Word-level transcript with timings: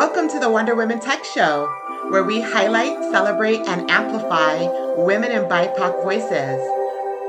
Welcome 0.00 0.30
to 0.30 0.40
the 0.40 0.48
Wonder 0.48 0.74
Women 0.74 0.98
Tech 0.98 1.26
Show, 1.26 1.66
where 2.08 2.24
we 2.24 2.40
highlight, 2.40 2.96
celebrate, 3.12 3.60
and 3.68 3.90
amplify 3.90 4.62
women 4.96 5.30
and 5.30 5.44
BIPOC 5.44 6.02
voices. 6.02 6.58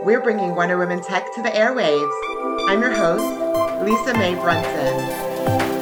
We're 0.06 0.22
bringing 0.22 0.56
Wonder 0.56 0.78
Women 0.78 1.02
Tech 1.02 1.26
to 1.36 1.42
the 1.42 1.50
airwaves. 1.50 2.70
I'm 2.70 2.80
your 2.80 2.94
host, 2.94 3.26
Lisa 3.84 4.14
Mae 4.18 4.36
Brunson. 4.36 5.81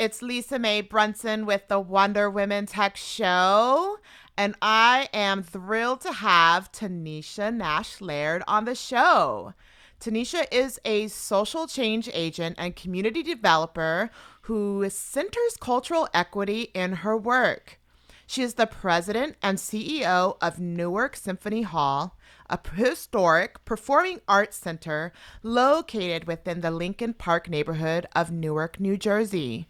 It's 0.00 0.22
Lisa 0.22 0.58
Mae 0.58 0.80
Brunson 0.80 1.44
with 1.44 1.68
the 1.68 1.78
Wonder 1.78 2.30
Women 2.30 2.64
Tech 2.64 2.96
Show. 2.96 3.98
And 4.34 4.54
I 4.62 5.10
am 5.12 5.42
thrilled 5.42 6.00
to 6.00 6.12
have 6.12 6.72
Taneshia 6.72 7.54
Nash 7.54 8.00
Laird 8.00 8.42
on 8.48 8.64
the 8.64 8.74
show. 8.74 9.52
Taneshia 10.00 10.46
is 10.50 10.80
a 10.86 11.08
social 11.08 11.66
change 11.66 12.08
agent 12.14 12.56
and 12.58 12.74
community 12.74 13.22
developer 13.22 14.08
who 14.42 14.88
centers 14.88 15.58
cultural 15.60 16.08
equity 16.14 16.70
in 16.72 16.92
her 16.92 17.14
work. 17.14 17.78
She 18.26 18.40
is 18.40 18.54
the 18.54 18.66
president 18.66 19.36
and 19.42 19.58
CEO 19.58 20.38
of 20.40 20.58
Newark 20.58 21.14
Symphony 21.14 21.60
Hall, 21.60 22.16
a 22.48 22.58
historic 22.74 23.62
performing 23.66 24.22
arts 24.26 24.56
center 24.56 25.12
located 25.42 26.24
within 26.26 26.62
the 26.62 26.70
Lincoln 26.70 27.12
Park 27.12 27.50
neighborhood 27.50 28.06
of 28.16 28.32
Newark, 28.32 28.80
New 28.80 28.96
Jersey. 28.96 29.66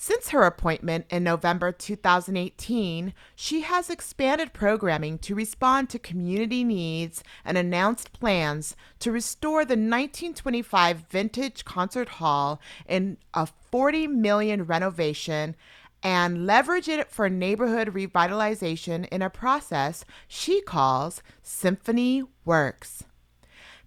Since 0.00 0.28
her 0.28 0.44
appointment 0.44 1.06
in 1.10 1.24
November 1.24 1.72
2018, 1.72 3.12
she 3.34 3.62
has 3.62 3.90
expanded 3.90 4.52
programming 4.52 5.18
to 5.18 5.34
respond 5.34 5.90
to 5.90 5.98
community 5.98 6.62
needs 6.62 7.24
and 7.44 7.58
announced 7.58 8.12
plans 8.12 8.76
to 9.00 9.10
restore 9.10 9.64
the 9.64 9.72
1925 9.72 10.98
vintage 11.10 11.64
concert 11.64 12.10
hall 12.10 12.60
in 12.86 13.16
a 13.34 13.48
40 13.72 14.06
million 14.06 14.62
renovation 14.66 15.56
and 16.00 16.46
leverage 16.46 16.88
it 16.88 17.10
for 17.10 17.28
neighborhood 17.28 17.88
revitalization 17.88 19.08
in 19.08 19.20
a 19.20 19.28
process 19.28 20.04
she 20.28 20.60
calls 20.60 21.24
Symphony 21.42 22.22
Works. 22.44 23.02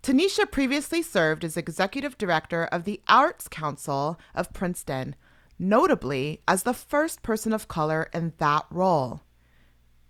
Taneshia 0.04 0.52
previously 0.52 1.02
served 1.02 1.46
as 1.46 1.56
executive 1.56 2.18
director 2.18 2.66
of 2.66 2.84
the 2.84 3.00
Arts 3.08 3.48
Council 3.48 4.20
of 4.36 4.52
Princeton, 4.52 5.16
notably 5.62 6.42
as 6.48 6.64
the 6.64 6.74
first 6.74 7.22
person 7.22 7.54
of 7.54 7.68
color 7.68 8.10
in 8.14 8.34
that 8.40 8.66
role. 8.72 9.22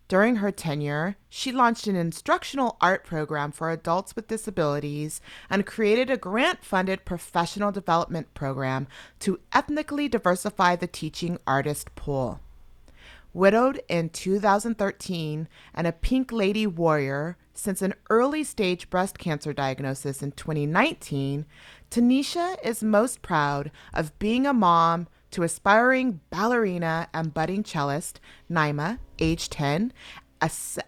During 0.07 0.38
her 0.38 0.52
tenure, 0.52 1.17
she 1.30 1.52
launched 1.52 1.88
an 1.88 1.95
instructional 1.95 2.77
art 2.81 3.05
program 3.05 3.52
for 3.52 3.69
adults 3.69 4.16
with 4.16 4.27
disabilities 4.27 5.22
and 5.49 5.66
created 5.66 6.09
a 6.09 6.17
grant 6.17 6.63
funded 6.63 7.05
professional 7.05 7.72
development 7.72 8.33
program 8.33 8.88
to 9.19 9.39
ethnically 9.53 10.07
diversify 10.09 10.75
the 10.75 10.88
teaching 10.88 11.38
artist 11.45 11.95
pool. 11.95 12.39
Widowed 13.33 13.81
in 13.88 14.09
2013 14.09 15.47
and 15.73 15.88
a 15.88 15.94
pink 15.94 16.31
lady 16.34 16.67
warrior 16.67 17.38
since 17.53 17.81
an 17.81 17.94
early 18.09 18.44
stage 18.44 18.90
breast 18.90 19.17
cancer 19.17 19.53
diagnosis 19.53 20.22
in 20.22 20.34
2019, 20.34 21.45
Taneshia 21.90 22.57
is 22.66 22.84
most 22.84 23.22
proud 23.22 23.72
of 23.94 24.17
being 24.19 24.45
a 24.45 24.53
mom 24.53 25.07
to 25.31 25.44
aspiring 25.44 26.19
ballerina 26.30 27.08
and 27.14 27.34
budding 27.34 27.64
cellist 27.64 28.19
Naima, 28.50 29.00
age 29.19 29.50
10, 29.50 29.94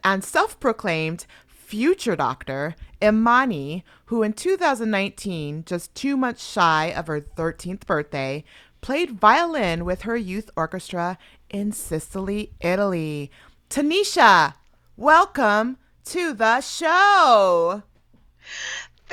and 0.04 0.24
self 0.24 0.60
proclaimed 0.60 1.26
future 1.48 2.16
doctor 2.16 2.76
Imani, 3.02 3.84
who 4.06 4.24
in 4.24 4.34
2019, 4.34 5.64
just 5.66 5.94
two 5.96 6.16
months 6.16 6.48
shy 6.48 6.94
of 6.96 7.08
her 7.08 7.20
13th 7.20 7.86
birthday, 7.86 8.44
played 8.82 9.12
violin 9.12 9.86
with 9.86 10.04
her 10.04 10.16
youth 10.16 10.50
orchestra 10.56 11.18
in 11.50 11.72
Sicily, 11.72 12.52
Italy. 12.62 13.32
Taneshia, 13.70 14.54
welcome 14.96 15.78
to 16.06 16.34
the 16.34 16.62
show. 16.62 17.84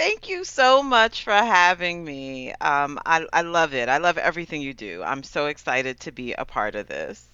Thank 0.01 0.31
you 0.31 0.45
so 0.45 0.83
much 0.83 1.25
for 1.25 1.33
having 1.35 2.07
me. 2.07 2.55
Um, 2.55 2.99
I, 3.05 3.27
I 3.35 3.43
love 3.43 3.75
it. 3.75 3.91
I 3.91 3.99
love 3.99 4.17
everything 4.17 4.63
you 4.63 4.73
do. 4.73 5.03
I'm 5.05 5.23
so 5.23 5.45
excited 5.45 6.01
to 6.01 6.11
be 6.11 6.33
a 6.33 6.47
part 6.47 6.75
of 6.75 6.87
this. 6.87 7.29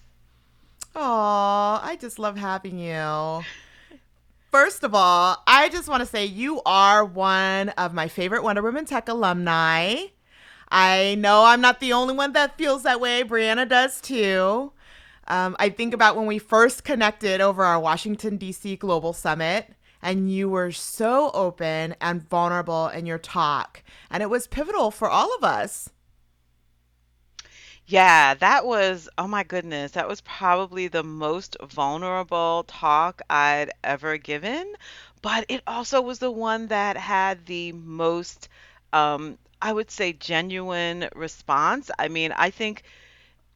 Oh, 0.93 1.79
I 1.81 1.97
just 2.01 2.19
love 2.19 2.35
having 2.35 2.77
you. 2.77 3.45
First 4.51 4.83
of 4.83 4.93
all, 4.93 5.41
I 5.47 5.69
just 5.69 5.87
want 5.87 6.01
to 6.01 6.05
say 6.05 6.25
you 6.25 6.61
are 6.65 7.05
one 7.05 7.69
of 7.69 7.93
my 7.93 8.09
favorite 8.09 8.43
Wonder 8.43 8.61
Women 8.61 8.83
Tech 8.83 9.07
alumni. 9.07 10.07
I 10.67 11.15
know 11.17 11.45
I'm 11.45 11.61
not 11.61 11.79
the 11.79 11.93
only 11.93 12.15
one 12.15 12.33
that 12.33 12.57
feels 12.57 12.83
that 12.83 12.99
way. 12.99 13.23
Brianna 13.23 13.69
does 13.69 14.01
too. 14.01 14.73
Um, 15.29 15.55
I 15.57 15.69
think 15.69 15.93
about 15.93 16.17
when 16.17 16.25
we 16.25 16.37
first 16.37 16.83
connected 16.83 17.39
over 17.39 17.63
our 17.63 17.79
Washington, 17.79 18.35
D.C. 18.35 18.75
Global 18.75 19.13
Summit 19.13 19.73
and 20.07 20.31
you 20.31 20.47
were 20.47 20.71
so 20.71 21.31
open 21.33 21.93
and 21.99 22.29
vulnerable 22.29 22.87
in 22.87 23.05
your 23.05 23.17
talk. 23.17 23.83
And 24.09 24.23
it 24.23 24.29
was 24.29 24.47
pivotal 24.47 24.89
for 24.89 25.09
all 25.09 25.35
of 25.35 25.43
us. 25.43 25.89
Yeah, 27.85 28.33
that 28.35 28.65
was, 28.65 29.09
oh 29.17 29.27
my 29.27 29.43
goodness, 29.43 29.91
that 29.91 30.07
was 30.07 30.21
probably 30.21 30.87
the 30.87 31.03
most 31.03 31.57
vulnerable 31.61 32.63
talk 32.69 33.21
I'd 33.29 33.71
ever 33.83 34.15
given. 34.17 34.75
But 35.21 35.43
it 35.49 35.61
also 35.67 35.99
was 35.99 36.19
the 36.19 36.31
one 36.31 36.67
that 36.67 36.95
had 36.95 37.45
the 37.45 37.73
most, 37.73 38.47
um, 38.93 39.37
I 39.61 39.73
would 39.73 39.91
say, 39.91 40.13
genuine 40.13 41.09
response. 41.15 41.91
I 41.99 42.07
mean, 42.07 42.31
I 42.31 42.49
think 42.49 42.83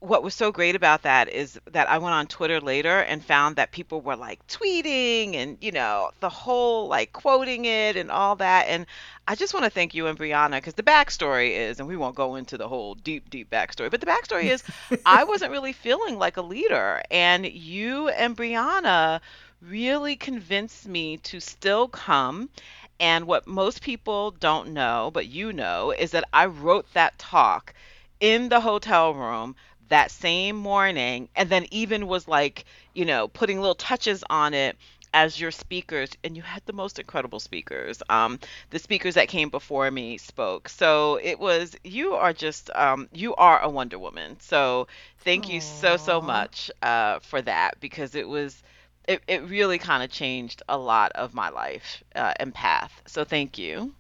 what 0.02 0.24
was 0.24 0.34
so 0.34 0.52
great 0.52 0.76
about 0.76 1.04
that 1.04 1.30
is 1.30 1.60
that 1.68 1.88
I 1.88 2.00
went 2.00 2.16
on 2.16 2.26
Twitter 2.26 2.60
later 2.60 3.02
and 3.02 3.24
found 3.24 3.58
that 3.58 3.72
people 3.72 4.02
were 4.02 4.16
like 4.16 4.46
tweeting 4.48 5.36
and, 5.36 5.60
you 5.62 5.72
know, 5.72 6.10
the 6.22 6.30
whole 6.30 6.88
like 6.88 7.14
quoting 7.14 7.66
it 7.66 7.96
and 7.96 8.10
all 8.10 8.36
that. 8.38 8.66
And 8.68 8.88
I 9.28 9.36
just 9.36 9.54
want 9.54 9.66
to 9.66 9.70
thank 9.70 9.94
you 9.94 10.08
and 10.08 10.18
Brianna 10.18 10.54
because 10.54 10.74
the 10.74 10.82
backstory 10.82 11.52
is, 11.52 11.80
and 11.80 11.88
we 11.88 11.98
won't 11.98 12.16
go 12.16 12.34
into 12.34 12.58
the 12.58 12.68
whole 12.68 12.96
deep, 12.96 13.30
deep 13.30 13.52
backstory, 13.52 13.92
but 13.92 14.02
the 14.02 14.08
backstory 14.08 14.46
is 14.46 14.64
I 15.06 15.24
wasn't 15.24 15.52
really 15.52 15.72
feeling 15.72 16.18
like 16.18 16.38
a 16.38 16.42
leader. 16.42 17.04
And 17.12 17.46
you 17.46 18.10
and 18.10 18.36
Brianna 18.36 19.22
really 19.62 20.16
convinced 20.16 20.88
me 20.88 21.18
to 21.18 21.40
still 21.40 21.88
come. 21.88 22.50
And 23.00 23.28
what 23.28 23.46
most 23.46 23.84
people 23.84 24.32
don't 24.32 24.74
know, 24.74 25.12
but 25.14 25.28
you 25.28 25.54
know, 25.54 25.92
is 25.92 26.10
that 26.12 26.24
I 26.34 26.48
wrote 26.48 26.92
that 26.94 27.20
talk 27.20 27.76
in 28.20 28.50
the 28.50 28.62
hotel 28.62 29.14
room 29.14 29.56
that 29.92 30.12
same 30.12 30.58
morning 30.58 31.30
and 31.36 31.50
then 31.50 31.68
even 31.72 32.08
was 32.08 32.28
like, 32.28 32.66
you 32.94 33.06
know, 33.06 33.28
putting 33.30 33.60
little 33.60 33.76
touches 33.76 34.24
on 34.30 34.54
it 34.56 34.78
as 35.14 35.40
your 35.40 35.52
speakers 35.52 36.12
and 36.24 36.38
you 36.38 36.44
had 36.44 36.64
the 36.66 36.74
most 36.74 37.00
incredible 37.00 37.40
speakers 37.40 38.04
um, 38.10 38.40
the 38.72 38.80
speakers 38.80 39.16
that 39.16 39.30
came 39.30 39.50
before 39.50 39.92
me 39.92 40.18
spoke. 40.18 40.70
So 40.70 41.20
it 41.24 41.40
was 41.40 41.76
you 41.84 42.14
are 42.16 42.34
just 42.34 42.70
um, 42.76 43.10
you 43.14 43.36
are 43.36 43.62
a 43.62 43.70
wonder 43.70 44.00
woman. 44.00 44.40
So 44.40 44.88
thank 45.20 45.48
Aww. 45.48 45.50
you 45.50 45.62
so 45.62 45.98
so 45.98 46.22
much 46.22 46.72
uh, 46.84 47.20
for 47.20 47.42
that 47.44 47.80
because 47.82 48.16
it 48.16 48.28
was 48.28 48.64
it, 49.08 49.22
it 49.28 49.44
really 49.50 49.80
kind 49.80 50.04
of 50.04 50.12
changed 50.12 50.64
a 50.70 50.78
lot 50.78 51.12
of 51.16 51.34
my 51.34 51.50
life 51.50 52.04
uh, 52.16 52.34
and 52.40 52.54
path. 52.54 53.02
So 53.08 53.24
thank 53.26 53.58
you 53.58 53.94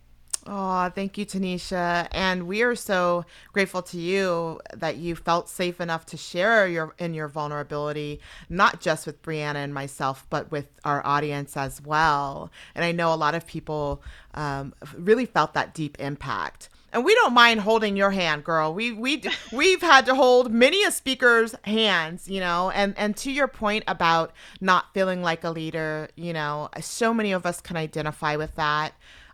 Oh, 0.47 0.89
thank 0.89 1.19
you, 1.19 1.25
Taneshia. 1.25 2.07
And 2.11 2.47
we 2.47 2.63
are 2.63 2.75
so 2.75 3.25
grateful 3.53 3.83
to 3.83 3.97
you 3.97 4.59
that 4.73 4.97
you 4.97 5.15
felt 5.15 5.47
safe 5.49 5.79
enough 5.79 6.05
to 6.07 6.17
share 6.17 6.67
your 6.67 6.95
in 6.97 7.13
your 7.13 7.27
vulnerability, 7.27 8.19
not 8.49 8.81
just 8.81 9.05
with 9.05 9.21
Brianna 9.21 9.57
and 9.57 9.73
myself, 9.73 10.25
but 10.31 10.51
with 10.51 10.67
our 10.83 11.05
audience 11.05 11.55
as 11.55 11.79
well. 11.81 12.51
And 12.73 12.83
I 12.83 12.91
know 12.91 13.13
a 13.13 13.15
lot 13.15 13.35
of 13.35 13.45
people 13.45 14.01
um, 14.33 14.73
really 14.97 15.27
felt 15.27 15.53
that 15.53 15.75
deep 15.75 15.99
impact. 15.99 16.69
And 16.91 17.05
we 17.05 17.13
don't 17.15 17.33
mind 17.33 17.61
holding 17.61 17.95
your 17.95 18.11
hand, 18.11 18.43
girl. 18.43 18.73
We 18.73 18.91
we 18.93 19.21
we've 19.51 19.81
had 19.81 20.07
to 20.07 20.15
hold 20.15 20.51
many 20.51 20.83
a 20.83 20.91
speaker's 20.91 21.53
hands, 21.65 22.27
you 22.27 22.39
know. 22.39 22.71
And 22.71 22.95
and 22.97 23.15
to 23.17 23.31
your 23.31 23.47
point 23.47 23.83
about 23.87 24.33
not 24.59 24.91
feeling 24.93 25.21
like 25.21 25.43
a 25.43 25.51
leader, 25.51 26.09
you 26.15 26.33
know, 26.33 26.69
so 26.81 27.13
many 27.13 27.31
of 27.31 27.45
us 27.45 27.61
can 27.61 27.77
identify 27.77 28.35
with 28.35 28.55
that. 28.55 28.93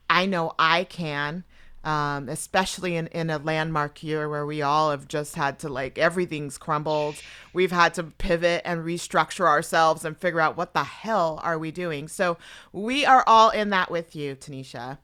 I 0.09 0.25
know 0.25 0.53
I 0.57 0.83
can. 0.85 1.43
um, 1.83 2.27
especially 2.27 2.97
in, 2.97 3.07
in 3.07 3.29
a 3.29 3.37
landmark 3.37 4.03
year 4.03 4.27
where 4.27 4.45
we 4.45 4.61
all 4.61 4.91
have 4.91 5.07
just 5.07 5.35
had 5.35 5.57
to 5.59 5.69
like 5.69 5.97
everything's 5.97 6.57
crumbled. 6.57 7.15
We've 7.53 7.71
had 7.71 7.93
to 7.93 8.03
pivot 8.03 8.61
and 8.65 8.81
restructure 8.83 9.45
ourselves 9.47 10.03
and 10.03 10.17
figure 10.17 10.41
out 10.41 10.57
what 10.57 10.73
the 10.73 10.83
hell 10.83 11.39
are 11.43 11.57
we 11.57 11.71
doing. 11.71 12.09
So 12.09 12.37
we 12.73 13.05
are 13.05 13.23
all 13.25 13.51
in 13.51 13.69
that 13.69 13.89
with 13.89 14.17
you, 14.17 14.35
Taneshia. 14.35 14.97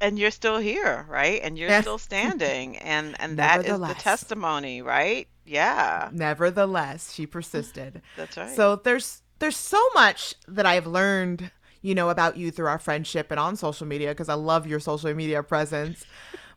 And 0.00 0.16
you're 0.20 0.30
still 0.30 0.58
here, 0.58 1.04
right? 1.08 1.40
And 1.42 1.58
you're 1.58 1.82
still 1.82 1.98
standing, 1.98 2.76
and 2.76 3.16
and 3.20 3.36
that 3.38 3.66
is 3.66 3.80
the 3.80 3.94
testimony, 3.98 4.80
right? 4.80 5.26
Yeah. 5.44 6.10
Nevertheless, 6.12 7.12
she 7.12 7.26
persisted. 7.26 8.02
That's 8.16 8.36
right. 8.36 8.54
So 8.54 8.76
there's 8.76 9.22
there's 9.40 9.56
so 9.56 9.84
much 9.96 10.36
that 10.46 10.66
I've 10.66 10.86
learned 10.86 11.50
you 11.88 11.94
know, 11.94 12.10
about 12.10 12.36
you 12.36 12.50
through 12.50 12.66
our 12.66 12.78
friendship 12.78 13.30
and 13.30 13.40
on 13.40 13.56
social 13.56 13.86
media 13.86 14.10
because 14.10 14.28
I 14.28 14.34
love 14.34 14.66
your 14.66 14.78
social 14.78 15.14
media 15.14 15.42
presence. 15.42 16.04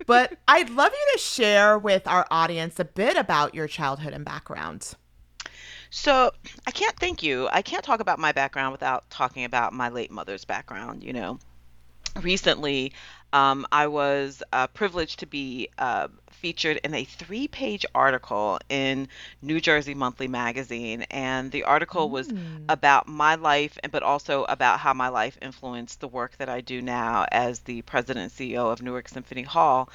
but 0.05 0.37
I'd 0.49 0.69
love 0.69 0.91
you 0.91 1.13
to 1.13 1.19
share 1.19 1.79
with 1.79 2.05
our 2.05 2.27
audience 2.29 2.81
a 2.81 2.85
bit 2.85 3.15
about 3.15 3.55
your 3.55 3.65
childhood 3.65 4.11
and 4.11 4.25
background. 4.25 4.93
So, 5.89 6.31
I 6.67 6.71
can't 6.71 6.97
thank 6.99 7.23
you. 7.23 7.47
I 7.49 7.61
can't 7.61 7.83
talk 7.83 8.01
about 8.01 8.19
my 8.19 8.33
background 8.33 8.73
without 8.73 9.09
talking 9.09 9.45
about 9.45 9.71
my 9.71 9.87
late 9.87 10.11
mother's 10.11 10.43
background, 10.43 11.01
you 11.01 11.13
know. 11.13 11.39
Recently, 12.21 12.91
um, 13.33 13.65
I 13.71 13.87
was 13.87 14.43
uh, 14.51 14.67
privileged 14.67 15.19
to 15.19 15.25
be 15.25 15.69
uh, 15.77 16.09
featured 16.29 16.77
in 16.83 16.93
a 16.93 17.05
three 17.05 17.47
page 17.47 17.85
article 17.95 18.59
in 18.67 19.07
New 19.41 19.61
Jersey 19.61 19.93
Monthly 19.93 20.27
Magazine. 20.27 21.03
And 21.11 21.51
the 21.51 21.63
article 21.63 22.09
was 22.09 22.27
mm. 22.27 22.65
about 22.67 23.07
my 23.07 23.35
life, 23.35 23.77
but 23.91 24.03
also 24.03 24.43
about 24.45 24.79
how 24.79 24.93
my 24.93 25.07
life 25.07 25.37
influenced 25.41 25.99
the 25.99 26.07
work 26.07 26.35
that 26.37 26.49
I 26.49 26.61
do 26.61 26.81
now 26.81 27.25
as 27.31 27.59
the 27.59 27.83
president 27.83 28.23
and 28.23 28.31
CEO 28.31 28.71
of 28.71 28.81
Newark 28.81 29.07
Symphony 29.07 29.43
Hall. 29.43 29.89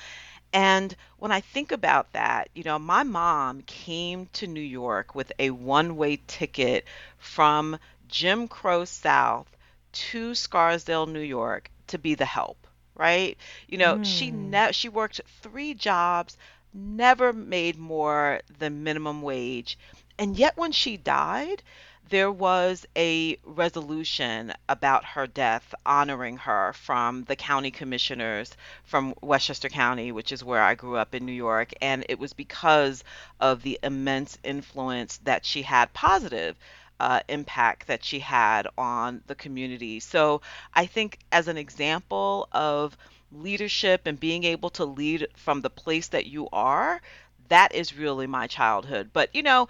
And 0.53 0.97
when 1.19 1.33
I 1.33 1.41
think 1.41 1.73
about 1.73 2.12
that, 2.12 2.49
you 2.55 2.62
know, 2.62 2.79
my 2.79 3.03
mom 3.03 3.62
came 3.62 4.29
to 4.35 4.47
New 4.47 4.61
York 4.61 5.15
with 5.15 5.33
a 5.38 5.50
one 5.50 5.97
way 5.97 6.21
ticket 6.27 6.87
from 7.19 7.79
Jim 8.09 8.49
Crow 8.49 8.85
South 8.87 9.49
to 9.93 10.35
Scarsdale, 10.35 11.06
New 11.06 11.21
York 11.21 11.71
to 11.88 11.99
be 11.99 12.15
the 12.15 12.25
help 12.25 12.65
right? 12.96 13.37
You 13.69 13.78
know, 13.78 13.98
she 14.02 14.31
mm. 14.32 14.50
ne- 14.50 14.72
she 14.72 14.88
worked 14.88 15.20
three 15.43 15.75
jobs, 15.75 16.37
never 16.72 17.32
made 17.32 17.76
more 17.78 18.40
than 18.58 18.82
minimum 18.84 19.22
wage. 19.22 19.78
And 20.19 20.37
yet 20.37 20.56
when 20.56 20.72
she 20.72 20.96
died, 20.96 21.62
there 22.08 22.31
was 22.31 22.87
a 22.96 23.37
resolution 23.44 24.52
about 24.69 25.04
her 25.04 25.26
death 25.26 25.75
honoring 25.84 26.37
her 26.38 26.72
from 26.72 27.25
the 27.25 27.37
county 27.37 27.70
commissioners 27.70 28.56
from 28.84 29.14
Westchester 29.22 29.69
County, 29.69 30.12
which 30.12 30.32
is 30.32 30.44
where 30.44 30.62
I 30.62 30.75
grew 30.75 30.96
up 30.96 31.14
in 31.14 31.26
New 31.26 31.32
York. 31.32 31.72
And 31.81 32.04
it 32.08 32.19
was 32.19 32.32
because 32.32 33.02
of 33.40 33.62
the 33.62 33.78
immense 33.82 34.38
influence 34.44 35.19
that 35.25 35.44
she 35.44 35.62
had, 35.62 35.92
positive 35.92 36.56
uh, 37.00 37.20
impact 37.28 37.87
that 37.87 38.04
she 38.04 38.19
had 38.19 38.66
on 38.78 39.22
the 39.26 39.34
community. 39.34 40.00
So 40.00 40.40
I 40.75 40.87
think, 40.87 41.19
as 41.32 41.48
an 41.48 41.56
example 41.56 42.48
of 42.52 42.96
leadership 43.32 44.02
and 44.06 44.19
being 44.19 44.44
able 44.44 44.70
to 44.70 44.84
lead 44.84 45.28
from 45.37 45.60
the 45.60 45.70
place 45.70 46.08
that 46.08 46.26
you 46.26 46.48
are, 46.52 47.00
that 47.48 47.75
is 47.75 47.96
really 47.96 48.26
my 48.26 48.46
childhood. 48.46 49.10
But, 49.12 49.34
you 49.34 49.43
know, 49.43 49.69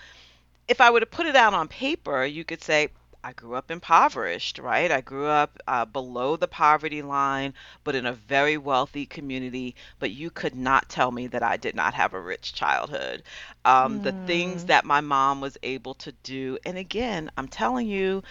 if 0.68 0.80
I 0.80 0.90
were 0.90 1.00
to 1.00 1.06
put 1.06 1.26
it 1.26 1.36
out 1.36 1.54
on 1.54 1.68
paper, 1.68 2.24
you 2.24 2.44
could 2.44 2.62
say, 2.62 2.88
I 3.26 3.32
grew 3.32 3.56
up 3.56 3.72
impoverished, 3.72 4.60
right? 4.60 4.88
I 4.88 5.00
grew 5.00 5.26
up 5.26 5.58
uh, 5.66 5.84
below 5.84 6.36
the 6.36 6.46
poverty 6.46 7.02
line, 7.02 7.54
but 7.82 7.96
in 7.96 8.06
a 8.06 8.12
very 8.12 8.56
wealthy 8.56 9.04
community. 9.04 9.74
But 9.98 10.12
you 10.12 10.30
could 10.30 10.54
not 10.54 10.88
tell 10.88 11.10
me 11.10 11.26
that 11.26 11.42
I 11.42 11.56
did 11.56 11.74
not 11.74 11.92
have 11.94 12.14
a 12.14 12.20
rich 12.20 12.54
childhood. 12.54 13.24
Um, 13.64 13.98
mm. 13.98 14.02
The 14.04 14.12
things 14.28 14.62
hmm. 14.62 14.66
that 14.68 14.84
my 14.84 15.00
mom 15.00 15.40
was 15.40 15.58
able 15.64 15.94
to 15.94 16.12
do, 16.22 16.58
and 16.64 16.78
again, 16.78 17.32
I'm 17.36 17.48
telling 17.48 17.88
you, 17.88 18.22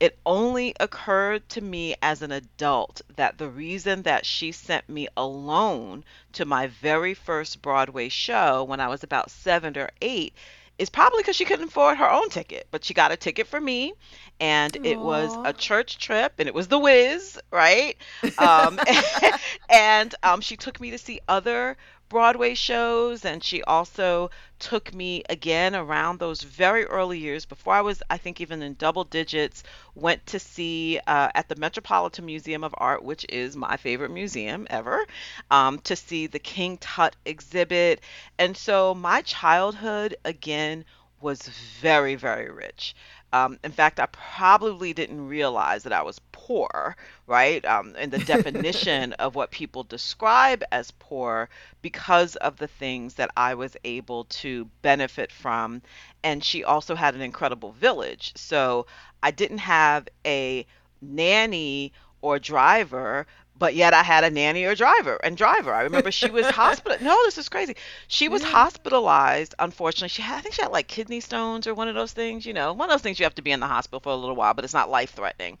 it 0.00 0.18
only 0.26 0.74
occurred 0.80 1.48
to 1.50 1.60
me 1.60 1.94
as 2.02 2.20
an 2.20 2.32
adult 2.32 3.02
that 3.14 3.38
the 3.38 3.48
reason 3.48 4.02
that 4.02 4.26
she 4.26 4.50
sent 4.50 4.88
me 4.88 5.06
alone 5.16 6.02
to 6.32 6.44
my 6.44 6.66
very 6.66 7.14
first 7.14 7.62
Broadway 7.62 8.08
show 8.08 8.64
when 8.64 8.80
I 8.80 8.88
was 8.88 9.04
about 9.04 9.30
seven 9.30 9.78
or 9.78 9.90
eight 10.00 10.34
is 10.80 10.88
probably 10.88 11.20
because 11.20 11.36
she 11.36 11.44
couldn't 11.44 11.68
afford 11.68 11.98
her 11.98 12.10
own 12.10 12.30
ticket, 12.30 12.66
but 12.70 12.82
she 12.82 12.94
got 12.94 13.12
a 13.12 13.16
ticket 13.16 13.46
for 13.46 13.60
me, 13.60 13.92
and 14.40 14.72
Aww. 14.72 14.86
it 14.86 14.98
was 14.98 15.36
a 15.44 15.52
church 15.52 15.98
trip, 15.98 16.32
and 16.38 16.48
it 16.48 16.54
was 16.54 16.68
the 16.68 16.78
Wiz, 16.78 17.38
right? 17.50 17.98
Um, 18.38 18.80
and 19.68 20.14
um, 20.22 20.40
she 20.40 20.56
took 20.56 20.80
me 20.80 20.90
to 20.90 20.98
see 20.98 21.20
other 21.28 21.76
Broadway 22.10 22.54
shows, 22.54 23.24
and 23.24 23.42
she 23.42 23.62
also 23.62 24.30
took 24.58 24.92
me 24.92 25.22
again 25.30 25.74
around 25.74 26.18
those 26.18 26.42
very 26.42 26.84
early 26.84 27.18
years 27.18 27.46
before 27.46 27.72
I 27.72 27.80
was, 27.80 28.02
I 28.10 28.18
think, 28.18 28.40
even 28.42 28.60
in 28.62 28.74
double 28.74 29.04
digits. 29.04 29.62
Went 29.94 30.26
to 30.26 30.38
see 30.38 31.00
uh, 31.06 31.30
at 31.34 31.48
the 31.48 31.56
Metropolitan 31.56 32.26
Museum 32.26 32.64
of 32.64 32.74
Art, 32.76 33.02
which 33.02 33.24
is 33.30 33.56
my 33.56 33.78
favorite 33.78 34.10
museum 34.10 34.66
ever, 34.68 35.06
um, 35.50 35.78
to 35.80 35.96
see 35.96 36.26
the 36.26 36.38
King 36.38 36.76
Tut 36.76 37.16
exhibit. 37.24 38.02
And 38.38 38.54
so 38.56 38.94
my 38.94 39.22
childhood, 39.22 40.16
again, 40.24 40.84
was 41.20 41.40
very, 41.80 42.16
very 42.16 42.50
rich. 42.50 42.94
Um, 43.32 43.58
in 43.64 43.72
fact, 43.72 44.00
I 44.00 44.06
probably 44.06 44.92
didn't 44.92 45.28
realize 45.28 45.84
that 45.84 45.92
I 45.92 46.02
was 46.02 46.20
poor, 46.32 46.96
right? 47.26 47.64
Um, 47.64 47.94
in 47.96 48.10
the 48.10 48.18
definition 48.18 49.12
of 49.14 49.34
what 49.34 49.50
people 49.50 49.84
describe 49.84 50.64
as 50.72 50.90
poor 50.92 51.48
because 51.82 52.36
of 52.36 52.56
the 52.56 52.66
things 52.68 53.14
that 53.14 53.30
I 53.36 53.54
was 53.54 53.76
able 53.84 54.24
to 54.24 54.64
benefit 54.82 55.30
from. 55.32 55.82
And 56.24 56.42
she 56.44 56.64
also 56.64 56.94
had 56.94 57.14
an 57.14 57.20
incredible 57.20 57.72
village. 57.72 58.32
So 58.36 58.86
I 59.22 59.30
didn't 59.30 59.58
have 59.58 60.08
a 60.26 60.66
nanny 61.00 61.92
or 62.22 62.38
driver 62.38 63.26
but 63.60 63.74
yet 63.76 63.94
I 63.94 64.02
had 64.02 64.24
a 64.24 64.30
nanny 64.30 64.64
or 64.64 64.74
driver 64.74 65.20
and 65.22 65.36
driver. 65.36 65.72
I 65.72 65.82
remember 65.82 66.10
she 66.10 66.30
was 66.30 66.46
hospital. 66.46 66.98
No, 67.02 67.16
this 67.26 67.38
is 67.38 67.48
crazy. 67.48 67.76
She 68.08 68.28
was 68.28 68.42
yeah. 68.42 68.48
hospitalized. 68.48 69.54
Unfortunately, 69.58 70.08
she 70.08 70.22
had 70.22 70.38
I 70.38 70.40
think 70.40 70.54
she 70.54 70.62
had 70.62 70.72
like 70.72 70.88
kidney 70.88 71.20
stones 71.20 71.66
or 71.66 71.74
one 71.74 71.86
of 71.86 71.94
those 71.94 72.12
things. 72.12 72.46
You 72.46 72.54
know, 72.54 72.72
one 72.72 72.88
of 72.88 72.94
those 72.94 73.02
things 73.02 73.20
you 73.20 73.24
have 73.24 73.34
to 73.36 73.42
be 73.42 73.52
in 73.52 73.60
the 73.60 73.66
hospital 73.68 74.00
for 74.00 74.10
a 74.10 74.16
little 74.16 74.34
while, 74.34 74.54
but 74.54 74.64
it's 74.64 74.74
not 74.74 74.90
life 74.90 75.10
threatening. 75.10 75.58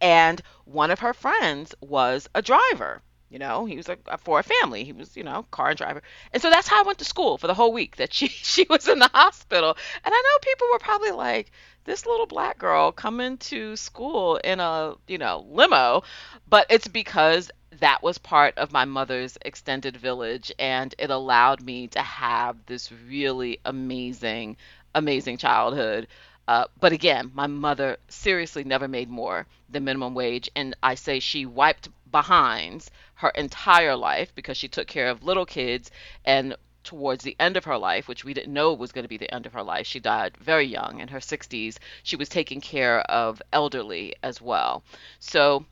And 0.00 0.42
one 0.64 0.90
of 0.90 0.98
her 1.00 1.14
friends 1.14 1.74
was 1.80 2.28
a 2.34 2.42
driver. 2.42 3.02
You 3.30 3.38
know, 3.38 3.64
he 3.64 3.76
was 3.76 3.88
a, 3.88 3.96
for 4.18 4.38
a 4.40 4.42
family. 4.42 4.84
He 4.84 4.92
was, 4.92 5.16
you 5.16 5.24
know, 5.24 5.44
car 5.50 5.74
driver. 5.74 6.02
And 6.32 6.42
so 6.42 6.50
that's 6.50 6.68
how 6.68 6.80
I 6.80 6.86
went 6.86 6.98
to 6.98 7.04
school 7.04 7.38
for 7.38 7.46
the 7.46 7.54
whole 7.54 7.72
week 7.72 7.96
that 7.96 8.12
she 8.12 8.28
she 8.52 8.66
was 8.68 8.88
in 8.88 8.98
the 8.98 9.10
hospital. 9.12 9.76
And 10.04 10.14
I 10.14 10.22
know 10.22 10.38
people 10.42 10.68
were 10.72 10.78
probably 10.80 11.12
like, 11.12 11.52
this 11.86 12.04
little 12.04 12.26
black 12.26 12.58
girl 12.58 12.92
coming 12.92 13.38
to 13.38 13.76
school 13.76 14.36
in 14.36 14.60
a, 14.60 14.94
you 15.08 15.18
know, 15.18 15.46
limo, 15.48 16.02
but 16.48 16.66
it's 16.68 16.88
because 16.88 17.50
that 17.80 18.02
was 18.02 18.18
part 18.18 18.56
of 18.58 18.72
my 18.72 18.84
mother's 18.84 19.38
extended 19.42 19.96
village 19.96 20.52
and 20.58 20.94
it 20.98 21.10
allowed 21.10 21.62
me 21.62 21.88
to 21.88 22.00
have 22.00 22.56
this 22.66 22.90
really 23.08 23.60
amazing 23.64 24.56
amazing 24.94 25.36
childhood 25.36 26.06
uh, 26.48 26.64
but 26.78 26.92
again, 26.92 27.32
my 27.34 27.46
mother 27.46 27.96
seriously 28.08 28.62
never 28.62 28.86
made 28.86 29.10
more 29.10 29.46
than 29.68 29.84
minimum 29.84 30.14
wage. 30.14 30.48
And 30.54 30.76
I 30.82 30.94
say 30.94 31.18
she 31.18 31.44
wiped 31.44 31.88
behinds 32.10 32.90
her 33.14 33.30
entire 33.30 33.96
life 33.96 34.32
because 34.34 34.56
she 34.56 34.68
took 34.68 34.86
care 34.86 35.08
of 35.08 35.24
little 35.24 35.46
kids 35.46 35.90
and 36.24 36.54
towards 36.86 37.22
the 37.22 37.36
end 37.38 37.56
of 37.56 37.64
her 37.64 37.76
life, 37.76 38.08
which 38.08 38.24
we 38.24 38.32
didn't 38.32 38.54
know 38.54 38.72
was 38.72 38.92
going 38.92 39.04
to 39.04 39.08
be 39.08 39.18
the 39.18 39.32
end 39.34 39.44
of 39.44 39.52
her 39.52 39.62
life. 39.62 39.86
She 39.86 40.00
died 40.00 40.36
very 40.38 40.64
young 40.64 41.00
in 41.00 41.08
her 41.08 41.18
60s. 41.18 41.76
She 42.02 42.16
was 42.16 42.28
taking 42.30 42.62
care 42.62 43.00
of 43.10 43.42
elderly 43.52 44.14
as 44.22 44.40
well. 44.40 44.82
So 45.18 45.66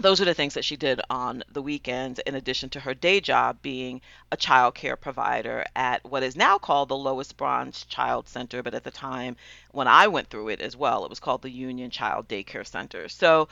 those 0.00 0.20
are 0.20 0.24
the 0.24 0.34
things 0.34 0.54
that 0.54 0.64
she 0.64 0.76
did 0.76 1.00
on 1.10 1.42
the 1.50 1.60
weekends, 1.60 2.20
in 2.20 2.36
addition 2.36 2.70
to 2.70 2.80
her 2.80 2.94
day 2.94 3.20
job 3.20 3.60
being 3.62 4.00
a 4.30 4.36
child 4.36 4.76
care 4.76 4.96
provider 4.96 5.64
at 5.74 6.04
what 6.04 6.22
is 6.22 6.36
now 6.36 6.56
called 6.56 6.88
the 6.88 6.96
Lois 6.96 7.32
Bronz 7.32 7.86
Child 7.88 8.28
Center. 8.28 8.62
But 8.62 8.74
at 8.74 8.84
the 8.84 8.92
time 8.92 9.36
when 9.72 9.88
I 9.88 10.06
went 10.06 10.30
through 10.30 10.48
it 10.48 10.60
as 10.60 10.76
well, 10.76 11.04
it 11.04 11.10
was 11.10 11.20
called 11.20 11.42
the 11.42 11.50
Union 11.50 11.90
Child 11.90 12.28
Daycare 12.28 12.66
Center. 12.66 13.08
So, 13.08 13.48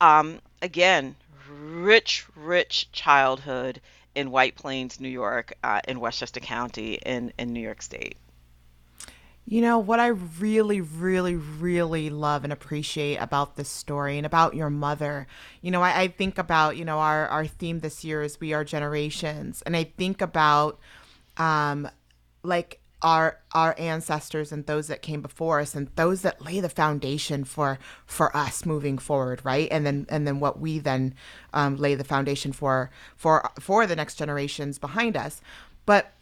um, 0.00 0.40
again, 0.62 1.16
rich, 1.48 2.26
rich 2.36 2.90
childhood 2.92 3.80
in 4.18 4.32
White 4.32 4.56
Plains, 4.56 4.98
New 4.98 5.08
York, 5.08 5.54
uh, 5.62 5.80
in 5.86 6.00
Westchester 6.00 6.40
County, 6.40 6.94
in, 7.06 7.32
in 7.38 7.52
New 7.52 7.60
York 7.60 7.82
State. 7.82 8.16
You 9.46 9.62
know, 9.62 9.78
what 9.78 10.00
I 10.00 10.08
really, 10.08 10.80
really, 10.80 11.36
really 11.36 12.10
love 12.10 12.42
and 12.42 12.52
appreciate 12.52 13.16
about 13.18 13.54
this 13.54 13.68
story 13.68 14.18
and 14.18 14.26
about 14.26 14.54
your 14.54 14.70
mother, 14.70 15.28
you 15.62 15.70
know, 15.70 15.82
I, 15.82 16.00
I 16.00 16.08
think 16.08 16.36
about, 16.36 16.76
you 16.76 16.84
know, 16.84 16.98
our, 16.98 17.28
our 17.28 17.46
theme 17.46 17.78
this 17.78 18.04
year 18.04 18.22
is 18.22 18.40
We 18.40 18.52
Are 18.52 18.64
Generations. 18.64 19.62
And 19.62 19.76
I 19.76 19.84
think 19.84 20.20
about, 20.20 20.80
um, 21.36 21.88
like, 22.42 22.80
our 23.02 23.38
our 23.52 23.74
ancestors 23.78 24.50
and 24.50 24.66
those 24.66 24.88
that 24.88 25.02
came 25.02 25.22
before 25.22 25.60
us 25.60 25.74
and 25.74 25.88
those 25.94 26.22
that 26.22 26.44
lay 26.44 26.58
the 26.60 26.68
foundation 26.68 27.44
for 27.44 27.78
for 28.06 28.36
us 28.36 28.66
moving 28.66 28.98
forward 28.98 29.40
right? 29.44 29.68
And 29.70 29.86
then 29.86 30.06
and 30.08 30.26
then 30.26 30.40
what 30.40 30.58
we 30.58 30.78
then 30.78 31.14
um, 31.52 31.76
lay 31.76 31.94
the 31.94 32.04
foundation 32.04 32.52
for 32.52 32.90
for 33.16 33.50
for 33.60 33.86
the 33.86 33.96
next 33.96 34.16
generations 34.16 34.78
behind 34.78 35.16
us. 35.16 35.40
But 35.86 36.12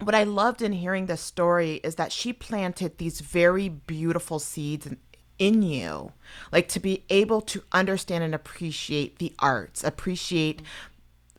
what 0.00 0.14
I 0.14 0.24
loved 0.24 0.60
in 0.62 0.72
hearing 0.72 1.06
this 1.06 1.20
story 1.20 1.80
is 1.82 1.94
that 1.96 2.12
she 2.12 2.32
planted 2.32 2.98
these 2.98 3.20
very 3.20 3.68
beautiful 3.68 4.38
seeds 4.38 4.86
in, 4.86 4.98
in 5.38 5.62
you, 5.62 6.12
like 6.52 6.68
to 6.68 6.80
be 6.80 7.04
able 7.10 7.40
to 7.42 7.62
understand 7.72 8.24
and 8.24 8.34
appreciate 8.34 9.18
the 9.18 9.32
arts, 9.38 9.82
appreciate 9.82 10.62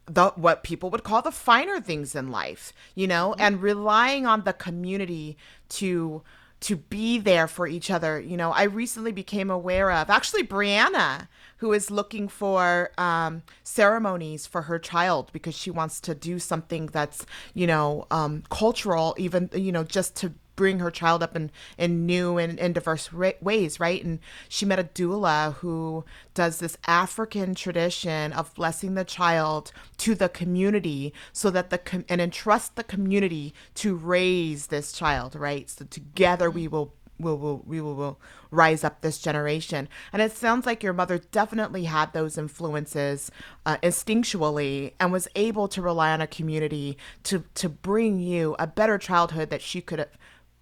the 0.08 0.30
what 0.36 0.64
people 0.64 0.90
would 0.92 1.04
call 1.04 1.22
the 1.22 1.32
finer 1.32 1.80
things 1.82 2.16
in 2.16 2.30
life, 2.30 2.74
you 2.94 3.08
know, 3.08 3.32
mm-hmm. 3.32 3.42
and 3.42 3.62
relying 3.62 4.26
on 4.26 4.44
the 4.44 4.54
community 4.54 5.38
to 5.70 6.24
to 6.62 6.76
be 6.76 7.20
there 7.20 7.48
for 7.48 7.68
each 7.68 7.92
other. 7.92 8.20
You 8.20 8.38
know, 8.38 8.52
I 8.52 8.64
recently 8.64 9.12
became 9.12 9.50
aware 9.50 9.92
of 9.92 10.10
actually 10.10 10.44
Brianna, 10.44 11.28
who 11.58 11.74
is 11.74 11.92
looking 11.92 12.28
for 12.28 12.92
um, 12.98 13.44
ceremonies 13.64 14.48
for 14.48 14.64
her 14.64 14.80
child 14.80 15.32
because 15.32 15.56
she 15.56 15.70
wants 15.70 16.00
to 16.02 16.16
do 16.16 16.40
something 16.40 16.88
that's, 16.88 17.26
you 17.54 17.68
know, 17.68 18.08
um, 18.10 18.44
cultural, 18.50 19.14
even, 19.18 19.50
you 19.54 19.72
know, 19.72 19.84
just 19.84 20.16
to 20.18 20.34
bring 20.56 20.80
her 20.80 20.92
child 20.92 21.22
up 21.24 21.36
in, 21.36 21.52
in 21.78 22.06
new 22.06 22.38
and, 22.38 22.60
and 22.60 22.74
diverse 22.74 23.12
ra- 23.12 23.32
ways, 23.42 23.80
right? 23.80 24.04
And 24.04 24.20
she 24.50 24.66
met 24.66 24.80
a 24.80 24.84
doula 24.84 25.56
who 25.56 26.06
does 26.34 26.60
this 26.60 26.78
African 26.88 27.56
tradition 27.56 28.34
of 28.34 28.54
blessing 28.54 28.96
the 28.96 29.06
child 29.06 29.72
to 29.98 30.16
the 30.16 30.30
community 30.30 31.14
so 31.34 31.50
that 31.50 31.70
the 31.70 31.78
com- 31.78 32.06
and 32.10 32.22
entrust 32.22 32.76
the 32.76 32.84
community 32.84 33.54
to 33.76 33.96
raise 33.96 34.68
this 34.68 34.92
child, 34.92 35.36
right? 35.36 35.70
So 35.70 35.86
together 35.86 36.50
we 36.50 36.68
will 36.68 36.94
will 37.20 37.38
will 37.38 37.64
we 37.66 37.80
will, 37.80 37.96
will 37.96 38.20
rise 38.52 38.84
up 38.84 39.02
this 39.02 39.18
generation 39.18 39.88
and 40.12 40.22
it 40.22 40.32
sounds 40.32 40.66
like 40.66 40.84
your 40.84 40.94
mother 40.94 41.18
definitely 41.18 41.86
had 41.86 42.12
those 42.14 42.38
influences 42.38 43.32
uh, 43.66 43.78
instinctually 43.78 44.94
and 45.00 45.12
was 45.12 45.28
able 45.36 45.68
to 45.68 45.82
rely 45.82 46.12
on 46.12 46.22
a 46.22 46.28
community 46.28 46.98
to 47.24 47.44
to 47.54 47.70
bring 47.70 48.20
you 48.20 48.56
a 48.60 48.68
better 48.68 48.98
childhood 48.98 49.50
that 49.50 49.62
she 49.62 49.82
could 49.82 50.08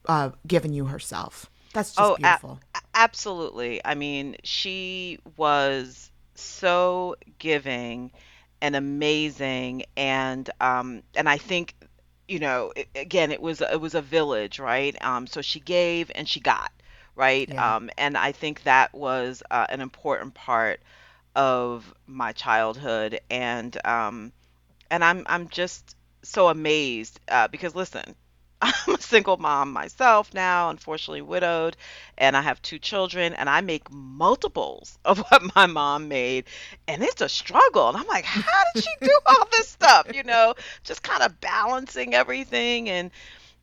uh, 0.07 0.31
given 0.45 0.74
you 0.74 0.86
herself. 0.86 1.50
That's 1.74 1.93
just 1.95 2.12
oh, 2.12 2.15
beautiful. 2.15 2.60
A- 2.75 2.79
absolutely. 2.93 3.81
I 3.83 3.95
mean, 3.95 4.38
she 4.43 5.19
was 5.38 6.12
so 6.36 7.15
giving 7.39 8.12
and 8.62 8.75
amazing, 8.75 9.83
and 9.98 10.50
um, 10.62 11.03
and 11.15 11.27
I 11.27 11.38
think 11.38 11.75
you 12.27 12.39
know, 12.39 12.72
it, 12.75 12.88
again, 12.95 13.31
it 13.31 13.41
was 13.41 13.62
it 13.62 13.79
was 13.79 13.95
a 13.95 14.01
village, 14.01 14.60
right? 14.60 14.95
Um, 15.03 15.27
so 15.27 15.41
she 15.41 15.60
gave 15.60 16.12
and 16.15 16.27
she 16.27 16.39
got, 16.39 16.72
right? 17.15 17.50
Yeah. 17.51 17.75
Um, 17.75 17.89
and 17.98 18.17
I 18.17 18.31
think 18.31 18.63
that 18.63 18.93
was 18.93 19.43
uh, 19.51 19.65
an 19.69 19.81
important 19.81 20.33
part 20.33 20.79
of 21.36 21.93
my 22.07 22.31
childhood, 22.31 23.19
and 23.29 23.75
um, 23.86 24.31
and 24.89 25.03
I'm 25.03 25.24
I'm 25.27 25.50
just 25.50 25.95
so 26.22 26.48
amazed 26.48 27.19
uh, 27.27 27.48
because 27.50 27.75
listen, 27.75 28.15
I'm 28.63 28.96
a 28.96 29.01
single 29.01 29.38
mom 29.38 29.74
myself 29.74 30.34
now, 30.34 30.70
unfortunately 30.70 31.22
widowed, 31.22 31.75
and 32.17 32.36
I 32.38 32.41
have 32.41 32.62
two 32.62 32.79
children, 32.79 33.34
and 33.34 33.50
I 33.50 33.62
make 33.62 33.91
multiples 33.91 34.98
of 35.05 35.20
what 35.20 35.41
my 35.55 35.65
mom 35.65 36.08
made, 36.08 36.46
and 36.88 37.03
it's 37.03 37.22
a 37.22 37.29
struggle. 37.29 37.89
And 37.89 37.98
I'm 37.98 38.08
like, 38.08 38.25
how 38.25 38.63
did 38.74 38.84
she 38.84 38.91
do 39.01 39.17
all 39.25 39.48
this 39.51 39.70
stuff? 39.70 40.08
You 40.13 40.24
know, 40.24 40.55
just 40.84 41.03
kind 41.03 41.24
of 41.24 41.39
balancing 41.41 42.13
everything 42.13 42.89
and 42.89 43.12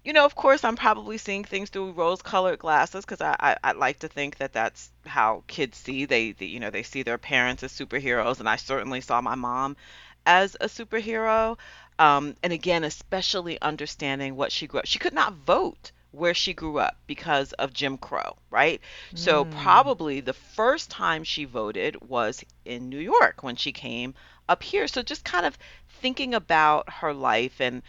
you 0.04 0.12
know, 0.14 0.24
of 0.24 0.34
course, 0.34 0.64
I'm 0.64 0.76
probably 0.76 1.18
seeing 1.18 1.44
things 1.44 1.68
through 1.68 1.92
rose-colored 1.92 2.58
glasses 2.58 3.04
because 3.04 3.20
I, 3.20 3.36
I, 3.38 3.56
I 3.62 3.72
like 3.72 3.98
to 4.00 4.08
think 4.08 4.38
that 4.38 4.52
that's 4.52 4.90
how 5.04 5.44
kids 5.46 5.76
see. 5.76 6.06
They, 6.06 6.32
they, 6.32 6.46
you 6.46 6.58
know, 6.58 6.70
they 6.70 6.82
see 6.82 7.02
their 7.02 7.18
parents 7.18 7.62
as 7.62 7.72
superheroes, 7.72 8.40
and 8.40 8.48
I 8.48 8.56
certainly 8.56 9.02
saw 9.02 9.20
my 9.20 9.34
mom 9.34 9.76
as 10.24 10.56
a 10.60 10.66
superhero. 10.66 11.58
Um, 12.00 12.34
and 12.42 12.50
again, 12.50 12.82
especially 12.82 13.60
understanding 13.60 14.34
what 14.34 14.52
she 14.52 14.66
grew 14.66 14.80
up. 14.80 14.86
She 14.86 14.98
could 14.98 15.12
not 15.12 15.34
vote 15.34 15.92
where 16.12 16.32
she 16.32 16.54
grew 16.54 16.78
up 16.78 16.96
because 17.06 17.52
of 17.52 17.74
Jim 17.74 17.98
Crow, 17.98 18.36
right? 18.50 18.80
Mm. 19.12 19.18
So 19.18 19.44
probably 19.44 20.20
the 20.20 20.32
first 20.32 20.90
time 20.90 21.24
she 21.24 21.44
voted 21.44 22.08
was 22.08 22.42
in 22.64 22.88
New 22.88 22.98
York 22.98 23.42
when 23.42 23.54
she 23.54 23.70
came 23.70 24.14
up 24.48 24.62
here. 24.62 24.88
So 24.88 25.02
just 25.02 25.24
kind 25.24 25.44
of 25.44 25.58
thinking 26.00 26.32
about 26.32 26.90
her 26.90 27.12
life 27.12 27.60
and 27.60 27.82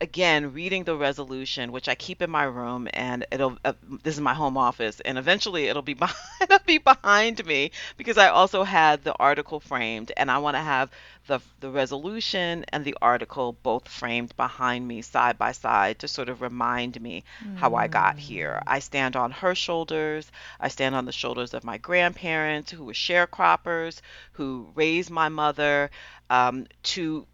again 0.00 0.52
reading 0.52 0.84
the 0.84 0.96
resolution 0.96 1.70
which 1.70 1.88
i 1.88 1.94
keep 1.94 2.20
in 2.20 2.30
my 2.30 2.42
room 2.42 2.88
and 2.94 3.24
it'll 3.30 3.56
uh, 3.64 3.72
this 4.02 4.14
is 4.14 4.20
my 4.20 4.34
home 4.34 4.56
office 4.56 5.00
and 5.00 5.18
eventually 5.18 5.66
it'll 5.66 5.82
be 5.82 5.94
behind 6.04 6.16
it'll 6.42 6.58
be 6.66 6.78
behind 6.78 7.44
me 7.46 7.70
because 7.96 8.18
i 8.18 8.28
also 8.28 8.64
had 8.64 9.02
the 9.04 9.14
article 9.14 9.60
framed 9.60 10.10
and 10.16 10.30
i 10.30 10.38
want 10.38 10.56
to 10.56 10.60
have 10.60 10.90
the 11.26 11.40
the 11.60 11.70
resolution 11.70 12.64
and 12.68 12.84
the 12.84 12.96
article 13.00 13.56
both 13.62 13.88
framed 13.88 14.36
behind 14.36 14.86
me 14.86 15.00
side 15.00 15.38
by 15.38 15.52
side 15.52 15.98
to 15.98 16.08
sort 16.08 16.28
of 16.28 16.42
remind 16.42 17.00
me 17.00 17.22
mm. 17.42 17.56
how 17.56 17.74
i 17.74 17.86
got 17.86 18.18
here 18.18 18.60
i 18.66 18.78
stand 18.80 19.16
on 19.16 19.30
her 19.30 19.54
shoulders 19.54 20.30
i 20.60 20.68
stand 20.68 20.94
on 20.94 21.04
the 21.04 21.12
shoulders 21.12 21.54
of 21.54 21.64
my 21.64 21.78
grandparents 21.78 22.70
who 22.70 22.84
were 22.84 22.92
sharecroppers 22.92 24.00
who 24.32 24.68
raised 24.74 25.10
my 25.10 25.28
mother 25.28 25.90
um, 26.30 26.66
to 26.82 27.26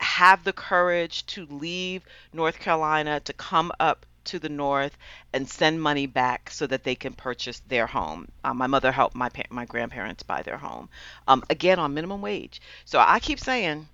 have 0.00 0.44
the 0.44 0.52
courage 0.52 1.26
to 1.26 1.46
leave 1.46 2.04
North 2.32 2.58
Carolina 2.58 3.20
to 3.20 3.32
come 3.32 3.72
up 3.80 4.06
to 4.26 4.38
the 4.38 4.48
north 4.48 4.96
and 5.32 5.48
send 5.48 5.80
money 5.80 6.06
back 6.06 6.50
so 6.50 6.66
that 6.66 6.84
they 6.84 6.94
can 6.94 7.12
purchase 7.12 7.60
their 7.68 7.86
home. 7.86 8.28
Um, 8.44 8.58
my 8.58 8.66
mother 8.66 8.92
helped 8.92 9.14
my 9.14 9.30
my 9.50 9.64
grandparents 9.64 10.22
buy 10.22 10.42
their 10.42 10.58
home, 10.58 10.88
um, 11.26 11.42
again 11.48 11.78
on 11.78 11.94
minimum 11.94 12.20
wage. 12.20 12.60
So 12.84 12.98
I 12.98 13.20
keep 13.20 13.40
saying, 13.40 13.88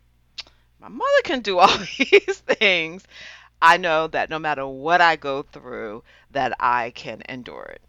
my 0.81 0.89
mother 0.89 1.23
can 1.25 1.41
do 1.41 1.59
all 1.61 1.79
these 1.99 2.43
things. 2.47 3.05
I 3.61 3.77
know 3.77 4.09
that 4.09 4.29
no 4.29 4.39
matter 4.41 4.67
what 4.67 5.01
I 5.01 5.17
go 5.17 5.43
through, 5.43 6.03
that 6.33 6.53
I 6.59 6.91
can 6.91 7.23
endure 7.29 7.71
it. 7.75 7.83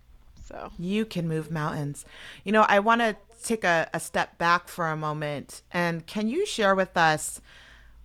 So 0.45 0.71
you 0.77 1.05
can 1.05 1.27
move 1.27 1.49
mountains. 1.49 2.05
You 2.43 2.51
know, 2.51 2.65
I 2.67 2.79
want 2.79 3.01
to 3.01 3.15
take 3.43 3.63
a, 3.63 3.89
a 3.93 3.99
step 3.99 4.37
back 4.37 4.67
for 4.67 4.87
a 4.87 4.95
moment, 4.95 5.63
and 5.71 6.05
can 6.05 6.27
you 6.27 6.45
share 6.45 6.75
with 6.75 6.95
us? 6.95 7.41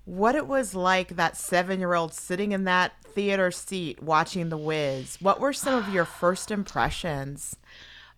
What 0.09 0.35
it 0.35 0.47
was 0.47 0.75
like 0.75 1.17
that 1.17 1.37
seven 1.37 1.79
year 1.79 1.93
old 1.93 2.15
sitting 2.15 2.53
in 2.53 2.65
that 2.65 2.95
theater 3.05 3.50
seat 3.50 4.03
watching 4.03 4.49
The 4.49 4.57
Wiz. 4.57 5.19
What 5.21 5.38
were 5.38 5.53
some 5.53 5.75
of 5.75 5.93
your 5.93 6.05
first 6.21 6.50
impressions? 6.50 7.55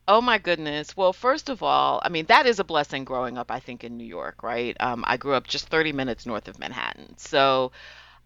Oh 0.06 0.20
my 0.20 0.38
goodness. 0.38 0.96
Well, 0.96 1.12
first 1.12 1.48
of 1.48 1.64
all, 1.64 2.00
I 2.04 2.08
mean, 2.08 2.26
that 2.26 2.46
is 2.46 2.60
a 2.60 2.64
blessing 2.64 3.04
growing 3.04 3.36
up, 3.36 3.50
I 3.50 3.58
think, 3.58 3.82
in 3.82 3.96
New 3.96 4.04
York, 4.04 4.44
right? 4.44 4.76
Um, 4.78 5.04
I 5.06 5.16
grew 5.16 5.34
up 5.34 5.48
just 5.48 5.68
30 5.68 5.92
minutes 5.92 6.26
north 6.26 6.46
of 6.46 6.60
Manhattan. 6.60 7.18
So 7.18 7.72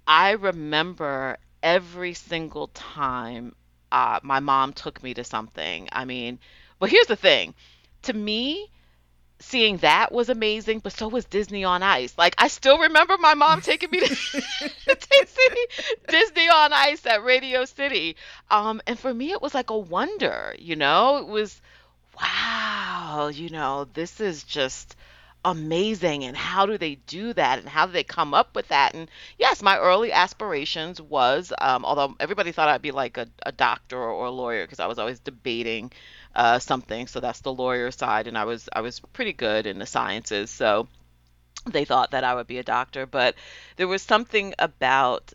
I 0.06 0.32
remember 0.32 1.38
every 1.62 2.12
single 2.12 2.68
time 2.68 3.54
uh, 3.90 4.20
my 4.22 4.40
mom 4.40 4.74
took 4.74 5.02
me 5.02 5.14
to 5.14 5.24
something. 5.24 5.88
I 5.90 6.04
mean, 6.04 6.38
well, 6.80 6.90
here's 6.90 7.06
the 7.06 7.16
thing 7.16 7.54
to 8.02 8.12
me, 8.12 8.70
seeing 9.44 9.76
that 9.78 10.10
was 10.12 10.28
amazing, 10.28 10.80
but 10.80 10.92
so 10.92 11.08
was 11.08 11.24
Disney 11.24 11.64
on 11.64 11.82
Ice. 11.82 12.14
Like 12.16 12.34
I 12.38 12.48
still 12.48 12.78
remember 12.78 13.16
my 13.18 13.34
mom 13.34 13.60
taking 13.60 13.90
me 13.90 14.00
to, 14.00 14.06
to 14.08 15.26
see 15.26 15.66
Disney 16.08 16.48
on 16.48 16.72
Ice 16.72 17.06
at 17.06 17.24
Radio 17.24 17.64
City. 17.64 18.16
Um, 18.50 18.80
and 18.86 18.98
for 18.98 19.12
me, 19.12 19.32
it 19.32 19.42
was 19.42 19.54
like 19.54 19.70
a 19.70 19.78
wonder. 19.78 20.54
You 20.58 20.76
know, 20.76 21.18
it 21.18 21.26
was 21.26 21.60
wow. 22.20 23.30
You 23.32 23.50
know, 23.50 23.86
this 23.92 24.20
is 24.20 24.44
just 24.44 24.96
amazing 25.44 26.24
and 26.24 26.36
how 26.36 26.64
do 26.64 26.78
they 26.78 26.94
do 27.06 27.32
that 27.34 27.58
and 27.58 27.68
how 27.68 27.84
do 27.84 27.92
they 27.92 28.02
come 28.02 28.32
up 28.32 28.56
with 28.56 28.66
that 28.68 28.94
and 28.94 29.10
yes 29.38 29.62
my 29.62 29.76
early 29.78 30.10
aspirations 30.10 31.02
was 31.02 31.52
um, 31.60 31.84
although 31.84 32.16
everybody 32.18 32.50
thought 32.50 32.68
i'd 32.68 32.80
be 32.80 32.90
like 32.90 33.18
a, 33.18 33.28
a 33.44 33.52
doctor 33.52 33.98
or 33.98 34.24
a 34.24 34.30
lawyer 34.30 34.64
because 34.64 34.80
i 34.80 34.86
was 34.86 34.98
always 34.98 35.20
debating 35.20 35.92
uh, 36.34 36.58
something. 36.58 37.06
So 37.06 37.20
that's 37.20 37.40
the 37.40 37.52
lawyer 37.52 37.90
side, 37.90 38.26
and 38.26 38.36
I 38.36 38.44
was 38.44 38.68
I 38.72 38.80
was 38.80 39.00
pretty 39.00 39.32
good 39.32 39.66
in 39.66 39.78
the 39.78 39.86
sciences, 39.86 40.50
so 40.50 40.88
they 41.66 41.84
thought 41.84 42.10
that 42.12 42.24
I 42.24 42.34
would 42.34 42.46
be 42.46 42.58
a 42.58 42.64
doctor. 42.64 43.06
But 43.06 43.34
there 43.76 43.88
was 43.88 44.02
something 44.02 44.54
about 44.58 45.32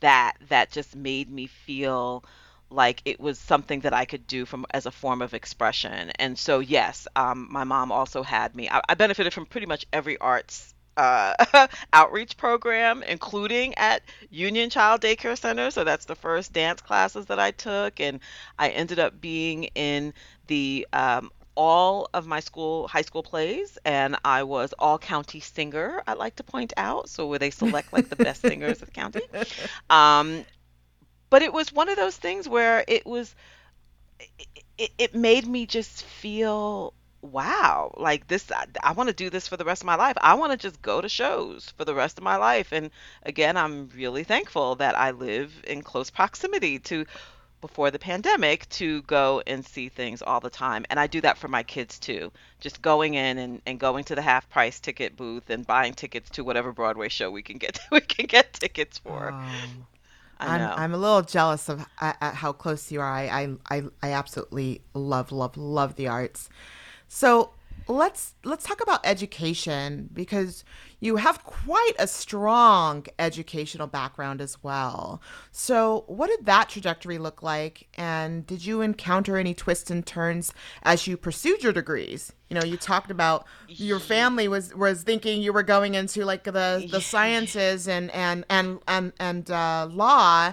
that 0.00 0.34
that 0.48 0.70
just 0.70 0.94
made 0.96 1.30
me 1.30 1.46
feel 1.46 2.24
like 2.70 3.00
it 3.04 3.18
was 3.18 3.38
something 3.38 3.80
that 3.80 3.94
I 3.94 4.04
could 4.04 4.26
do 4.26 4.44
from 4.44 4.66
as 4.70 4.86
a 4.86 4.90
form 4.90 5.22
of 5.22 5.34
expression. 5.34 6.10
And 6.18 6.38
so 6.38 6.58
yes, 6.60 7.08
um, 7.16 7.48
my 7.50 7.64
mom 7.64 7.90
also 7.92 8.22
had 8.22 8.54
me. 8.54 8.68
I, 8.68 8.82
I 8.88 8.94
benefited 8.94 9.32
from 9.32 9.46
pretty 9.46 9.66
much 9.66 9.86
every 9.92 10.18
arts 10.18 10.74
uh, 10.98 11.66
outreach 11.92 12.36
program, 12.36 13.02
including 13.04 13.74
at 13.76 14.02
Union 14.30 14.68
Child 14.68 15.00
Daycare 15.00 15.38
Center. 15.38 15.70
So 15.70 15.84
that's 15.84 16.04
the 16.04 16.16
first 16.16 16.52
dance 16.52 16.82
classes 16.82 17.26
that 17.26 17.38
I 17.38 17.52
took, 17.52 18.00
and 18.00 18.20
I 18.58 18.70
ended 18.70 18.98
up 18.98 19.20
being 19.20 19.64
in 19.74 20.12
the 20.48 20.86
um, 20.92 21.30
all 21.54 22.08
of 22.14 22.26
my 22.26 22.40
school 22.40 22.86
high 22.86 23.02
school 23.02 23.24
plays 23.24 23.78
and 23.84 24.14
i 24.24 24.44
was 24.44 24.72
all 24.78 24.96
county 24.96 25.40
singer 25.40 26.00
i'd 26.06 26.16
like 26.16 26.36
to 26.36 26.44
point 26.44 26.72
out 26.76 27.08
so 27.08 27.26
where 27.26 27.40
they 27.40 27.50
select 27.50 27.92
like 27.92 28.08
the 28.08 28.14
best 28.14 28.40
singers 28.48 28.80
of 28.80 28.86
the 28.86 28.92
county 28.92 29.20
um, 29.90 30.44
but 31.30 31.42
it 31.42 31.52
was 31.52 31.72
one 31.72 31.88
of 31.88 31.96
those 31.96 32.16
things 32.16 32.48
where 32.48 32.84
it 32.86 33.04
was 33.04 33.34
it, 34.78 34.92
it 34.98 35.14
made 35.16 35.48
me 35.48 35.66
just 35.66 36.04
feel 36.04 36.94
wow 37.20 37.92
like 37.96 38.28
this 38.28 38.50
i, 38.52 38.64
I 38.82 38.92
want 38.92 39.08
to 39.08 39.14
do 39.14 39.28
this 39.28 39.48
for 39.48 39.56
the 39.56 39.64
rest 39.64 39.82
of 39.82 39.86
my 39.86 39.96
life. 39.96 40.16
I 40.20 40.34
want 40.34 40.52
to 40.52 40.58
just 40.58 40.80
go 40.82 41.00
to 41.00 41.08
shows 41.08 41.72
for 41.76 41.84
the 41.84 41.94
rest 41.94 42.18
of 42.18 42.24
my 42.24 42.36
life. 42.36 42.72
And 42.72 42.90
again 43.24 43.56
i'm 43.56 43.88
really 43.94 44.24
thankful 44.24 44.76
that 44.76 44.96
i 44.96 45.10
live 45.10 45.52
in 45.66 45.82
close 45.82 46.10
proximity 46.10 46.78
to 46.80 47.06
before 47.60 47.90
the 47.90 47.98
pandemic 47.98 48.68
to 48.68 49.02
go 49.02 49.42
and 49.44 49.66
see 49.66 49.88
things 49.88 50.22
all 50.22 50.38
the 50.38 50.50
time. 50.50 50.86
And 50.90 51.00
i 51.00 51.06
do 51.08 51.20
that 51.22 51.38
for 51.38 51.48
my 51.48 51.62
kids 51.64 51.98
too. 51.98 52.30
Just 52.60 52.82
going 52.82 53.14
in 53.14 53.38
and, 53.38 53.62
and 53.66 53.80
going 53.80 54.04
to 54.04 54.14
the 54.14 54.22
half 54.22 54.48
price 54.48 54.78
ticket 54.78 55.16
booth 55.16 55.50
and 55.50 55.66
buying 55.66 55.94
tickets 55.94 56.30
to 56.30 56.44
whatever 56.44 56.72
broadway 56.72 57.08
show 57.08 57.30
we 57.30 57.42
can 57.42 57.58
get 57.58 57.80
we 57.90 58.00
can 58.00 58.26
get 58.26 58.52
tickets 58.52 58.98
for. 58.98 59.32
Oh, 59.32 59.86
i 60.40 60.54
I'm 60.54 60.80
I'm 60.80 60.94
a 60.94 60.98
little 60.98 61.22
jealous 61.22 61.68
of 61.68 61.84
uh, 62.00 62.12
how 62.20 62.52
close 62.52 62.92
you 62.92 63.00
are. 63.00 63.12
I, 63.12 63.24
I 63.24 63.76
I 63.76 63.82
I 64.02 64.12
absolutely 64.12 64.82
love 64.94 65.32
love 65.32 65.56
love 65.56 65.96
the 65.96 66.06
arts. 66.06 66.48
So 67.08 67.52
let's 67.88 68.34
let's 68.44 68.66
talk 68.66 68.82
about 68.82 69.00
education 69.04 70.10
because 70.12 70.62
you 71.00 71.16
have 71.16 71.42
quite 71.44 71.92
a 71.98 72.06
strong 72.06 73.06
educational 73.18 73.86
background 73.86 74.40
as 74.40 74.62
well. 74.62 75.22
So 75.50 76.04
what 76.06 76.28
did 76.28 76.44
that 76.46 76.68
trajectory 76.68 77.18
look 77.18 77.42
like, 77.42 77.88
and 77.94 78.46
did 78.46 78.64
you 78.64 78.82
encounter 78.82 79.36
any 79.36 79.54
twists 79.54 79.90
and 79.90 80.06
turns 80.06 80.52
as 80.82 81.06
you 81.06 81.16
pursued 81.16 81.62
your 81.62 81.72
degrees? 81.72 82.32
You 82.50 82.58
know, 82.58 82.64
you 82.64 82.76
talked 82.76 83.10
about 83.10 83.46
your 83.68 83.98
family 84.00 84.48
was 84.48 84.74
was 84.74 85.02
thinking 85.02 85.40
you 85.40 85.52
were 85.52 85.62
going 85.62 85.94
into 85.94 86.24
like 86.24 86.44
the 86.44 86.86
the 86.90 87.00
sciences 87.00 87.88
and 87.88 88.10
and 88.14 88.44
and 88.50 88.80
and 88.86 89.12
and 89.18 89.50
uh, 89.50 89.88
law. 89.90 90.52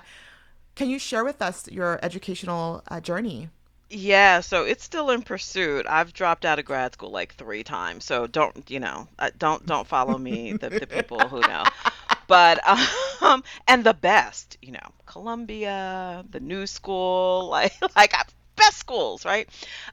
Can 0.75 0.89
you 0.89 0.99
share 0.99 1.23
with 1.23 1.41
us 1.41 1.69
your 1.69 1.99
educational 2.03 2.83
uh, 2.89 2.99
journey? 2.99 3.49
Yeah, 3.89 4.39
so 4.41 4.63
it's 4.65 4.83
still 4.83 5.11
in 5.11 5.21
pursuit. 5.21 5.85
I've 5.87 6.11
dropped 6.11 6.43
out 6.43 6.57
of 6.57 6.65
grad 6.65 6.93
school 6.93 7.11
like 7.11 7.35
three 7.35 7.63
times, 7.63 8.03
so 8.03 8.25
don't, 8.25 8.69
you 8.69 8.79
know, 8.79 9.07
uh, 9.19 9.29
don't 9.37 9.63
don't 9.65 9.87
follow 9.87 10.17
me, 10.17 10.53
the, 10.53 10.71
the 10.71 10.87
people 10.87 11.29
who 11.29 11.43
know. 11.43 11.63
But 12.27 12.59
um, 13.21 13.43
and 13.67 13.83
the 13.83 13.93
best, 13.93 14.57
you 14.61 14.71
know, 14.71 14.89
Columbia, 15.05 16.25
the 16.31 16.39
New 16.39 16.65
School, 16.67 17.47
like 17.49 17.73
like 17.95 18.15
I- 18.15 18.23
best 18.55 18.77
schools, 18.77 19.25
right? 19.25 19.47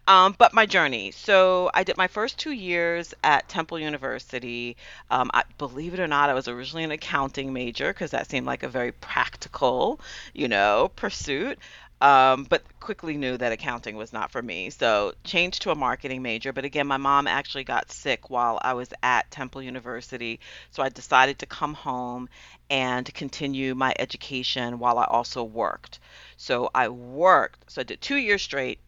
Um, 0.06 0.34
but 0.38 0.54
my 0.54 0.66
journey. 0.66 1.10
So 1.10 1.70
I 1.74 1.84
did 1.84 1.96
my 1.96 2.08
first 2.08 2.38
two 2.38 2.52
years 2.52 3.14
at 3.24 3.48
Temple 3.48 3.78
University. 3.78 4.76
Um, 5.10 5.30
I, 5.34 5.42
believe 5.58 5.94
it 5.94 6.00
or 6.00 6.06
not, 6.06 6.30
I 6.30 6.34
was 6.34 6.48
originally 6.48 6.84
an 6.84 6.92
accounting 6.92 7.52
major 7.52 7.92
because 7.92 8.12
that 8.12 8.30
seemed 8.30 8.46
like 8.46 8.62
a 8.62 8.68
very 8.68 8.92
practical, 8.92 10.00
you 10.32 10.48
know, 10.48 10.90
pursuit 10.96 11.58
um, 12.02 12.42
but 12.42 12.64
quickly 12.80 13.16
knew 13.16 13.36
that 13.36 13.52
accounting 13.52 13.94
was 13.94 14.12
not 14.12 14.32
for 14.32 14.42
me. 14.42 14.70
So 14.70 15.12
changed 15.22 15.62
to 15.62 15.70
a 15.70 15.76
marketing 15.76 16.20
major. 16.20 16.52
But 16.52 16.64
again, 16.64 16.88
my 16.88 16.96
mom 16.96 17.28
actually 17.28 17.62
got 17.62 17.92
sick 17.92 18.28
while 18.28 18.58
I 18.60 18.74
was 18.74 18.88
at 19.04 19.30
Temple 19.30 19.62
University, 19.62 20.40
so 20.72 20.82
I 20.82 20.88
decided 20.88 21.38
to 21.38 21.46
come 21.46 21.74
home 21.74 22.28
and 22.68 23.12
continue 23.14 23.76
my 23.76 23.94
education 24.00 24.80
while 24.80 24.98
I 24.98 25.04
also 25.04 25.44
worked. 25.44 26.00
So 26.36 26.70
I 26.74 26.88
worked. 26.88 27.70
So 27.70 27.80
I 27.80 27.84
did 27.84 28.00
two 28.00 28.16
years 28.16 28.42
straight. 28.42 28.80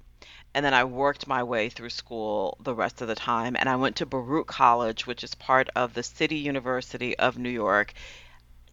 And 0.56 0.64
then 0.64 0.74
I 0.74 0.84
worked 0.84 1.26
my 1.26 1.42
way 1.42 1.68
through 1.68 1.90
school 1.90 2.56
the 2.60 2.74
rest 2.74 3.00
of 3.02 3.08
the 3.08 3.16
time. 3.16 3.56
And 3.58 3.68
I 3.68 3.74
went 3.74 3.96
to 3.96 4.06
Baruch 4.06 4.46
College, 4.46 5.04
which 5.04 5.24
is 5.24 5.34
part 5.34 5.68
of 5.74 5.94
the 5.94 6.04
City 6.04 6.36
University 6.36 7.18
of 7.18 7.38
New 7.38 7.48
York 7.48 7.92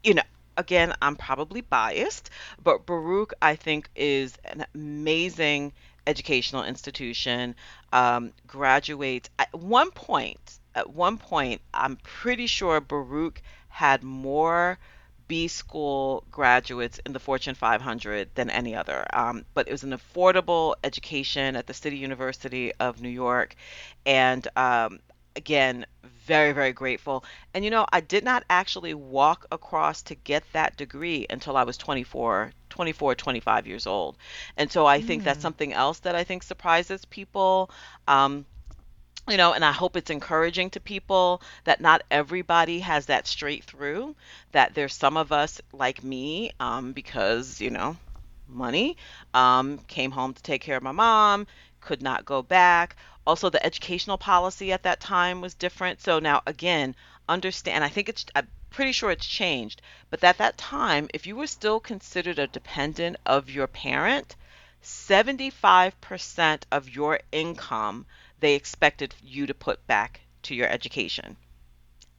you 0.03 0.15
know, 0.15 0.24
again, 0.58 0.93
I'm 1.01 1.15
probably 1.15 1.62
biased, 1.62 2.29
but 2.63 2.86
Baruch, 2.86 3.34
I 3.41 3.55
think, 3.55 3.89
is 3.96 4.38
an 4.43 4.65
amazing 4.74 5.74
educational 6.08 6.63
institution. 6.63 7.55
Um, 7.93 8.34
graduates 8.48 9.29
at 9.38 9.53
one 9.53 9.91
point, 9.91 10.60
at 10.75 10.89
one 10.89 11.17
point, 11.17 11.62
I'm 11.74 11.98
pretty 11.98 12.48
sure 12.48 12.79
Baruch 12.81 13.41
had 13.70 14.03
more 14.03 14.77
B 15.27 15.48
school 15.48 16.25
graduates 16.29 17.00
in 17.05 17.13
the 17.13 17.20
Fortune 17.20 17.55
500 17.55 18.36
than 18.36 18.50
any 18.50 18.75
other. 18.75 19.05
Um, 19.14 19.46
but 19.53 19.68
it 19.68 19.72
was 19.72 19.83
an 19.83 19.94
affordable 19.94 20.75
education 20.83 21.55
at 21.55 21.68
the 21.68 21.74
City 21.74 21.98
University 21.98 22.74
of 22.81 23.01
New 23.01 23.09
York. 23.09 23.55
And 24.05 24.46
um, 24.57 25.00
again, 25.35 25.85
very, 26.03 26.51
very 26.53 26.74
grateful. 26.74 27.24
And 27.53 27.63
you 27.63 27.72
know, 27.72 27.85
I 27.91 28.01
did 28.01 28.24
not 28.24 28.44
actually 28.50 28.94
walk 28.94 29.46
across 29.51 30.01
to 30.03 30.15
get 30.15 30.44
that 30.53 30.77
degree 30.77 31.25
until 31.29 31.57
I 31.57 31.63
was 31.63 31.77
24, 31.77 32.51
24, 32.70 33.15
25 33.15 33.67
years 33.67 33.85
old. 33.87 34.17
And 34.57 34.72
so 34.72 34.85
I 34.85 35.00
think 35.01 35.24
that's 35.24 35.41
Mm. 35.41 35.41
something 35.41 35.74
else 35.74 36.00
that 36.00 36.15
I 36.15 36.24
think 36.24 36.44
surprises 36.44 37.05
people. 37.05 37.70
Um, 38.07 38.46
you 39.29 39.37
know, 39.37 39.53
and 39.53 39.63
I 39.63 39.72
hope 39.72 39.96
it's 39.96 40.09
encouraging 40.09 40.70
to 40.72 40.79
people 40.79 41.41
that 41.63 41.79
not 41.81 42.01
everybody 42.11 42.79
has 42.79 43.05
that 43.07 43.27
straight 43.27 43.63
through, 43.63 44.15
that 44.51 44.74
there's 44.74 44.94
some 44.96 45.17
of 45.17 45.31
us 45.31 45.61
like 45.72 46.03
me, 46.03 46.51
um, 46.59 46.94
because, 46.94 47.61
you 47.61 47.70
know, 47.70 47.98
money, 48.48 48.98
um, 49.33 49.77
came 49.87 50.11
home 50.11 50.33
to 50.33 50.41
take 50.44 50.61
care 50.61 50.77
of 50.77 50.83
my 50.83 50.91
mom, 50.91 51.46
could 51.79 52.01
not 52.01 52.25
go 52.25 52.41
back. 52.41 52.96
Also, 53.25 53.50
the 53.50 53.66
educational 53.66 54.18
policy 54.18 54.72
at 54.72 54.84
that 54.84 55.00
time 55.00 55.42
was 55.42 55.53
different. 55.53 56.01
So 56.01 56.20
now, 56.20 56.42
again, 56.48 56.96
understand, 57.29 57.84
I 57.84 57.90
think 57.90 58.10
it's, 58.10 58.25
I'm 58.36 58.48
pretty 58.70 58.92
sure 58.92 59.12
it's 59.12 59.25
changed, 59.25 59.81
but 60.10 60.24
at 60.24 60.38
that 60.40 60.57
time, 60.57 61.10
if 61.14 61.27
you 61.27 61.36
were 61.36 61.48
still 61.48 61.79
considered 61.79 62.40
a 62.40 62.48
dependent 62.48 63.18
of 63.25 63.50
your 63.50 63.68
parent, 63.68 64.36
75% 64.81 66.66
of 66.72 66.90
your 66.90 67.20
income 67.31 68.05
they 68.40 68.55
expected 68.55 69.14
you 69.22 69.46
to 69.46 69.53
put 69.53 69.86
back 69.86 70.22
to 70.44 70.55
your 70.55 70.68
education. 70.68 71.38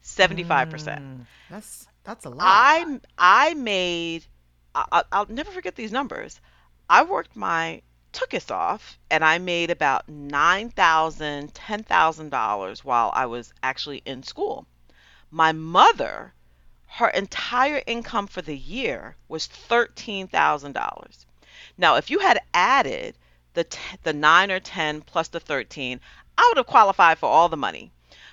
75%. 0.02 0.98
Mm, 0.98 1.26
that's 1.50 1.88
that's 2.04 2.24
a 2.24 2.30
lot. 2.30 2.46
I 2.46 3.00
I 3.18 3.54
made 3.54 4.26
I, 4.74 5.02
I'll 5.12 5.26
never 5.26 5.50
forget 5.50 5.74
these 5.74 5.92
numbers. 5.92 6.40
I 6.88 7.02
worked 7.04 7.36
my 7.36 7.82
tuchus 8.12 8.50
off 8.50 8.98
and 9.10 9.24
I 9.24 9.38
made 9.38 9.70
about 9.70 10.08
nine 10.08 10.70
thousand, 10.70 11.54
ten 11.54 11.82
thousand 11.82 12.30
dollars 12.30 12.84
while 12.84 13.10
I 13.14 13.26
was 13.26 13.52
actually 13.62 14.02
in 14.04 14.22
school. 14.22 14.66
My 15.30 15.52
mother, 15.52 16.34
her 16.86 17.08
entire 17.08 17.82
income 17.86 18.26
for 18.26 18.42
the 18.42 18.56
year 18.56 19.16
was 19.28 19.46
thirteen 19.46 20.28
thousand 20.28 20.72
dollars. 20.72 21.26
Now, 21.78 21.96
if 21.96 22.10
you 22.10 22.18
had 22.18 22.40
added 22.52 23.16
the 23.54 23.64
t- 23.64 23.78
the 24.02 24.12
nine 24.12 24.50
or 24.50 24.60
ten 24.60 25.00
plus 25.00 25.28
the 25.28 25.40
thirteen, 25.40 26.00
I 26.36 26.46
would 26.48 26.58
have 26.58 26.66
qualified 26.66 27.18
for 27.18 27.30
all 27.30 27.48
the 27.48 27.56
money. 27.56 27.92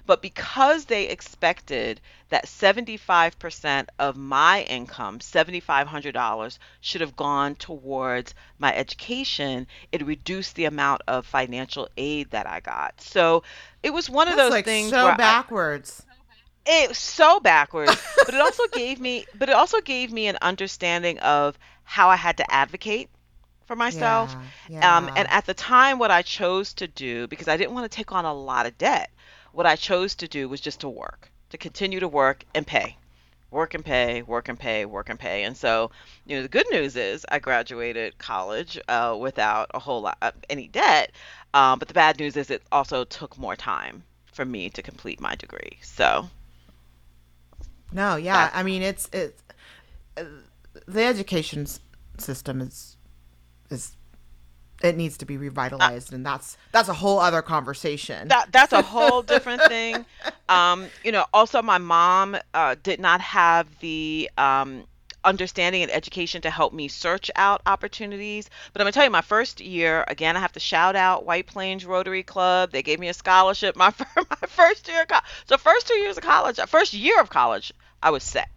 But 0.09 0.23
because 0.23 0.85
they 0.85 1.07
expected 1.07 2.01
that 2.29 2.47
75% 2.47 3.89
of 3.99 4.17
my 4.17 4.63
income, 4.63 5.19
$7,500, 5.19 6.57
should 6.81 7.01
have 7.01 7.15
gone 7.15 7.55
towards 7.55 8.33
my 8.57 8.75
education, 8.75 9.67
it 9.91 10.03
reduced 10.03 10.55
the 10.55 10.65
amount 10.65 11.03
of 11.07 11.27
financial 11.27 11.87
aid 11.95 12.31
that 12.31 12.47
I 12.47 12.59
got. 12.59 12.99
So 12.99 13.43
it 13.83 13.91
was 13.91 14.09
one 14.09 14.27
of 14.27 14.35
those 14.35 14.49
like 14.49 14.65
things 14.65 14.89
so 14.89 14.97
where 14.97 15.13
I, 15.13 15.15
backwards. 15.15 16.07
it 16.65 16.89
was 16.89 16.97
so 16.97 17.39
backwards, 17.39 18.01
but 18.25 18.33
it 18.33 18.41
also 18.41 18.63
gave 18.73 18.99
me, 18.99 19.27
but 19.35 19.49
it 19.49 19.55
also 19.55 19.79
gave 19.81 20.11
me 20.11 20.27
an 20.27 20.37
understanding 20.41 21.19
of 21.19 21.57
how 21.83 22.09
I 22.09 22.15
had 22.15 22.37
to 22.37 22.51
advocate 22.51 23.09
for 23.65 23.75
myself. 23.75 24.37
Yeah, 24.67 24.97
Um, 24.97 25.09
and 25.15 25.29
at 25.29 25.45
the 25.45 25.53
time, 25.53 25.99
what 25.99 26.11
I 26.11 26.23
chose 26.23 26.73
to 26.75 26.87
do, 26.87 27.27
because 27.27 27.47
I 27.47 27.57
didn't 27.57 27.73
want 27.73 27.91
to 27.91 27.95
take 27.95 28.11
on 28.11 28.25
a 28.25 28.33
lot 28.33 28.65
of 28.65 28.77
debt, 28.77 29.11
what 29.51 29.65
I 29.65 29.75
chose 29.75 30.15
to 30.15 30.27
do 30.27 30.47
was 30.47 30.61
just 30.61 30.81
to 30.81 30.89
work, 30.89 31.31
to 31.49 31.57
continue 31.57 31.99
to 31.99 32.07
work 32.07 32.45
and 32.53 32.65
pay. 32.65 32.97
Work 33.51 33.73
and 33.73 33.83
pay, 33.83 34.21
work 34.21 34.47
and 34.47 34.59
pay, 34.59 34.85
work 34.85 35.09
and 35.09 35.19
pay. 35.19 35.43
And 35.43 35.57
so, 35.57 35.89
you 36.27 36.35
know, 36.35 36.43
the 36.43 36.49
good 36.49 36.67
news 36.71 36.95
is 36.95 37.25
I 37.29 37.39
graduated 37.39 38.19
college 38.19 38.79
uh, 38.87 39.17
without 39.19 39.71
a 39.73 39.79
whole 39.79 40.01
lot 40.01 40.17
of 40.21 40.33
any 40.49 40.67
debt. 40.67 41.11
Um, 41.55 41.79
but 41.79 41.87
the 41.87 41.95
bad 41.95 42.19
news 42.19 42.37
is 42.37 42.51
it 42.51 42.61
also 42.71 43.03
took 43.05 43.39
more 43.39 43.55
time 43.55 44.03
for 44.31 44.45
me 44.45 44.69
to 44.69 44.83
complete 44.83 45.19
my 45.19 45.33
degree. 45.35 45.79
So 45.81 46.29
No, 47.91 48.17
yeah. 48.17 48.51
I 48.53 48.61
mean, 48.63 48.83
it's 48.83 49.09
it's 49.11 49.41
uh, 50.15 50.25
the 50.85 51.03
education 51.03 51.65
system 52.17 52.61
is 52.61 52.97
is 53.69 53.93
it 54.81 54.95
needs 54.95 55.17
to 55.17 55.25
be 55.25 55.37
revitalized, 55.37 56.13
and 56.13 56.25
that's 56.25 56.57
that's 56.71 56.89
a 56.89 56.93
whole 56.93 57.19
other 57.19 57.41
conversation. 57.41 58.27
that 58.29 58.51
that's 58.51 58.73
a 58.73 58.81
whole 58.81 59.21
different 59.33 59.61
thing. 59.63 60.05
Um, 60.47 60.87
you 61.03 61.11
know, 61.11 61.25
also 61.33 61.61
my 61.61 61.77
mom 61.77 62.37
uh, 62.53 62.75
did 62.81 62.99
not 62.99 63.21
have 63.21 63.67
the 63.79 64.29
um, 64.37 64.85
understanding 65.23 65.81
and 65.83 65.91
education 65.91 66.41
to 66.41 66.49
help 66.49 66.73
me 66.73 66.87
search 66.87 67.29
out 67.35 67.61
opportunities. 67.65 68.49
But 68.73 68.81
I'm 68.81 68.85
gonna 68.85 68.93
tell 68.93 69.03
you, 69.03 69.09
my 69.09 69.21
first 69.21 69.59
year, 69.61 70.05
again, 70.07 70.37
I 70.37 70.39
have 70.39 70.53
to 70.53 70.59
shout 70.59 70.95
out 70.95 71.25
White 71.25 71.47
Plains 71.47 71.85
Rotary 71.85 72.23
Club. 72.23 72.71
They 72.71 72.83
gave 72.83 72.99
me 72.99 73.09
a 73.09 73.13
scholarship 73.13 73.75
my 73.75 73.93
my 74.15 74.47
first 74.47 74.87
year 74.87 75.01
of 75.01 75.07
college. 75.07 75.25
So 75.47 75.57
first 75.57 75.87
two 75.87 75.95
years 75.95 76.17
of 76.17 76.23
college, 76.23 76.59
uh, 76.59 76.65
first 76.65 76.93
year 76.93 77.19
of 77.19 77.29
college, 77.29 77.73
I 78.01 78.11
was 78.11 78.23
set. 78.23 78.49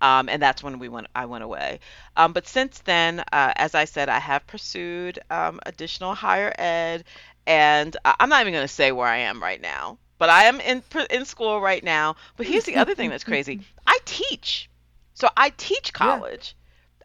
Um, 0.00 0.28
and 0.28 0.40
that's 0.42 0.62
when 0.62 0.78
we 0.78 0.88
went. 0.88 1.06
I 1.14 1.26
went 1.26 1.44
away. 1.44 1.80
Um, 2.16 2.32
but 2.32 2.46
since 2.46 2.78
then, 2.80 3.20
uh, 3.32 3.52
as 3.56 3.74
I 3.74 3.84
said, 3.86 4.08
I 4.08 4.18
have 4.18 4.46
pursued 4.46 5.18
um, 5.30 5.60
additional 5.66 6.14
higher 6.14 6.52
ed, 6.58 7.04
and 7.46 7.96
I'm 8.04 8.28
not 8.28 8.40
even 8.42 8.52
going 8.52 8.64
to 8.64 8.68
say 8.68 8.92
where 8.92 9.08
I 9.08 9.18
am 9.18 9.42
right 9.42 9.60
now. 9.60 9.98
But 10.18 10.28
I 10.30 10.44
am 10.44 10.60
in 10.60 10.82
in 11.10 11.24
school 11.24 11.60
right 11.60 11.82
now. 11.82 12.16
But 12.36 12.46
here's 12.46 12.64
the 12.64 12.76
other 12.76 12.94
thing 12.94 13.10
that's 13.10 13.24
crazy. 13.24 13.60
I 13.86 13.98
teach, 14.04 14.70
so 15.14 15.28
I 15.36 15.50
teach 15.50 15.92
Yeah. 15.98 16.20
college 16.20 16.56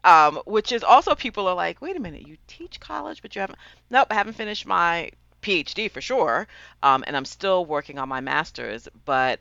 um, 0.04 0.40
which 0.46 0.72
is 0.72 0.82
also 0.82 1.14
people 1.14 1.46
are 1.46 1.54
like, 1.54 1.80
wait 1.80 1.96
a 1.96 2.00
minute, 2.00 2.22
you 2.22 2.36
teach 2.46 2.80
college, 2.80 3.22
but 3.22 3.34
you 3.34 3.40
haven't. 3.40 3.58
Nope, 3.90 4.08
I 4.10 4.14
haven't 4.14 4.32
finished 4.34 4.66
my 4.66 5.10
PhD 5.42 5.90
for 5.90 6.00
sure, 6.00 6.48
um, 6.82 7.04
and 7.06 7.16
I'm 7.16 7.24
still 7.24 7.64
working 7.64 7.98
on 7.98 8.08
my 8.08 8.20
master's. 8.20 8.88
But 9.04 9.38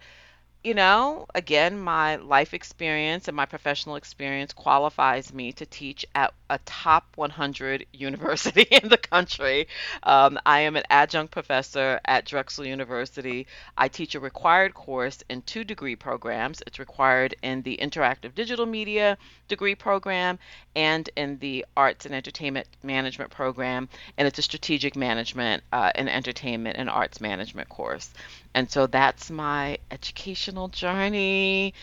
you 0.63 0.75
know, 0.75 1.25
again, 1.33 1.79
my 1.79 2.17
life 2.17 2.53
experience 2.53 3.27
and 3.27 3.35
my 3.35 3.47
professional 3.47 3.95
experience 3.95 4.53
qualifies 4.53 5.33
me 5.33 5.51
to 5.53 5.65
teach 5.65 6.05
at 6.13 6.33
a 6.51 6.59
top 6.65 7.07
100 7.15 7.87
university 7.93 8.67
in 8.69 8.89
the 8.89 8.97
country. 8.97 9.67
Um, 10.03 10.37
I 10.45 10.59
am 10.61 10.75
an 10.75 10.83
adjunct 10.91 11.31
professor 11.31 11.99
at 12.05 12.25
Drexel 12.25 12.65
University. 12.65 13.47
I 13.75 13.87
teach 13.87 14.13
a 14.13 14.19
required 14.19 14.75
course 14.75 15.23
in 15.29 15.41
two 15.41 15.63
degree 15.63 15.95
programs. 15.95 16.61
It's 16.67 16.77
required 16.77 17.33
in 17.41 17.63
the 17.63 17.77
interactive 17.77 18.35
digital 18.35 18.67
media 18.67 19.17
degree 19.47 19.75
program 19.75 20.37
and 20.75 21.09
in 21.15 21.39
the 21.39 21.65
arts 21.75 22.05
and 22.05 22.13
entertainment 22.13 22.67
management 22.83 23.31
program, 23.31 23.89
and 24.17 24.27
it's 24.27 24.37
a 24.39 24.43
strategic 24.43 24.95
management 24.95 25.63
uh, 25.73 25.91
and 25.95 26.07
entertainment 26.07 26.77
and 26.77 26.89
arts 26.89 27.19
management 27.19 27.67
course. 27.67 28.11
And 28.53 28.69
so 28.69 28.87
that's 28.87 29.29
my 29.31 29.77
educational 29.91 30.67
journey. 30.67 31.73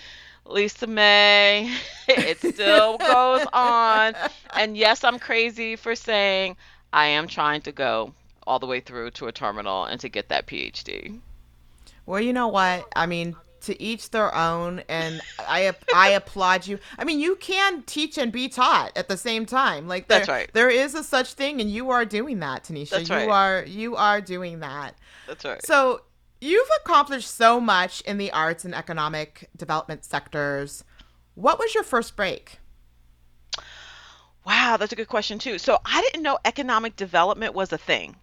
Lisa 0.44 0.86
Mae, 0.86 1.70
it 2.08 2.38
still 2.38 2.98
goes 2.98 3.46
on. 3.52 4.14
And 4.54 4.76
yes, 4.76 5.04
I'm 5.04 5.18
crazy 5.18 5.76
for 5.76 5.94
saying 5.94 6.56
I 6.92 7.06
am 7.06 7.28
trying 7.28 7.62
to 7.62 7.72
go 7.72 8.14
all 8.46 8.58
the 8.58 8.66
way 8.66 8.80
through 8.80 9.10
to 9.12 9.26
a 9.26 9.32
terminal 9.32 9.84
and 9.84 10.00
to 10.00 10.08
get 10.08 10.30
that 10.30 10.46
PhD. 10.46 11.18
Well, 12.06 12.20
you 12.20 12.32
know 12.32 12.48
what? 12.48 12.86
I 12.96 13.04
mean, 13.04 13.36
to 13.62 13.80
each 13.82 14.10
their 14.10 14.34
own, 14.34 14.82
and 14.88 15.20
I 15.38 15.74
I 15.94 16.10
applaud 16.10 16.66
you. 16.66 16.78
I 16.98 17.04
mean, 17.04 17.20
you 17.20 17.36
can 17.36 17.82
teach 17.82 18.16
and 18.16 18.32
be 18.32 18.48
taught 18.48 18.96
at 18.96 19.08
the 19.08 19.16
same 19.16 19.44
time. 19.44 19.88
Like 19.88 20.08
there 20.08 20.20
That's 20.20 20.28
right. 20.28 20.50
there 20.54 20.70
is 20.70 20.94
a 20.94 21.04
such 21.04 21.34
thing, 21.34 21.60
and 21.60 21.70
you 21.70 21.90
are 21.90 22.06
doing 22.06 22.40
that, 22.40 22.64
Taneshia. 22.64 22.90
That's 22.90 23.10
right. 23.10 23.24
you 23.24 23.30
are 23.30 23.64
you 23.66 23.96
are 23.96 24.20
doing 24.22 24.60
that. 24.60 24.94
That's 25.26 25.44
right. 25.44 25.64
So 25.66 26.00
you've 26.40 26.68
accomplished 26.80 27.34
so 27.34 27.60
much 27.60 28.00
in 28.02 28.18
the 28.18 28.30
arts 28.32 28.64
and 28.64 28.74
economic 28.74 29.48
development 29.56 30.04
sectors. 30.04 30.84
What 31.34 31.58
was 31.58 31.74
your 31.74 31.84
first 31.84 32.16
break? 32.16 32.58
Wow, 34.44 34.76
that's 34.78 34.92
a 34.92 34.96
good 34.96 35.08
question 35.08 35.38
too. 35.38 35.58
So 35.58 35.78
I 35.84 36.00
didn't 36.00 36.22
know 36.22 36.38
economic 36.44 36.96
development 36.96 37.54
was 37.54 37.72
a 37.72 37.78
thing. 37.78 38.16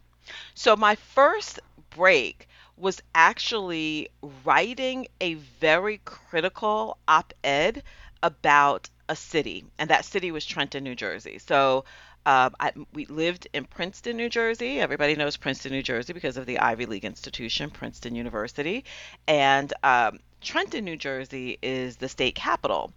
So 0.54 0.76
my 0.76 0.96
first 0.96 1.60
break 1.92 2.48
was 2.78 3.02
actually 3.14 4.10
writing 4.44 5.08
a 5.22 5.36
very 5.36 6.02
critical 6.04 6.98
op-ed 7.08 7.84
about 8.24 8.90
a 9.08 9.16
city, 9.16 9.64
and 9.78 9.90
that 9.90 10.04
city 10.04 10.32
was 10.32 10.46
Trenton, 10.46 10.84
New 10.84 10.96
Jersey. 10.96 11.38
So 11.38 11.86
um, 12.26 12.56
I, 12.60 12.72
we 12.94 13.06
lived 13.06 13.48
in 13.54 13.66
Princeton, 13.66 14.18
New 14.18 14.30
Jersey. 14.30 14.80
Everybody 14.80 15.16
knows 15.16 15.38
Princeton, 15.38 15.72
New 15.72 15.84
Jersey 15.84 16.14
because 16.14 16.38
of 16.38 16.46
the 16.46 16.60
Ivy 16.60 16.86
League 16.88 17.06
institution, 17.06 17.70
Princeton 17.70 18.16
University. 18.16 18.84
And 19.28 19.72
um, 19.84 20.20
Trenton, 20.42 20.86
New 20.86 20.96
Jersey 20.96 21.58
is 21.62 21.98
the 21.98 22.10
state 22.10 22.36
capital. 22.36 22.94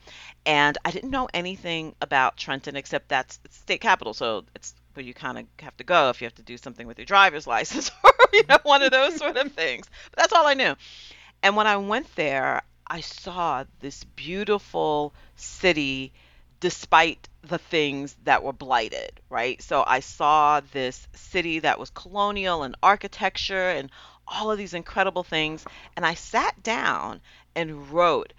And 0.47 0.79
I 0.85 0.91
didn't 0.91 1.11
know 1.11 1.29
anything 1.35 1.95
about 2.01 2.37
Trenton 2.37 2.77
except 2.77 3.09
that's 3.09 3.39
state 3.51 3.81
capital. 3.81 4.15
So 4.15 4.45
it's 4.55 4.75
where 4.95 5.05
you 5.05 5.15
kind 5.15 5.39
of 5.39 5.47
have 5.61 5.77
to 5.77 5.85
go 5.85 6.11
if 6.11 6.21
you 6.21 6.27
have 6.27 6.35
to 6.37 6.43
do 6.43 6.57
something 6.57 6.87
with 6.87 6.99
your 6.99 7.07
driver's 7.07 7.47
license 7.55 7.91
or 8.03 8.13
you 8.33 8.43
know 8.49 8.59
one 8.63 8.83
of 8.83 8.91
those 8.91 9.17
sort 9.17 9.37
of 9.37 9.53
things. 9.53 9.87
But 10.11 10.21
that's 10.21 10.33
all 10.33 10.47
I 10.47 10.55
knew. 10.55 10.75
And 11.43 11.55
when 11.55 11.67
I 11.67 11.77
went 11.77 12.15
there, 12.17 12.63
I 12.87 13.01
saw 13.01 13.65
this 13.81 14.05
beautiful 14.05 15.13
city 15.37 16.13
despite 16.61 17.29
the 17.43 17.59
things 17.59 18.17
that 18.25 18.43
were 18.43 18.53
blighted, 18.53 19.21
right? 19.31 19.61
So 19.63 19.85
I 19.87 20.01
saw 20.01 20.61
this 20.73 21.07
city 21.15 21.61
that 21.61 21.79
was 21.79 21.91
colonial 21.91 22.63
and 22.63 22.77
architecture 22.83 23.71
and 23.71 23.91
all 24.27 24.51
of 24.51 24.59
these 24.59 24.75
incredible 24.75 25.25
things. 25.25 25.65
And 25.97 26.05
I 26.05 26.15
sat 26.15 26.63
down 26.63 27.21
and 27.55 27.91
wrote 27.91 28.33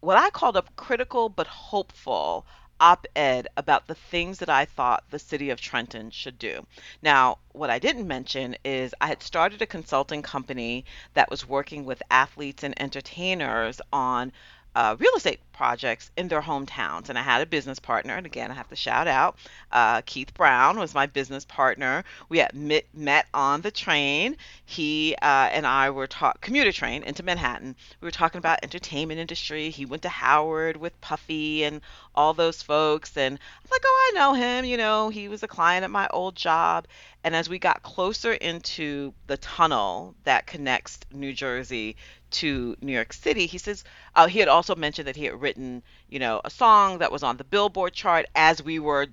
what 0.00 0.16
I 0.16 0.30
called 0.30 0.56
a 0.56 0.64
critical 0.76 1.28
but 1.28 1.46
hopeful 1.46 2.46
op 2.78 3.06
ed 3.16 3.48
about 3.56 3.86
the 3.86 3.94
things 3.94 4.38
that 4.38 4.50
I 4.50 4.66
thought 4.66 5.04
the 5.10 5.18
city 5.18 5.50
of 5.50 5.60
Trenton 5.60 6.10
should 6.10 6.38
do. 6.38 6.66
Now, 7.00 7.38
what 7.52 7.70
I 7.70 7.78
didn't 7.78 8.06
mention 8.06 8.56
is 8.64 8.94
I 9.00 9.06
had 9.06 9.22
started 9.22 9.62
a 9.62 9.66
consulting 9.66 10.22
company 10.22 10.84
that 11.14 11.30
was 11.30 11.48
working 11.48 11.84
with 11.84 12.02
athletes 12.10 12.64
and 12.64 12.78
entertainers 12.80 13.80
on 13.92 14.32
uh, 14.74 14.94
real 14.98 15.14
estate 15.16 15.40
projects 15.56 16.10
in 16.16 16.28
their 16.28 16.42
hometowns. 16.42 17.08
And 17.08 17.18
I 17.18 17.22
had 17.22 17.40
a 17.40 17.46
business 17.46 17.78
partner, 17.78 18.14
and 18.14 18.26
again, 18.26 18.50
I 18.50 18.54
have 18.54 18.68
to 18.68 18.76
shout 18.76 19.08
out 19.08 19.36
uh, 19.72 20.02
Keith 20.06 20.32
Brown 20.34 20.78
was 20.78 20.94
my 20.94 21.06
business 21.06 21.44
partner. 21.44 22.04
We 22.28 22.38
had 22.38 22.54
met, 22.54 22.86
met 22.94 23.26
on 23.34 23.60
the 23.62 23.70
train. 23.70 24.36
He 24.64 25.14
uh, 25.20 25.48
and 25.52 25.66
I 25.66 25.90
were 25.90 26.06
talk 26.06 26.40
commuter 26.40 26.72
train 26.72 27.02
into 27.02 27.22
Manhattan. 27.22 27.74
We 28.00 28.06
were 28.06 28.12
talking 28.12 28.38
about 28.38 28.60
entertainment 28.62 29.20
industry. 29.20 29.70
He 29.70 29.84
went 29.84 30.02
to 30.02 30.08
Howard 30.08 30.76
with 30.76 31.00
Puffy 31.00 31.64
and 31.64 31.80
all 32.14 32.34
those 32.34 32.62
folks, 32.62 33.16
and 33.16 33.34
I'm 33.34 33.68
like, 33.70 33.82
oh, 33.84 34.12
I 34.12 34.18
know 34.18 34.34
him. 34.34 34.64
You 34.64 34.76
know, 34.76 35.08
he 35.08 35.28
was 35.28 35.42
a 35.42 35.48
client 35.48 35.84
at 35.84 35.90
my 35.90 36.08
old 36.12 36.36
job. 36.36 36.86
And 37.24 37.34
as 37.34 37.48
we 37.48 37.58
got 37.58 37.82
closer 37.82 38.32
into 38.34 39.12
the 39.26 39.36
tunnel 39.36 40.14
that 40.22 40.46
connects 40.46 41.00
New 41.10 41.32
Jersey 41.32 41.96
to 42.30 42.76
New 42.80 42.92
York 42.92 43.12
City, 43.12 43.46
he 43.46 43.58
says 43.58 43.82
uh, 44.14 44.28
he 44.28 44.38
had 44.38 44.48
also 44.48 44.76
mentioned 44.76 45.08
that 45.08 45.16
he 45.16 45.24
had 45.24 45.40
written, 45.46 45.84
you 46.08 46.18
know, 46.18 46.40
a 46.44 46.50
song 46.50 46.98
that 46.98 47.12
was 47.12 47.22
on 47.22 47.36
the 47.36 47.44
Billboard 47.44 47.92
chart 47.92 48.26
as 48.34 48.60
we 48.60 48.80
were 48.80 49.06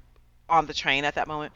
on 0.49 0.65
the 0.65 0.73
train 0.73 1.05
at 1.05 1.13
that 1.13 1.27
moment. 1.27 1.53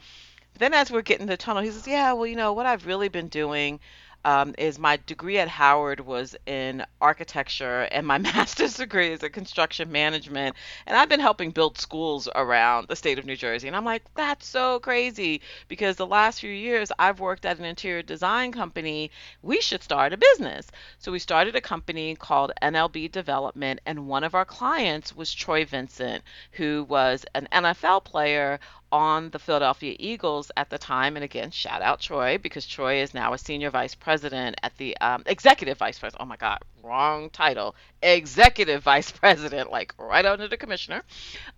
But 0.52 0.60
then 0.60 0.72
as 0.72 0.88
we're 0.88 1.02
getting 1.02 1.26
to 1.26 1.32
the 1.32 1.36
tunnel, 1.36 1.64
he 1.64 1.70
says, 1.72 1.88
"Yeah, 1.88 2.12
well, 2.12 2.28
you 2.28 2.36
know, 2.36 2.52
what 2.52 2.64
I've 2.64 2.86
really 2.86 3.08
been 3.08 3.26
doing 3.26 3.80
um, 4.24 4.54
is 4.58 4.78
my 4.78 4.98
degree 5.06 5.38
at 5.38 5.48
Howard 5.48 6.00
was 6.00 6.36
in 6.46 6.84
architecture, 7.00 7.82
and 7.92 8.06
my 8.06 8.18
master's 8.18 8.74
degree 8.74 9.12
is 9.12 9.22
in 9.22 9.30
construction 9.32 9.90
management, 9.92 10.56
and 10.86 10.96
I've 10.96 11.08
been 11.08 11.20
helping 11.20 11.50
build 11.50 11.78
schools 11.78 12.28
around 12.34 12.88
the 12.88 12.96
state 12.96 13.18
of 13.18 13.26
New 13.26 13.36
Jersey." 13.36 13.68
And 13.68 13.76
I'm 13.76 13.84
like, 13.84 14.02
"That's 14.14 14.46
so 14.46 14.80
crazy 14.80 15.40
because 15.68 15.96
the 15.96 16.06
last 16.06 16.40
few 16.40 16.50
years 16.50 16.90
I've 16.98 17.20
worked 17.20 17.46
at 17.46 17.58
an 17.58 17.64
interior 17.64 18.02
design 18.02 18.52
company. 18.52 19.10
We 19.42 19.60
should 19.60 19.82
start 19.82 20.12
a 20.12 20.16
business." 20.16 20.70
So 20.98 21.12
we 21.12 21.18
started 21.18 21.56
a 21.56 21.60
company 21.60 22.14
called 22.16 22.52
NLB 22.62 23.10
Development, 23.12 23.80
and 23.86 24.08
one 24.08 24.24
of 24.24 24.34
our 24.34 24.44
clients 24.44 25.14
was 25.14 25.32
Troy 25.32 25.64
Vincent, 25.64 26.22
who 26.52 26.84
was 26.88 27.24
an 27.34 27.48
NFL 27.52 28.04
player 28.04 28.58
on 28.90 29.30
the 29.30 29.38
Philadelphia 29.38 29.94
Eagles 29.98 30.50
at 30.56 30.70
the 30.70 30.78
time. 30.78 31.16
And 31.16 31.24
again, 31.24 31.50
shout 31.50 31.82
out 31.82 32.00
Troy 32.00 32.38
because 32.38 32.66
Troy 32.66 33.02
is 33.02 33.14
now 33.14 33.32
a 33.32 33.38
senior 33.38 33.70
vice 33.70 33.94
president 33.94 34.56
at 34.62 34.76
the 34.76 34.96
um, 34.98 35.22
executive 35.26 35.78
vice 35.78 35.98
president. 35.98 36.22
Oh 36.22 36.26
my 36.26 36.36
God, 36.36 36.58
wrong 36.82 37.30
title. 37.30 37.74
Executive 38.02 38.82
vice 38.82 39.10
president, 39.20 39.70
like 39.70 39.94
right 39.98 40.24
under 40.24 40.48
the 40.48 40.56
commissioner 40.56 41.02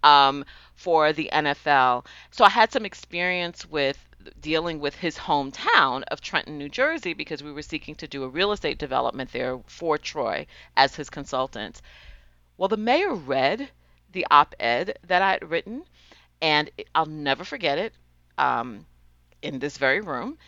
um, 0.02 0.44
for 0.74 1.12
the 1.12 1.30
NFL. 1.32 2.06
So 2.30 2.44
I 2.44 2.50
had 2.50 2.72
some 2.72 2.84
experience 2.84 3.68
with 3.68 3.98
dealing 4.40 4.80
with 4.80 4.94
his 4.94 5.16
hometown 5.16 6.02
of 6.08 6.20
Trenton, 6.20 6.58
New 6.58 6.68
Jersey, 6.68 7.14
because 7.14 7.42
we 7.42 7.52
were 7.52 7.62
seeking 7.62 7.94
to 7.96 8.08
do 8.08 8.24
a 8.24 8.28
real 8.28 8.52
estate 8.52 8.78
development 8.78 9.32
there 9.32 9.58
for 9.66 9.96
Troy 9.96 10.46
as 10.76 10.94
his 10.94 11.08
consultant. 11.10 11.80
Well, 12.56 12.68
the 12.68 12.76
mayor 12.76 13.14
read 13.14 13.70
the 14.12 14.26
op 14.30 14.54
ed 14.58 14.98
that 15.06 15.22
I 15.22 15.30
had 15.30 15.50
written 15.50 15.84
and 16.42 16.70
I'll 16.94 17.06
never 17.06 17.44
forget 17.44 17.78
it. 17.78 17.94
Um, 18.38 18.86
in 19.42 19.58
this 19.58 19.78
very 19.78 20.00
room, 20.00 20.38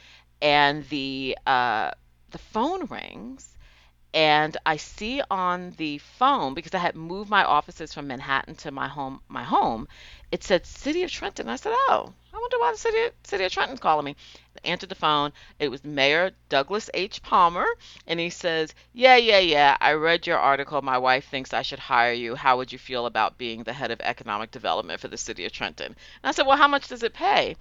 and 0.43 0.89
the 0.89 1.39
uh, 1.47 1.91
the 2.31 2.39
phone 2.39 2.87
rings, 2.87 3.57
and 4.15 4.57
I 4.67 4.77
see 4.77 5.23
on 5.31 5.73
the 5.79 5.99
phone 5.99 6.55
because 6.55 6.75
I 6.75 6.79
had 6.79 6.97
moved 6.97 7.31
my 7.31 7.45
offices 7.45 7.95
from 7.95 8.09
Manhattan 8.09 8.55
to 8.57 8.71
my 8.71 8.89
home. 8.89 9.21
My 9.29 9.45
home, 9.45 9.89
it 10.31 10.45
said 10.45 10.67
City 10.67 11.03
of 11.05 11.11
Trenton. 11.11 11.49
I 11.49 11.57
said, 11.57 11.73
"Oh, 11.75 12.13
I 12.35 12.39
wonder 12.39 12.59
why 12.59 12.73
the 12.73 12.79
city 12.79 13.15
City 13.25 13.45
of 13.45 13.53
Trenton's 13.53 13.81
calling 13.81 14.05
me." 14.07 14.17
Answered 14.65 14.89
the 14.89 14.95
phone. 14.95 15.33
It 15.59 15.69
was 15.71 15.85
Mayor 15.85 16.33
Douglas 16.49 16.89
H. 16.95 17.23
Palmer, 17.23 17.67
and 18.07 18.19
he 18.21 18.31
says, 18.31 18.75
"Yeah, 18.93 19.17
yeah, 19.17 19.39
yeah. 19.39 19.77
I 19.81 19.93
read 19.93 20.27
your 20.27 20.39
article. 20.39 20.83
My 20.83 20.99
wife 20.99 21.29
thinks 21.29 21.53
I 21.53 21.63
should 21.63 21.79
hire 21.79 22.13
you. 22.13 22.35
How 22.35 22.57
would 22.57 22.73
you 22.73 22.79
feel 22.79 23.07
about 23.07 23.39
being 23.39 23.63
the 23.65 23.73
head 23.73 23.91
of 23.91 24.01
economic 24.01 24.51
development 24.51 25.01
for 25.01 25.09
the 25.09 25.17
City 25.19 25.45
of 25.45 25.53
Trenton?" 25.53 25.87
And 25.87 25.97
I 26.25 26.31
said, 26.33 26.47
"Well, 26.47 26.57
how 26.59 26.69
much 26.69 26.89
does 26.89 27.03
it 27.03 27.15
pay?" 27.15 27.57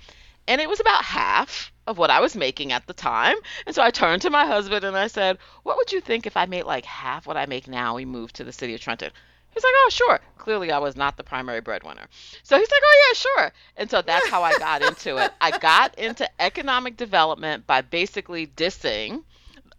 And 0.48 0.60
it 0.62 0.70
was 0.70 0.80
about 0.80 1.04
half 1.06 1.72
of 1.88 1.98
what 1.98 2.10
I 2.10 2.20
was 2.20 2.36
making 2.36 2.72
at 2.72 2.86
the 2.88 2.94
time. 2.94 3.36
And 3.66 3.76
so 3.76 3.82
I 3.84 3.90
turned 3.92 4.22
to 4.24 4.30
my 4.30 4.46
husband 4.46 4.84
and 4.84 4.98
I 4.98 5.08
said, 5.08 5.38
What 5.64 5.78
would 5.78 5.92
you 5.92 6.02
think 6.02 6.26
if 6.26 6.38
I 6.38 6.46
made 6.46 6.64
like 6.64 6.86
half 6.86 7.26
what 7.28 7.38
I 7.38 7.46
make 7.46 7.68
now? 7.68 7.96
We 7.96 8.06
moved 8.06 8.36
to 8.38 8.44
the 8.44 8.54
city 8.54 8.74
of 8.74 8.82
Trenton. 8.82 9.12
He's 9.54 9.64
like, 9.64 9.74
oh, 9.76 9.90
sure. 9.92 10.20
Clearly, 10.38 10.72
I 10.72 10.80
was 10.80 10.96
not 10.96 11.18
the 11.18 11.24
primary 11.24 11.62
breadwinner. 11.62 12.08
So 12.44 12.58
he's 12.58 12.72
like, 12.72 12.82
oh, 12.84 13.08
yeah, 13.08 13.14
sure. 13.14 13.54
And 13.78 13.92
so 13.92 14.02
that's 14.02 14.28
how 14.28 14.44
I 14.44 14.58
got 14.58 14.82
into 14.82 15.18
it. 15.18 15.32
I 15.42 15.58
got 15.58 15.98
into 16.00 16.30
economic 16.42 16.98
development 16.98 17.68
by 17.68 17.82
basically 17.82 18.48
dissing 18.48 19.24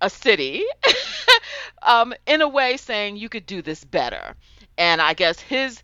a 0.00 0.10
city 0.10 0.64
um, 1.82 2.12
in 2.26 2.42
a 2.42 2.48
way 2.48 2.76
saying 2.76 3.16
you 3.16 3.28
could 3.28 3.46
do 3.46 3.62
this 3.62 3.82
better. 3.82 4.34
And 4.76 5.00
I 5.00 5.14
guess 5.14 5.40
his, 5.40 5.82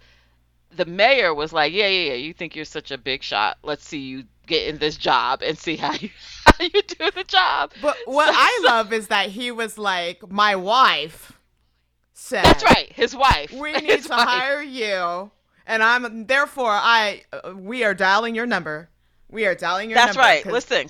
the 0.76 0.84
mayor 0.84 1.34
was 1.34 1.52
like, 1.52 1.72
yeah, 1.72 1.88
yeah, 1.88 2.12
yeah, 2.12 2.16
you 2.18 2.34
think 2.34 2.54
you're 2.54 2.64
such 2.64 2.90
a 2.90 2.98
big 2.98 3.22
shot. 3.22 3.58
Let's 3.62 3.86
see 3.86 4.00
you 4.00 4.24
get 4.46 4.68
in 4.68 4.78
this 4.78 4.96
job 4.96 5.42
and 5.42 5.58
see 5.58 5.76
how 5.76 5.92
you, 6.00 6.10
how 6.44 6.64
you 6.64 6.82
do 6.82 7.10
the 7.10 7.24
job. 7.26 7.72
But 7.80 7.96
what 8.04 8.26
So, 8.34 8.34
I 8.34 8.60
so 8.62 8.68
love 8.68 8.92
is 8.92 9.08
that 9.08 9.30
he 9.30 9.50
was 9.50 9.78
like, 9.78 10.28
my 10.30 10.56
wife 10.56 11.37
said, 12.28 12.44
that's 12.44 12.62
right. 12.64 12.90
His 12.92 13.14
wife. 13.16 13.52
We 13.52 13.72
need 13.80 13.84
His 13.84 14.04
to 14.06 14.10
wife. 14.10 14.28
hire 14.28 14.62
you, 14.62 15.30
and 15.66 15.82
I'm 15.82 16.26
therefore 16.26 16.70
I 16.72 17.22
uh, 17.32 17.54
we 17.56 17.84
are 17.84 17.94
dialing 17.94 18.34
your 18.34 18.46
number. 18.46 18.88
We 19.30 19.46
are 19.46 19.54
dialing 19.54 19.90
your 19.90 19.98
number. 19.98 20.06
That's 20.14 20.16
number. 20.16 20.28
right. 20.28 20.42
'cause- 20.44 20.52
Listen, 20.52 20.88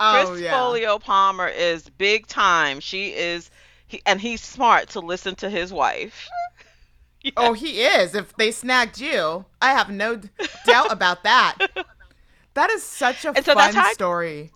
oh 0.00 0.24
Chris 0.28 0.42
yeah. 0.42 0.52
Foglio 0.54 1.00
Palmer 1.00 1.48
is 1.48 1.88
big 1.88 2.26
time. 2.26 2.80
She 2.80 3.08
is, 3.14 3.50
he, 3.86 4.02
and 4.06 4.20
he's 4.20 4.40
smart 4.42 4.90
to 4.90 5.00
listen 5.00 5.34
to 5.36 5.50
his 5.50 5.72
wife. 5.72 6.28
Yeah. 7.20 7.32
Oh, 7.36 7.52
he 7.52 7.80
is. 7.82 8.14
If 8.14 8.36
they 8.36 8.52
snagged 8.52 9.00
you, 9.00 9.44
I 9.60 9.72
have 9.72 9.90
no 9.90 10.20
doubt 10.64 10.92
about 10.92 11.24
that. 11.24 11.58
That 12.54 12.70
is 12.70 12.82
such 12.84 13.24
a 13.24 13.28
And 13.30 13.44
so 13.44 13.54
fun 13.54 13.74
that's 13.74 13.76
I- 13.76 13.92
story. 13.92 14.52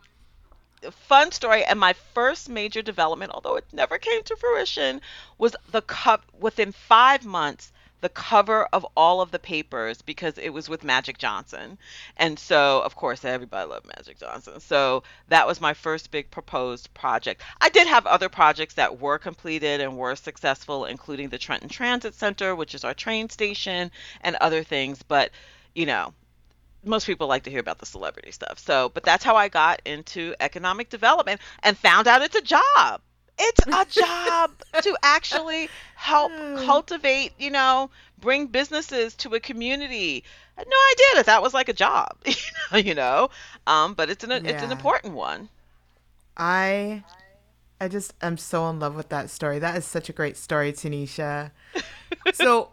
Fun 0.91 1.31
story 1.31 1.65
and 1.65 1.79
my 1.79 1.93
first 2.15 2.49
major 2.49 2.83
development 2.83 3.33
although 3.33 3.57
it 3.57 3.65
never 3.73 3.99
came 3.99 4.23
to 4.23 4.37
fruition 4.37 5.01
was 5.39 5.55
the 5.71 5.83
cup 5.83 6.25
within 6.39 6.73
five 6.73 7.25
months 7.25 7.73
the 8.03 8.09
cover 8.09 8.65
of 8.73 8.85
all 8.97 9.21
of 9.21 9.31
the 9.31 9.39
papers 9.39 10.03
because 10.03 10.37
it 10.37 10.51
was 10.51 10.69
with 10.69 10.85
magic 10.85 11.19
johnson. 11.19 11.79
And 12.17 12.37
so 12.39 12.83
of 12.83 12.97
course 12.97 13.25
everybody 13.25 13.71
loved 13.71 13.87
magic 13.87 14.19
johnson. 14.19 14.61
So 14.61 15.05
that 15.29 15.47
was 15.47 15.61
my 15.61 15.73
first 15.73 16.11
big 16.11 16.31
proposed 16.31 16.93
project. 16.95 17.43
I 17.61 17.69
did 17.69 17.87
have 17.87 18.07
other 18.07 18.29
projects 18.29 18.75
that 18.75 19.01
were 19.01 19.19
completed 19.19 19.81
and 19.81 19.97
were 19.97 20.17
successful 20.17 20.85
including 20.85 21.29
the 21.29 21.39
trenton 21.39 21.69
transit 21.69 22.15
center 22.15 22.55
which 22.57 22.75
is 22.75 22.85
our 22.85 22.95
train 22.95 23.31
station 23.31 23.91
and 24.21 24.37
other 24.37 24.65
things 24.65 25.03
but 25.05 25.31
you 25.75 25.87
know 25.87 26.13
most 26.85 27.07
people 27.07 27.27
like 27.27 27.45
to 27.45 27.51
hear 27.51 27.61
about 27.61 27.79
the 27.79 27.87
celebrity 27.87 28.33
stuff. 28.33 28.59
So, 28.59 28.91
but 28.91 29.05
that's 29.05 29.25
how 29.25 29.37
I 29.37 29.49
got 29.49 29.81
into 29.85 30.35
economic 30.41 30.91
development 30.91 31.41
and 31.63 31.77
found 31.77 32.09
out 32.09 32.23
it's 32.23 32.37
a 32.37 32.43
job. 32.43 33.01
It's 33.39 33.67
a 33.67 34.01
job 34.01 34.53
to 34.83 34.97
actually 35.03 35.69
help 35.95 36.33
cultivate, 36.65 37.33
you 37.39 37.51
know, 37.51 37.91
bring 38.19 38.47
businesses 38.47 39.15
to 39.17 39.35
a 39.35 39.41
community. 39.41 40.25
I 40.57 40.61
had 40.61 40.69
no 40.69 40.77
idea 40.93 41.17
that 41.17 41.27
that 41.27 41.43
was 41.43 41.55
like 41.55 41.69
a 41.69 41.73
job, 41.73 42.17
you 42.27 42.35
know, 42.73 42.79
you 42.79 42.95
know. 42.95 43.31
Um, 43.67 43.95
but 43.95 44.11
it's 44.11 44.25
an 44.25 44.33
it's 44.33 44.63
an 44.63 44.73
important 44.73 45.15
one. 45.15 45.49
I 46.37 47.05
I 47.81 47.89
just 47.89 48.15
am 48.23 48.37
so 48.37 48.69
in 48.69 48.81
love 48.81 48.95
with 48.95 49.09
that 49.09 49.31
story. 49.31 49.59
That 49.59 49.77
is 49.77 49.85
such 49.85 50.09
a 50.09 50.13
great 50.13 50.37
story, 50.37 50.73
Taneshia. 50.73 51.51
so 52.35 52.71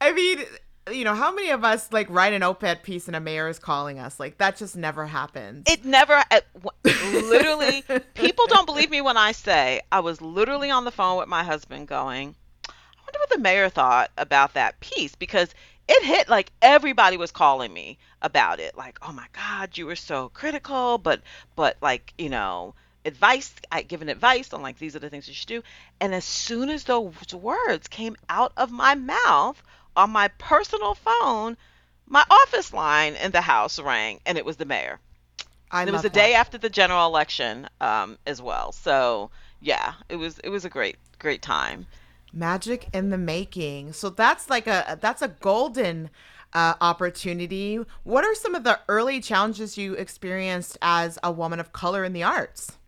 I 0.00 0.12
mean, 0.12 0.44
you 0.92 1.04
know, 1.04 1.14
how 1.14 1.32
many 1.32 1.50
of 1.50 1.64
us 1.64 1.92
like 1.92 2.08
write 2.10 2.32
an 2.32 2.42
op-ed 2.42 2.82
piece 2.82 3.06
and 3.06 3.16
a 3.16 3.20
mayor 3.20 3.48
is 3.48 3.58
calling 3.58 3.98
us? 3.98 4.18
Like 4.18 4.38
that 4.38 4.56
just 4.56 4.76
never 4.76 5.06
happens. 5.06 5.64
It 5.66 5.84
never, 5.84 6.14
uh, 6.14 6.40
w- 6.54 7.28
literally, 7.28 7.84
people 8.14 8.46
don't 8.48 8.66
believe 8.66 8.90
me 8.90 9.00
when 9.00 9.16
I 9.16 9.32
say 9.32 9.80
I 9.90 10.00
was 10.00 10.20
literally 10.20 10.70
on 10.70 10.84
the 10.84 10.90
phone 10.90 11.18
with 11.18 11.28
my 11.28 11.42
husband 11.42 11.88
going, 11.88 12.34
I 12.68 12.72
wonder 13.04 13.18
what 13.18 13.30
the 13.30 13.38
mayor 13.38 13.68
thought 13.68 14.10
about 14.18 14.54
that 14.54 14.80
piece 14.80 15.14
because 15.14 15.54
it 15.88 16.02
hit 16.02 16.28
like 16.28 16.52
everybody 16.60 17.16
was 17.16 17.30
calling 17.30 17.72
me 17.72 17.98
about 18.20 18.60
it. 18.60 18.76
Like, 18.76 18.98
oh 19.02 19.12
my 19.12 19.26
God, 19.32 19.76
you 19.78 19.86
were 19.86 19.96
so 19.96 20.28
critical, 20.28 20.98
but, 20.98 21.22
but 21.56 21.76
like, 21.80 22.12
you 22.18 22.28
know, 22.28 22.74
advice, 23.04 23.54
I 23.72 23.82
given 23.82 24.08
advice 24.08 24.52
on 24.52 24.60
like, 24.60 24.78
these 24.78 24.94
are 24.94 24.98
the 24.98 25.08
things 25.08 25.28
you 25.28 25.34
should 25.34 25.48
do. 25.48 25.62
And 26.00 26.14
as 26.14 26.24
soon 26.24 26.68
as 26.68 26.84
those 26.84 27.32
words 27.32 27.88
came 27.88 28.16
out 28.28 28.52
of 28.56 28.70
my 28.70 28.94
mouth 28.94 29.62
on 29.98 30.10
my 30.10 30.28
personal 30.38 30.94
phone, 30.94 31.56
my 32.06 32.24
office 32.30 32.72
line 32.72 33.14
in 33.16 33.32
the 33.32 33.42
house 33.42 33.78
rang 33.78 34.20
and 34.24 34.38
it 34.38 34.46
was 34.46 34.56
the 34.56 34.64
mayor. 34.64 35.00
I 35.70 35.82
And 35.82 35.90
it 35.90 35.92
was 35.92 36.02
the 36.02 36.08
day 36.08 36.32
after 36.32 36.56
the 36.56 36.70
general 36.70 37.06
election 37.06 37.68
um, 37.80 38.16
as 38.26 38.40
well. 38.40 38.72
So 38.72 39.30
yeah, 39.60 39.94
it 40.08 40.16
was 40.16 40.38
it 40.38 40.48
was 40.48 40.64
a 40.64 40.70
great 40.70 40.96
great 41.18 41.42
time. 41.42 41.86
Magic 42.32 42.88
in 42.94 43.10
the 43.10 43.18
making. 43.18 43.92
So 43.92 44.08
that's 44.08 44.48
like 44.48 44.66
a 44.66 44.96
that's 45.00 45.20
a 45.20 45.28
golden 45.28 46.10
uh, 46.54 46.74
opportunity. 46.80 47.78
What 48.04 48.24
are 48.24 48.34
some 48.34 48.54
of 48.54 48.64
the 48.64 48.80
early 48.88 49.20
challenges 49.20 49.76
you 49.76 49.94
experienced 49.94 50.78
as 50.80 51.18
a 51.22 51.32
woman 51.32 51.60
of 51.60 51.72
color 51.72 52.04
in 52.04 52.12
the 52.12 52.22
arts? 52.22 52.78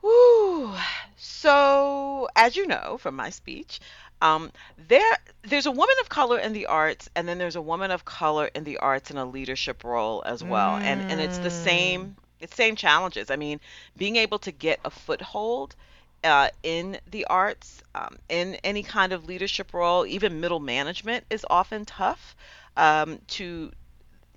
Woo. 0.00 0.74
So 1.16 2.28
as 2.34 2.56
you 2.56 2.66
know 2.66 2.98
from 2.98 3.14
my 3.14 3.30
speech, 3.30 3.78
um, 4.22 4.52
there 4.78 5.18
there's 5.44 5.66
a 5.66 5.72
woman 5.72 5.96
of 6.02 6.08
color 6.08 6.38
in 6.38 6.54
the 6.54 6.66
arts, 6.66 7.10
and 7.16 7.28
then 7.28 7.38
there's 7.38 7.56
a 7.56 7.62
woman 7.62 7.90
of 7.92 8.04
color 8.06 8.46
in 8.54 8.64
the 8.64 8.78
arts 8.78 9.10
in 9.10 9.18
a 9.18 9.26
leadership 9.26 9.84
role 9.84 10.22
as 10.26 10.44
well. 10.44 10.80
And 10.82 11.04
and 11.08 11.20
it's 11.20 11.38
the 11.40 11.50
same 11.50 12.16
it's 12.40 12.56
same 12.56 12.76
challenges. 12.76 13.30
I 13.30 13.36
mean, 13.36 13.60
being 13.96 14.16
able 14.16 14.38
to 14.40 14.52
get 14.52 14.80
a 14.84 14.90
foothold 14.90 15.76
uh, 16.24 16.48
in 16.62 16.98
the 17.10 17.26
arts, 17.26 17.82
um, 17.94 18.16
in 18.28 18.56
any 18.64 18.82
kind 18.82 19.12
of 19.12 19.26
leadership 19.26 19.74
role, 19.74 20.06
even 20.06 20.40
middle 20.40 20.60
management, 20.60 21.24
is 21.30 21.46
often 21.50 21.84
tough 21.84 22.36
um, 22.76 23.20
to, 23.28 23.72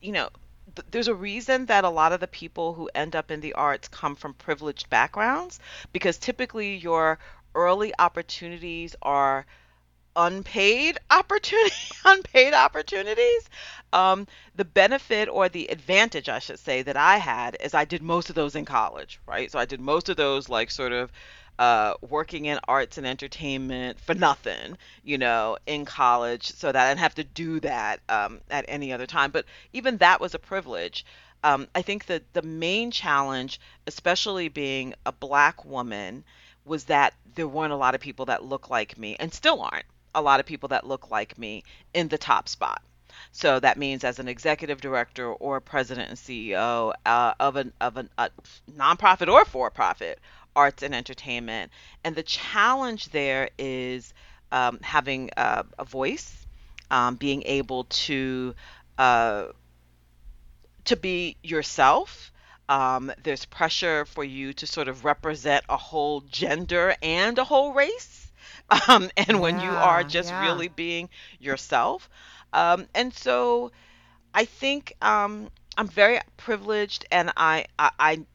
you 0.01 0.11
know, 0.11 0.29
th- 0.75 0.87
there's 0.91 1.07
a 1.07 1.15
reason 1.15 1.65
that 1.67 1.83
a 1.85 1.89
lot 1.89 2.11
of 2.13 2.19
the 2.19 2.27
people 2.27 2.73
who 2.73 2.89
end 2.95 3.15
up 3.15 3.31
in 3.31 3.41
the 3.41 3.53
arts 3.53 3.87
come 3.87 4.15
from 4.15 4.33
privileged 4.33 4.89
backgrounds 4.89 5.59
because 5.93 6.17
typically 6.17 6.75
your 6.77 7.19
early 7.55 7.93
opportunities 7.99 8.95
are 9.01 9.45
unpaid 10.15 10.97
opportunity 11.11 11.75
unpaid 12.05 12.53
opportunities. 12.53 13.49
Um, 13.93 14.27
the 14.55 14.65
benefit 14.65 15.29
or 15.29 15.47
the 15.49 15.67
advantage 15.71 16.27
i 16.29 16.39
should 16.39 16.59
say 16.59 16.81
that 16.81 16.97
i 16.97 17.17
had 17.17 17.57
is 17.61 17.73
i 17.73 17.85
did 17.85 18.01
most 18.01 18.29
of 18.29 18.35
those 18.35 18.55
in 18.55 18.65
college 18.65 19.19
right? 19.27 19.51
So 19.51 19.59
i 19.59 19.65
did 19.65 19.79
most 19.79 20.09
of 20.09 20.17
those 20.17 20.49
like 20.49 20.71
sort 20.71 20.91
of 20.91 21.11
uh, 21.57 21.93
working 22.01 22.45
in 22.45 22.59
arts 22.67 22.97
and 22.97 23.07
entertainment 23.07 23.99
for 23.99 24.13
nothing 24.13 24.77
you 25.03 25.17
know 25.17 25.57
in 25.65 25.85
college 25.85 26.51
so 26.51 26.71
that 26.71 26.85
i 26.85 26.89
didn't 26.89 26.99
have 26.99 27.15
to 27.15 27.23
do 27.23 27.59
that 27.61 27.99
um, 28.09 28.41
at 28.49 28.65
any 28.67 28.91
other 28.91 29.05
time. 29.05 29.31
But 29.31 29.45
even 29.73 29.97
that 29.97 30.19
was 30.19 30.33
a 30.33 30.39
privilege. 30.39 31.05
Um, 31.43 31.67
i 31.75 31.81
think 31.81 32.07
that 32.07 32.23
the 32.33 32.41
main 32.41 32.91
challenge 32.91 33.59
especially 33.87 34.49
being 34.49 34.93
a 35.05 35.11
black 35.11 35.63
woman 35.63 36.23
was 36.65 36.85
that 36.85 37.13
there 37.35 37.47
weren't 37.47 37.73
a 37.73 37.77
lot 37.77 37.95
of 37.95 38.01
people 38.01 38.25
that 38.25 38.43
look 38.43 38.69
like 38.69 38.97
me 38.97 39.15
and 39.19 39.33
still 39.33 39.61
aren't 39.61 39.85
a 40.15 40.21
lot 40.21 40.39
of 40.39 40.45
people 40.45 40.69
that 40.69 40.87
look 40.87 41.11
like 41.11 41.37
me 41.37 41.63
in 41.93 42.07
the 42.07 42.17
top 42.17 42.49
spot. 42.49 42.81
So 43.31 43.59
that 43.59 43.77
means 43.77 44.03
as 44.03 44.19
an 44.19 44.27
executive 44.27 44.81
director 44.81 45.31
or 45.31 45.59
president 45.61 46.09
and 46.09 46.17
CEO 46.17 46.93
uh, 47.05 47.33
of 47.39 47.55
an 47.55 47.73
of 47.79 47.97
an 47.97 48.09
a 48.17 48.29
nonprofit 48.71 49.31
or 49.31 49.45
for-profit 49.45 50.19
arts 50.55 50.83
and 50.83 50.95
entertainment, 50.95 51.71
and 52.03 52.15
the 52.15 52.23
challenge 52.23 53.09
there 53.09 53.49
is 53.57 54.13
um, 54.51 54.79
having 54.81 55.29
uh, 55.35 55.63
a 55.77 55.85
voice, 55.85 56.45
um, 56.89 57.15
being 57.15 57.43
able 57.45 57.83
to 57.85 58.55
uh, 58.97 59.47
to 60.85 60.95
be 60.95 61.35
yourself. 61.43 62.31
Um, 62.67 63.11
there's 63.21 63.45
pressure 63.45 64.05
for 64.05 64.23
you 64.23 64.53
to 64.53 64.65
sort 64.65 64.87
of 64.87 65.05
represent 65.05 65.63
a 65.69 65.77
whole 65.77 66.21
gender 66.21 66.95
and 67.01 67.37
a 67.37 67.43
whole 67.43 67.73
race. 67.73 68.24
Um, 68.89 69.09
and 69.17 69.39
when 69.41 69.59
you 69.59 69.77
are 69.77 70.03
just 70.03 70.33
yeah. 70.33 70.37
really 70.37 70.67
being 70.67 71.09
yourself. 71.39 72.09
Um, 72.53 72.87
and 72.95 73.13
so 73.13 73.71
I 74.33 74.45
think 74.45 74.93
um, 75.01 75.49
I'm 75.77 75.87
very 75.87 76.19
privileged, 76.37 77.05
and 77.11 77.31
I, 77.37 77.65
I 77.79 77.91
I 77.99 78.25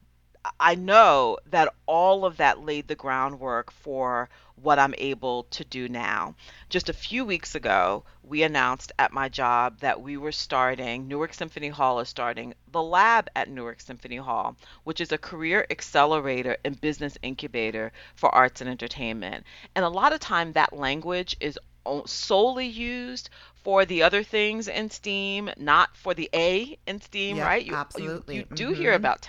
I 0.59 0.75
know 0.75 1.37
that 1.47 1.73
all 1.85 2.25
of 2.25 2.37
that 2.37 2.63
laid 2.65 2.87
the 2.87 2.95
groundwork 2.95 3.71
for 3.71 4.29
what 4.55 4.79
I'm 4.79 4.95
able 4.97 5.43
to 5.43 5.63
do 5.63 5.89
now. 5.89 6.35
Just 6.69 6.89
a 6.89 6.93
few 6.93 7.25
weeks 7.25 7.55
ago, 7.55 8.03
we 8.23 8.43
announced 8.43 8.91
at 8.99 9.13
my 9.13 9.27
job 9.27 9.79
that 9.79 10.01
we 10.01 10.17
were 10.17 10.31
starting, 10.31 11.07
Newark 11.07 11.33
Symphony 11.33 11.69
Hall 11.69 11.99
is 11.99 12.09
starting 12.09 12.53
the 12.71 12.81
lab 12.81 13.27
at 13.35 13.49
Newark 13.49 13.81
Symphony 13.81 14.17
Hall, 14.17 14.55
which 14.83 15.01
is 15.01 15.11
a 15.11 15.17
career 15.17 15.65
accelerator 15.69 16.57
and 16.63 16.79
business 16.79 17.17
incubator 17.21 17.91
for 18.15 18.33
arts 18.33 18.61
and 18.61 18.69
entertainment. 18.69 19.45
And 19.75 19.83
a 19.83 19.89
lot 19.89 20.13
of 20.13 20.19
time 20.19 20.53
that 20.53 20.73
language 20.73 21.35
is 21.39 21.57
solely 22.05 22.67
used 22.67 23.29
for 23.63 23.85
the 23.85 24.03
other 24.03 24.23
things 24.23 24.67
in 24.67 24.89
STEAM, 24.89 25.51
not 25.57 25.95
for 25.95 26.13
the 26.13 26.29
A 26.33 26.77
in 26.87 27.01
STEAM, 27.01 27.39
Yep, 27.39 27.43
right? 27.43 27.63
You, 27.63 27.79
you 27.95 28.11
absolutely. 28.11 28.25
you 28.29 28.45
do 28.53 28.71
hear 28.71 28.93
hmm 28.93 28.95
about 28.95 29.21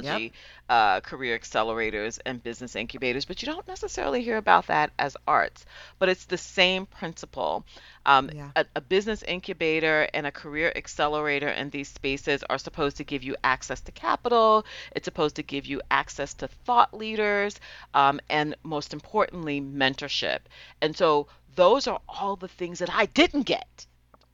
Yep. 0.00 0.22
technology, 0.28 0.32
uh, 0.68 1.00
career 1.00 1.38
accelerators, 1.38 2.18
and 2.26 2.42
business 2.42 2.76
incubators, 2.76 3.24
but 3.24 3.42
you 3.42 3.46
don't 3.46 3.66
necessarily 3.68 4.22
hear 4.22 4.36
about 4.36 4.66
that 4.68 4.92
as 4.98 5.16
arts. 5.26 5.64
But 5.98 6.08
it's 6.08 6.24
the 6.26 6.38
same 6.38 6.86
principle. 6.86 7.64
Um, 8.06 8.30
Yeah. 8.30 8.52
a, 8.56 8.66
a 8.76 8.80
business 8.80 9.22
incubator 9.22 10.08
and 10.14 10.26
a 10.26 10.32
career 10.32 10.72
accelerator 10.76 11.48
in 11.48 11.70
these 11.70 11.88
spaces 11.88 12.42
are 12.48 12.58
supposed 12.58 12.96
to 12.98 13.04
give 13.04 13.22
you 13.22 13.36
access 13.44 13.80
to 13.82 13.92
capital. 13.92 14.64
It's 14.92 15.04
supposed 15.04 15.36
to 15.36 15.42
give 15.42 15.66
you 15.66 15.80
access 15.90 16.34
to 16.34 16.48
thought 16.48 16.92
leaders, 16.94 17.60
um, 17.94 18.20
and 18.28 18.54
most 18.62 18.92
importantly, 18.92 19.60
mentorship. 19.60 20.40
And 20.82 20.96
so 20.96 21.28
those 21.58 21.86
are 21.88 22.00
all 22.08 22.36
the 22.36 22.48
things 22.48 22.78
that 22.80 22.90
I 22.94 23.06
didn't 23.06 23.42
get. 23.44 23.86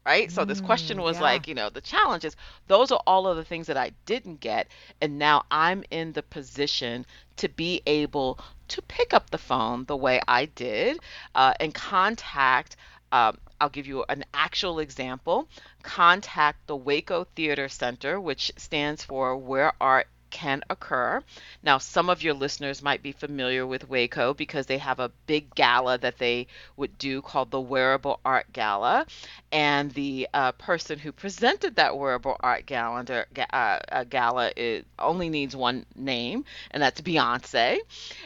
Right? 0.06 0.30
So 0.30 0.44
this 0.44 0.60
question 0.60 0.98
Mm, 0.98 1.02
was 1.02 1.18
yeah. 1.18 1.22
like, 1.22 1.48
you 1.48 1.54
know, 1.54 1.70
the 1.70 1.80
challenges, 1.80 2.36
those 2.66 2.92
are 2.92 3.02
all 3.06 3.26
of 3.26 3.36
the 3.36 3.44
things 3.44 3.66
that 3.68 3.76
I 3.78 3.92
didn't 4.06 4.40
get. 4.40 4.68
And 5.00 5.18
now 5.18 5.44
I'm 5.50 5.84
in 5.90 6.12
the 6.12 6.22
position 6.22 7.06
to 7.36 7.48
be 7.48 7.82
able 7.86 8.38
to 8.68 8.82
pick 8.82 9.14
up 9.14 9.30
the 9.30 9.38
phone 9.38 9.84
the 9.86 9.96
way 9.96 10.20
I 10.28 10.46
did 10.46 10.98
uh, 11.34 11.54
and 11.60 11.74
contact. 11.74 12.76
Um, 13.12 13.38
I'll 13.60 13.70
give 13.70 13.86
you 13.86 14.04
an 14.08 14.24
actual 14.34 14.78
example. 14.80 15.48
Contact 15.82 16.66
the 16.66 16.76
Waco 16.76 17.24
Theater 17.24 17.68
Center, 17.68 18.20
which 18.20 18.52
stands 18.56 19.04
for 19.04 19.36
Where 19.36 19.72
Art 19.80 20.08
Can 20.34 20.62
Occur. 20.70 21.22
Now, 21.62 21.78
some 21.78 22.10
of 22.10 22.22
your 22.22 22.34
listeners 22.34 22.82
might 22.82 23.02
be 23.02 23.12
familiar 23.12 23.66
with 23.66 23.88
Waco 23.88 24.34
because 24.34 24.66
they 24.66 24.78
have 24.78 25.00
a 25.00 25.10
big 25.26 25.54
gala 25.54 25.98
that 25.98 26.18
they 26.18 26.48
would 26.76 26.98
do 26.98 27.22
called 27.22 27.50
the 27.52 27.60
Wearable 27.60 28.20
Art 28.24 28.52
Gala. 28.52 29.06
And 29.52 29.92
the 29.92 30.28
uh, 30.34 30.52
person 30.52 30.98
who 30.98 31.12
presented 31.12 31.76
that 31.76 31.96
Wearable 31.96 32.36
Art 32.40 32.66
Gala, 32.66 33.04
uh, 33.08 33.54
uh, 33.54 34.04
gala 34.04 34.52
it 34.56 34.86
only 34.98 35.30
needs 35.30 35.56
one 35.56 35.86
name, 35.96 36.44
and 36.72 36.82
that's 36.82 37.00
Beyonce. 37.02 37.78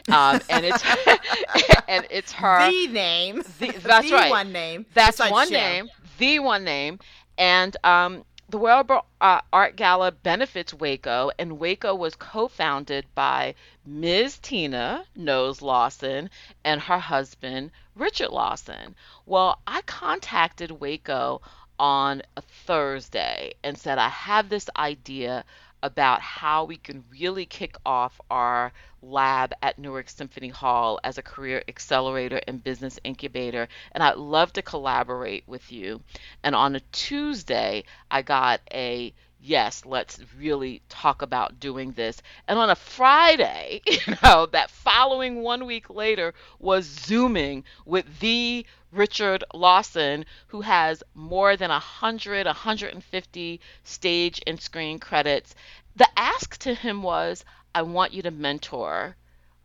Um, 0.09 0.41
and 0.49 0.65
it's 0.65 0.83
and 1.87 2.07
it's 2.09 2.33
her. 2.33 2.71
The 2.71 2.87
name, 2.87 3.43
The, 3.59 3.71
that's 3.83 4.09
the 4.09 4.15
right. 4.15 4.29
one 4.29 4.51
name 4.51 4.85
That's 4.93 5.19
one 5.19 5.51
name, 5.51 5.89
the 6.17 6.39
one 6.39 6.63
name. 6.63 6.99
And 7.37 7.75
um, 7.83 8.25
the 8.49 8.57
Wearable 8.57 9.05
uh, 9.21 9.41
Art 9.53 9.75
Gala 9.75 10.11
benefits 10.11 10.73
Waco, 10.73 11.29
and 11.37 11.59
Waco 11.59 11.93
was 11.93 12.15
co 12.15 12.47
founded 12.47 13.05
by 13.13 13.53
Ms. 13.85 14.39
Tina 14.39 15.05
Knowles 15.15 15.61
Lawson 15.61 16.31
and 16.63 16.81
her 16.81 16.97
husband, 16.97 17.69
Richard 17.93 18.31
Lawson. 18.31 18.95
Well, 19.27 19.61
I 19.67 19.83
contacted 19.83 20.71
Waco 20.71 21.43
on 21.77 22.23
a 22.35 22.41
Thursday 22.41 23.53
and 23.63 23.77
said, 23.77 23.99
I 23.99 24.09
have 24.09 24.49
this 24.49 24.67
idea 24.75 25.45
about 25.81 26.21
how 26.21 26.65
we 26.65 26.77
can 26.77 27.03
really 27.11 27.45
kick 27.45 27.75
off 27.85 28.19
our 28.29 28.71
lab 29.01 29.53
at 29.61 29.79
Newark 29.79 30.09
Symphony 30.09 30.49
Hall 30.49 30.99
as 31.03 31.17
a 31.17 31.23
career 31.23 31.63
accelerator 31.67 32.41
and 32.47 32.63
business 32.63 32.99
incubator. 33.03 33.67
And 33.91 34.03
I'd 34.03 34.17
love 34.17 34.53
to 34.53 34.61
collaborate 34.61 35.43
with 35.47 35.71
you. 35.71 36.01
And 36.43 36.55
on 36.55 36.75
a 36.75 36.81
Tuesday, 36.91 37.83
I 38.11 38.21
got 38.21 38.61
a 38.71 39.13
yes, 39.41 39.85
let's 39.85 40.19
really 40.37 40.81
talk 40.89 41.21
about 41.21 41.59
doing 41.59 41.91
this. 41.91 42.21
And 42.47 42.59
on 42.59 42.69
a 42.69 42.75
Friday, 42.75 43.81
you 43.87 44.15
know, 44.23 44.47
that 44.47 44.69
following 44.69 45.41
one 45.41 45.65
week 45.65 45.89
later 45.89 46.33
was 46.59 46.85
Zooming 46.85 47.63
with 47.85 48.19
the 48.19 48.65
Richard 48.91 49.43
Lawson, 49.53 50.25
who 50.47 50.61
has 50.61 51.03
more 51.13 51.55
than 51.55 51.69
100, 51.69 52.45
150 52.45 53.59
stage 53.83 54.41
and 54.47 54.59
screen 54.59 54.99
credits. 54.99 55.53
The 55.95 56.07
ask 56.17 56.57
to 56.59 56.73
him 56.73 57.03
was, 57.03 57.45
I 57.75 57.83
want 57.83 58.13
you 58.13 58.23
to 58.23 58.31
mentor 58.31 59.15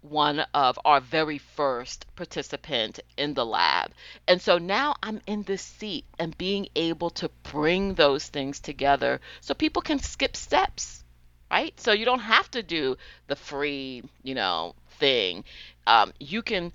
one 0.03 0.41
of 0.53 0.79
our 0.85 1.01
very 1.01 1.39
first 1.39 2.05
participant 2.15 3.01
in 3.17 3.33
the 3.33 3.47
lab. 3.47 3.91
And 4.29 4.41
so 4.41 4.59
now 4.59 4.97
I'm 5.03 5.23
in 5.27 5.45
this 5.45 5.63
seat 5.63 6.05
and 6.19 6.37
being 6.37 6.69
able 6.77 7.09
to 7.11 7.31
bring 7.45 7.95
those 7.95 8.27
things 8.27 8.61
together 8.61 9.23
so 9.41 9.55
people 9.55 9.81
can 9.81 9.99
skip 9.99 10.37
steps, 10.37 11.03
right? 11.51 11.79
So 11.81 11.93
you 11.93 12.05
don't 12.05 12.21
have 12.21 12.51
to 12.51 12.63
do 12.63 12.99
the 13.29 13.37
free, 13.37 14.03
you 14.23 14.35
know, 14.35 14.75
thing. 14.99 15.45
Um, 15.87 16.13
you 16.21 16.43
can 16.43 16.73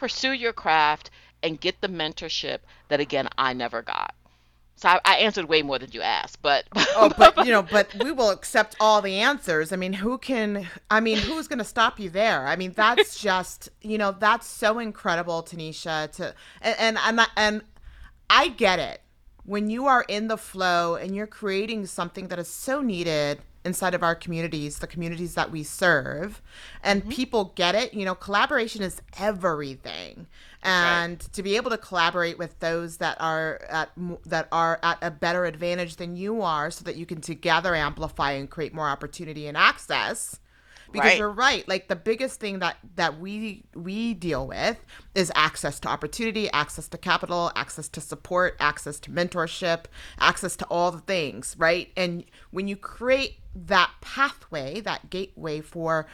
pursue 0.00 0.32
your 0.32 0.54
craft 0.54 1.10
and 1.42 1.60
get 1.60 1.82
the 1.82 1.88
mentorship 1.88 2.60
that 2.88 3.00
again 3.00 3.28
I 3.36 3.52
never 3.52 3.82
got. 3.82 4.14
So 4.76 4.88
I, 4.88 5.00
I 5.04 5.16
answered 5.16 5.44
way 5.44 5.60
more 5.60 5.78
than 5.78 5.90
you 5.92 6.00
asked, 6.00 6.40
but 6.40 6.64
Oh, 6.96 7.12
but 7.18 7.44
you 7.44 7.52
know, 7.52 7.62
but 7.62 7.94
we 8.02 8.10
will 8.10 8.30
accept 8.38 8.76
all 8.80 9.02
the 9.02 9.16
answers. 9.16 9.72
I 9.72 9.76
mean, 9.76 9.92
who 9.92 10.16
can? 10.16 10.66
I 10.90 11.00
mean, 11.00 11.18
who's 11.18 11.48
going 11.48 11.58
to 11.58 11.66
stop 11.66 12.00
you 12.00 12.08
there? 12.08 12.46
I 12.46 12.56
mean, 12.56 12.72
that's 12.74 13.20
just 13.28 13.68
you 13.82 13.98
know, 13.98 14.12
that's 14.18 14.46
so 14.46 14.78
incredible, 14.78 15.42
Taneshia. 15.42 16.10
To 16.12 16.34
and 16.62 16.76
and 16.78 16.98
and, 16.98 17.20
and 17.36 17.62
I 18.30 18.48
get 18.48 18.78
it 18.78 19.02
when 19.44 19.68
you 19.68 19.86
are 19.86 20.06
in 20.08 20.28
the 20.28 20.38
flow 20.38 20.94
and 20.94 21.14
you're 21.14 21.26
creating 21.26 21.84
something 21.84 22.28
that 22.28 22.38
is 22.38 22.48
so 22.48 22.80
needed 22.80 23.42
inside 23.64 23.94
of 23.94 24.02
our 24.02 24.14
communities, 24.14 24.78
the 24.78 24.86
communities 24.86 25.34
that 25.34 25.50
we 25.50 25.62
serve, 25.62 26.40
and 26.82 27.02
mm-hmm. 27.02 27.10
people 27.10 27.52
get 27.54 27.74
it. 27.74 27.92
You 27.94 28.04
know, 28.04 28.14
collaboration 28.14 28.82
is 28.82 29.00
everything, 29.18 30.26
that's 30.62 30.84
right. 30.84 31.02
and 31.02 31.20
to 31.32 31.42
be 31.42 31.56
able 31.56 31.70
to 31.70 31.78
collaborate 31.78 32.38
with 32.38 32.58
those 32.60 32.96
that 32.98 33.16
are 33.20 33.60
at 33.68 33.90
that 34.26 34.48
are 34.50 34.78
at 34.82 34.98
a 35.02 35.10
better 35.10 35.44
advantage 35.44 35.96
than 35.96 36.16
you 36.16 36.42
are, 36.42 36.70
so 36.70 36.84
that 36.84 36.96
you 36.96 37.06
can 37.06 37.20
together 37.20 37.74
amplify 37.74 38.32
and 38.32 38.50
create 38.50 38.74
more 38.74 38.88
opportunity 38.88 39.46
and 39.46 39.56
access 39.56 40.40
because 40.92 41.10
Right. 41.10 41.18
you're 41.18 41.30
right. 41.30 41.66
Like 41.68 41.88
the 41.88 41.96
biggest 41.96 42.40
thing 42.40 42.58
that 42.60 42.76
that 42.96 43.18
we 43.20 43.64
we 43.74 44.14
deal 44.14 44.46
with 44.46 44.84
is 45.14 45.30
access 45.34 45.80
to 45.80 45.88
opportunity 45.88 46.50
access 46.50 46.88
to 46.88 46.98
capital 46.98 47.50
access 47.56 47.88
to 47.90 48.00
support 48.00 48.56
access 48.60 48.98
to 49.00 49.10
mentorship 49.10 49.84
access 50.18 50.56
to 50.56 50.64
all 50.66 50.90
the 50.90 51.00
things 51.00 51.54
right? 51.58 51.90
And 51.96 52.24
when 52.50 52.68
you 52.68 52.76
create 52.76 53.38
that 53.54 53.92
pathway 54.00 54.80
that 54.80 55.10
gateway 55.10 55.60
for 55.60 56.06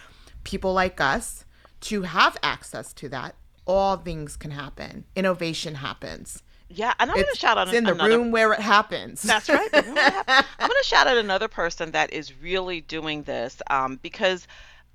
people 0.44 0.72
like 0.72 1.00
us 1.00 1.44
to 1.82 2.02
have 2.02 2.36
access 2.42 2.92
to 2.94 3.08
that 3.10 3.34
all 3.66 3.96
things 3.96 4.36
can 4.36 4.52
happen. 4.52 5.04
Innovation 5.16 5.74
happens 5.76 6.42
Yeah, 6.68 6.92
and 6.98 7.10
I'm 7.10 7.16
going 7.16 7.28
to 7.32 7.38
shout 7.38 7.58
out 7.58 7.68
it's 7.68 7.76
in 7.76 7.84
the 7.84 7.94
room 7.94 8.32
where 8.32 8.52
it 8.52 8.60
happens 8.60 9.22
That's 9.22 9.48
right. 9.48 9.68
We're 9.72 9.82
gonna 9.82 10.00
have- 10.00 10.46
I'm 10.58 10.68
going 10.68 10.82
to 10.82 10.88
shout 10.88 11.06
out 11.06 11.16
another 11.16 11.48
person 11.48 11.92
that 11.92 12.12
is 12.12 12.32
really 12.40 12.80
doing 12.80 13.22
this 13.22 13.62
um, 13.70 14.00
because 14.02 14.46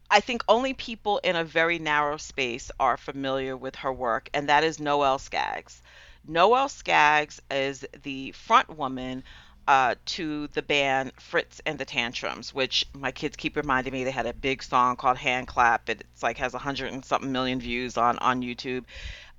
I 0.10 0.20
think 0.20 0.44
only 0.50 0.74
people 0.74 1.20
in 1.20 1.38
a 1.38 1.46
very 1.46 1.80
narrow 1.80 2.18
space 2.18 2.70
are 2.80 2.98
familiar 2.98 3.56
with 3.56 3.78
her 3.78 3.94
work, 3.94 4.30
and 4.34 4.50
that 4.50 4.66
is 4.66 4.80
Noelle 4.80 5.20
Scaggs. 5.20 5.82
Noelle 6.28 6.68
Scaggs 6.68 7.42
is 7.50 7.86
the 8.04 8.32
front 8.34 8.78
woman 8.78 9.24
uh, 9.68 9.96
to 10.06 10.48
the 10.48 10.62
band 10.62 11.14
Fitz 11.18 11.62
and 11.66 11.80
the 11.80 11.86
Tantrums, 11.86 12.54
which 12.54 12.86
my 12.94 13.12
kids 13.12 13.38
keep 13.38 13.56
reminding 13.56 13.94
me 13.94 14.04
they 14.04 14.12
had 14.12 14.26
a 14.26 14.34
big 14.34 14.62
song 14.62 14.98
called 14.98 15.18
Hand 15.18 15.48
Clap. 15.48 15.90
It's 15.90 16.22
like 16.22 16.38
has 16.40 16.54
a 16.54 16.58
hundred 16.60 16.92
and 16.92 17.06
something 17.06 17.32
million 17.32 17.60
views 17.62 17.98
on 17.98 18.18
on 18.20 18.42
YouTube. 18.42 18.84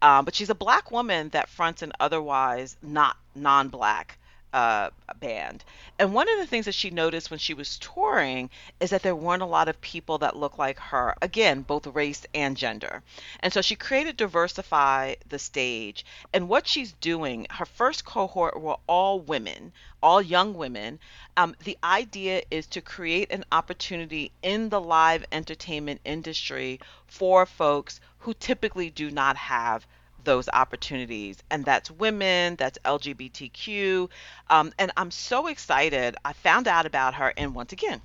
Um, 0.03 0.25
but 0.25 0.35
she's 0.35 0.51
a 0.51 0.55
black 0.55 0.91
woman 0.91 1.29
that 1.31 1.49
fronts 1.49 1.81
an 1.81 1.93
otherwise 2.01 2.77
not 2.83 3.17
non-black 3.35 4.19
uh, 4.53 4.91
band. 5.19 5.65
And 5.99 6.13
one 6.13 6.29
of 6.29 6.39
the 6.39 6.47
things 6.47 6.67
that 6.67 6.75
she 6.75 6.91
noticed 6.91 7.31
when 7.31 7.39
she 7.39 7.55
was 7.55 7.79
touring 7.79 8.51
is 8.81 8.91
that 8.91 9.03
there 9.03 9.17
weren't 9.17 9.43
a 9.43 9.47
lot 9.47 9.69
of 9.69 9.81
people 9.81 10.19
that 10.19 10.37
looked 10.37 10.59
like 10.59 10.79
her, 10.79 11.15
again, 11.23 11.63
both 11.63 11.87
race 11.87 12.27
and 12.35 12.57
gender. 12.57 13.03
And 13.41 13.53
so 13.53 13.63
she 13.63 13.77
created 13.77 14.17
Diversify 14.17 15.15
the 15.29 15.39
Stage. 15.39 16.05
And 16.33 16.49
what 16.49 16.67
she's 16.67 16.93
doing, 16.93 17.47
her 17.51 17.65
first 17.65 18.05
cohort 18.05 18.61
were 18.61 18.77
all 18.87 19.21
women, 19.21 19.73
all 20.03 20.21
young 20.21 20.55
women. 20.55 20.99
Um, 21.37 21.55
the 21.65 21.79
idea 21.83 22.43
is 22.51 22.67
to 22.69 22.81
create 22.81 23.31
an 23.31 23.45
opportunity 23.53 24.33
in 24.43 24.69
the 24.69 24.81
live 24.81 25.25
entertainment 25.33 26.01
industry 26.05 26.81
for 27.07 27.47
folks 27.47 28.01
who 28.19 28.35
typically 28.35 28.91
do 28.91 29.11
not 29.11 29.37
have 29.37 29.87
those 30.25 30.49
opportunities 30.53 31.43
and 31.51 31.65
that's 31.65 31.91
women 31.91 32.57
that's 32.57 32.79
lgbtq 32.85 34.09
um, 34.51 34.73
and 34.79 34.93
i'm 34.97 35.11
so 35.11 35.47
excited. 35.47 36.17
I 36.25 36.33
found 36.33 36.69
out 36.69 36.87
about 36.87 37.15
her 37.15 37.33
and 37.37 37.55
once 37.55 37.73
again 37.73 38.01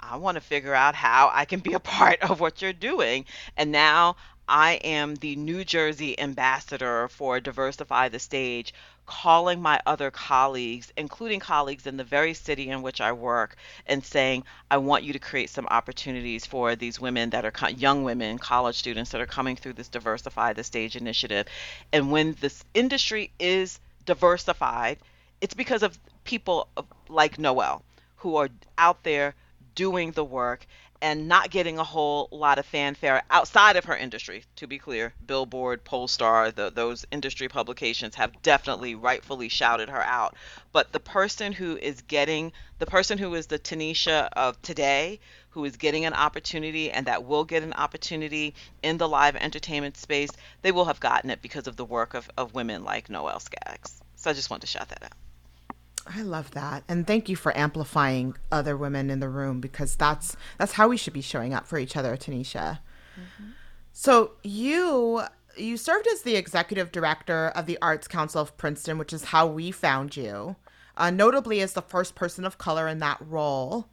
i 0.00 0.16
want 0.16 0.36
to 0.36 0.40
figure 0.40 0.74
out 0.74 0.94
how 0.94 1.30
i 1.32 1.44
can 1.44 1.60
be 1.60 1.74
a 1.74 1.80
part 1.96 2.20
of 2.22 2.40
what 2.40 2.62
you're 2.62 2.72
doing. 2.72 3.24
And 3.56 3.72
now 3.72 4.16
i 4.50 4.72
am 4.84 5.14
the 5.16 5.34
new 5.36 5.64
jersey 5.64 6.18
ambassador 6.20 7.08
for 7.08 7.40
diversify 7.40 8.08
the 8.08 8.18
stage 8.18 8.74
calling 9.06 9.60
my 9.62 9.80
other 9.86 10.10
colleagues 10.10 10.92
including 10.96 11.40
colleagues 11.40 11.86
in 11.86 11.96
the 11.96 12.04
very 12.04 12.34
city 12.34 12.68
in 12.68 12.82
which 12.82 13.00
i 13.00 13.12
work 13.12 13.56
and 13.86 14.04
saying 14.04 14.44
I 14.70 14.76
want 14.76 15.02
you 15.02 15.12
to 15.12 15.18
create 15.18 15.50
some 15.50 15.66
opportunities 15.66 16.46
for 16.46 16.76
these 16.76 17.00
women 17.00 17.30
that 17.30 17.44
are 17.44 17.70
young 17.70 18.04
women, 18.04 18.38
college 18.38 18.76
students 18.76 19.10
that 19.10 19.20
are 19.20 19.26
coming 19.26 19.56
through 19.56 19.72
this 19.72 19.88
Diversify 19.88 20.52
the 20.52 20.62
Stage 20.62 20.94
initiative. 20.94 21.46
And 21.92 22.12
when 22.12 22.36
this 22.40 22.64
industry 22.72 23.32
is 23.40 23.80
diversified, 24.06 24.98
it's 25.40 25.54
because 25.54 25.82
of 25.82 25.98
people 26.22 26.68
like 27.08 27.38
Noelle 27.38 27.82
who 28.18 28.36
are 28.36 28.48
out 28.78 29.02
there 29.02 29.34
doing 29.74 30.12
the 30.12 30.24
work 30.24 30.66
and 31.02 31.28
not 31.28 31.50
getting 31.50 31.78
a 31.78 31.84
whole 31.84 32.28
lot 32.30 32.58
of 32.58 32.66
fanfare 32.66 33.22
outside 33.30 33.76
of 33.76 33.86
her 33.86 33.96
industry. 33.96 34.44
To 34.56 34.66
be 34.66 34.78
clear, 34.78 35.14
Billboard, 35.24 35.84
Pollstar, 35.84 36.54
the, 36.54 36.70
those 36.70 37.06
industry 37.10 37.48
publications 37.48 38.14
have 38.16 38.42
definitely 38.42 38.94
rightfully 38.94 39.48
shouted 39.48 39.88
her 39.88 40.02
out. 40.02 40.36
But 40.72 40.92
the 40.92 41.00
person 41.00 41.52
who 41.52 41.76
is 41.76 42.02
getting, 42.02 42.52
the 42.78 42.86
person 42.86 43.18
who 43.18 43.34
is 43.34 43.46
the 43.46 43.58
Taneshia 43.58 44.28
of 44.32 44.60
today, 44.62 45.20
who 45.50 45.64
is 45.64 45.76
getting 45.76 46.04
an 46.04 46.14
opportunity 46.14 46.90
and 46.90 47.06
that 47.06 47.24
will 47.24 47.44
get 47.44 47.62
an 47.62 47.72
opportunity 47.72 48.54
in 48.82 48.98
the 48.98 49.08
live 49.08 49.36
entertainment 49.36 49.96
space, 49.96 50.30
they 50.62 50.72
will 50.72 50.84
have 50.84 51.00
gotten 51.00 51.30
it 51.30 51.42
because 51.42 51.66
of 51.66 51.76
the 51.76 51.84
work 51.84 52.14
of, 52.14 52.30
of 52.36 52.54
women 52.54 52.84
like 52.84 53.08
Noelle 53.08 53.40
Scaggs. 53.40 54.00
So 54.16 54.30
I 54.30 54.34
just 54.34 54.50
wanted 54.50 54.62
to 54.62 54.66
shout 54.66 54.88
that 54.90 55.02
out. 55.02 55.12
I 56.06 56.22
love 56.22 56.50
that. 56.52 56.84
And 56.88 57.06
thank 57.06 57.28
you 57.28 57.36
for 57.36 57.56
amplifying 57.56 58.36
other 58.50 58.76
women 58.76 59.10
in 59.10 59.20
the 59.20 59.28
room 59.28 59.60
because 59.60 59.96
that's 59.96 60.36
that's 60.58 60.72
how 60.72 60.88
we 60.88 60.96
should 60.96 61.12
be 61.12 61.20
showing 61.20 61.54
up 61.54 61.66
for 61.66 61.78
each 61.78 61.96
other, 61.96 62.16
Taneshia. 62.16 62.80
Mm-hmm. 63.16 63.50
So 63.92 64.32
you 64.42 65.22
you 65.56 65.76
served 65.76 66.06
as 66.06 66.22
the 66.22 66.36
executive 66.36 66.92
director 66.92 67.48
of 67.48 67.66
the 67.66 67.78
Arts 67.82 68.08
Council 68.08 68.40
of 68.40 68.56
Princeton, 68.56 68.98
which 68.98 69.12
is 69.12 69.24
how 69.24 69.46
we 69.46 69.70
found 69.70 70.16
you. 70.16 70.56
Uh, 70.96 71.10
notably 71.10 71.60
as 71.60 71.72
the 71.72 71.82
first 71.82 72.14
person 72.14 72.44
of 72.44 72.58
color 72.58 72.86
in 72.86 72.98
that 72.98 73.18
role. 73.26 73.88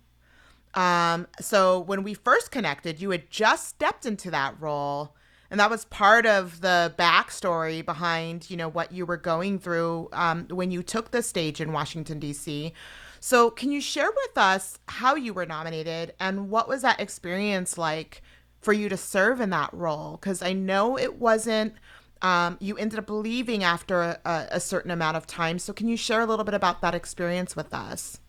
Um, 0.73 1.27
so 1.39 1.79
when 1.79 2.03
we 2.03 2.13
first 2.13 2.51
connected, 2.51 3.01
you 3.01 3.11
had 3.11 3.29
just 3.29 3.67
stepped 3.67 4.05
into 4.05 4.29
that 4.31 4.59
role 4.59 5.15
and 5.49 5.59
that 5.59 5.69
was 5.69 5.85
part 5.85 6.25
of 6.25 6.61
the 6.61 6.93
backstory 6.97 7.85
behind 7.85 8.49
you 8.49 8.57
know 8.57 8.69
what 8.69 8.91
you 8.91 9.05
were 9.05 9.17
going 9.17 9.59
through 9.59 10.09
um, 10.13 10.47
when 10.49 10.71
you 10.71 10.83
took 10.83 11.11
the 11.11 11.21
stage 11.21 11.61
in 11.61 11.71
washington 11.71 12.19
d.c 12.19 12.73
so 13.19 13.49
can 13.49 13.71
you 13.71 13.81
share 13.81 14.09
with 14.09 14.37
us 14.37 14.79
how 14.87 15.15
you 15.15 15.33
were 15.33 15.45
nominated 15.45 16.13
and 16.19 16.49
what 16.49 16.67
was 16.67 16.81
that 16.83 16.99
experience 16.99 17.77
like 17.77 18.21
for 18.61 18.73
you 18.73 18.89
to 18.89 18.97
serve 18.97 19.39
in 19.39 19.49
that 19.51 19.73
role? 19.73 20.17
Because 20.19 20.41
i 20.41 20.53
know 20.53 20.97
it 20.97 21.19
wasn't 21.19 21.73
um, 22.21 22.57
you 22.59 22.75
ended 22.77 22.99
up 22.99 23.09
leaving 23.09 23.63
after 23.63 24.01
a, 24.01 24.47
a 24.51 24.59
certain 24.59 24.89
amount 24.89 25.17
of 25.17 25.27
time. 25.27 25.59
So 25.59 25.71
can 25.71 25.87
you 25.87 25.95
share 25.95 26.21
a 26.21 26.25
little 26.25 26.45
bit 26.45 26.55
about 26.55 26.81
that 26.81 26.95
experience 26.95 27.55
with 27.55 27.73
us 27.75 28.19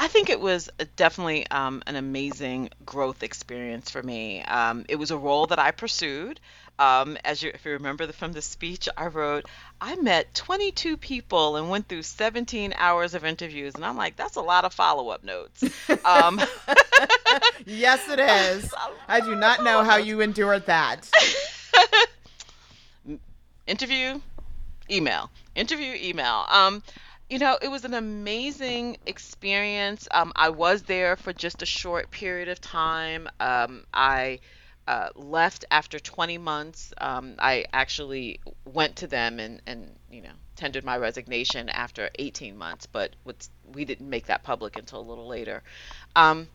I 0.00 0.08
think 0.08 0.30
it 0.30 0.40
was 0.40 0.70
definitely 0.96 1.46
um, 1.50 1.82
an 1.86 1.94
amazing 1.94 2.70
growth 2.86 3.22
experience 3.22 3.90
for 3.90 4.02
me. 4.02 4.42
Um, 4.42 4.86
it 4.88 4.96
was 4.96 5.10
a 5.10 5.18
role 5.18 5.46
that 5.48 5.58
I 5.58 5.72
pursued. 5.72 6.40
Um, 6.78 7.18
as 7.22 7.42
you, 7.42 7.50
if 7.52 7.66
you 7.66 7.72
remember 7.72 8.06
the, 8.06 8.14
from 8.14 8.32
the 8.32 8.40
speech 8.40 8.88
I 8.96 9.08
wrote, 9.08 9.44
I 9.78 9.96
met 9.96 10.32
22 10.32 10.96
people 10.96 11.56
and 11.56 11.68
went 11.68 11.86
through 11.86 12.00
17 12.00 12.72
hours 12.78 13.12
of 13.12 13.26
interviews, 13.26 13.74
and 13.74 13.84
I'm 13.84 13.98
like, 13.98 14.16
that's 14.16 14.36
a 14.36 14.40
lot 14.40 14.64
of 14.64 14.72
follow-up 14.72 15.22
notes. 15.22 15.64
Um, 16.02 16.40
yes, 17.66 18.08
it 18.08 18.20
is. 18.20 18.72
I 19.08 19.20
do 19.20 19.36
not 19.36 19.62
know 19.62 19.84
how 19.84 19.98
you 19.98 20.22
endured 20.22 20.64
that. 20.64 21.10
interview, 23.66 24.18
email, 24.90 25.30
interview, 25.54 25.94
email. 26.00 26.46
You 27.30 27.38
know, 27.38 27.56
it 27.62 27.68
was 27.68 27.84
an 27.84 27.94
amazing 27.94 28.96
experience. 29.06 30.08
Um, 30.10 30.32
I 30.34 30.48
was 30.48 30.82
there 30.82 31.14
for 31.14 31.32
just 31.32 31.62
a 31.62 31.66
short 31.66 32.10
period 32.10 32.48
of 32.48 32.60
time. 32.60 33.28
Um, 33.38 33.84
I 33.94 34.40
uh, 34.88 35.10
left 35.14 35.64
after 35.70 36.00
20 36.00 36.38
months. 36.38 36.92
Um, 36.98 37.36
I 37.38 37.66
actually 37.72 38.40
went 38.64 38.96
to 38.96 39.06
them 39.06 39.38
and, 39.38 39.62
and, 39.64 39.94
you 40.10 40.22
know, 40.22 40.32
tendered 40.56 40.84
my 40.84 40.98
resignation 40.98 41.68
after 41.68 42.10
18 42.18 42.58
months, 42.58 42.86
but 42.86 43.14
we 43.72 43.84
didn't 43.84 44.10
make 44.10 44.26
that 44.26 44.42
public 44.42 44.76
until 44.76 44.98
a 44.98 45.06
little 45.08 45.28
later. 45.28 45.62
Um, 46.16 46.48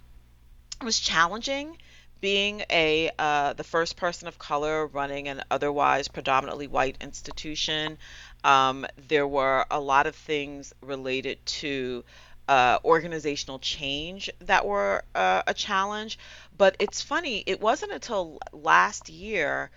it 0.82 0.84
was 0.84 1.00
challenging 1.00 1.78
being 2.26 2.64
a 2.70 3.12
uh, 3.20 3.54
the 3.54 3.64
first 3.64 3.98
person 3.98 4.28
of 4.28 4.40
color 4.40 4.88
running 4.88 5.28
an 5.28 5.44
otherwise 5.52 6.08
predominantly 6.08 6.68
white 6.68 6.98
institution 7.00 7.98
um, 8.46 8.86
there 9.08 9.28
were 9.28 9.66
a 9.72 9.80
lot 9.80 10.06
of 10.06 10.16
things 10.16 10.72
related 10.82 11.44
to 11.48 12.06
uh, 12.48 12.78
organizational 12.86 13.58
change 13.58 14.30
that 14.40 14.66
were 14.66 15.04
uh, 15.16 15.42
a 15.48 15.54
challenge. 15.54 16.20
But 16.56 16.76
it's 16.80 17.02
funny, 17.02 17.44
it 17.48 17.60
wasn't 17.60 17.92
until 17.92 18.38
last 18.54 19.10
year 19.10 19.72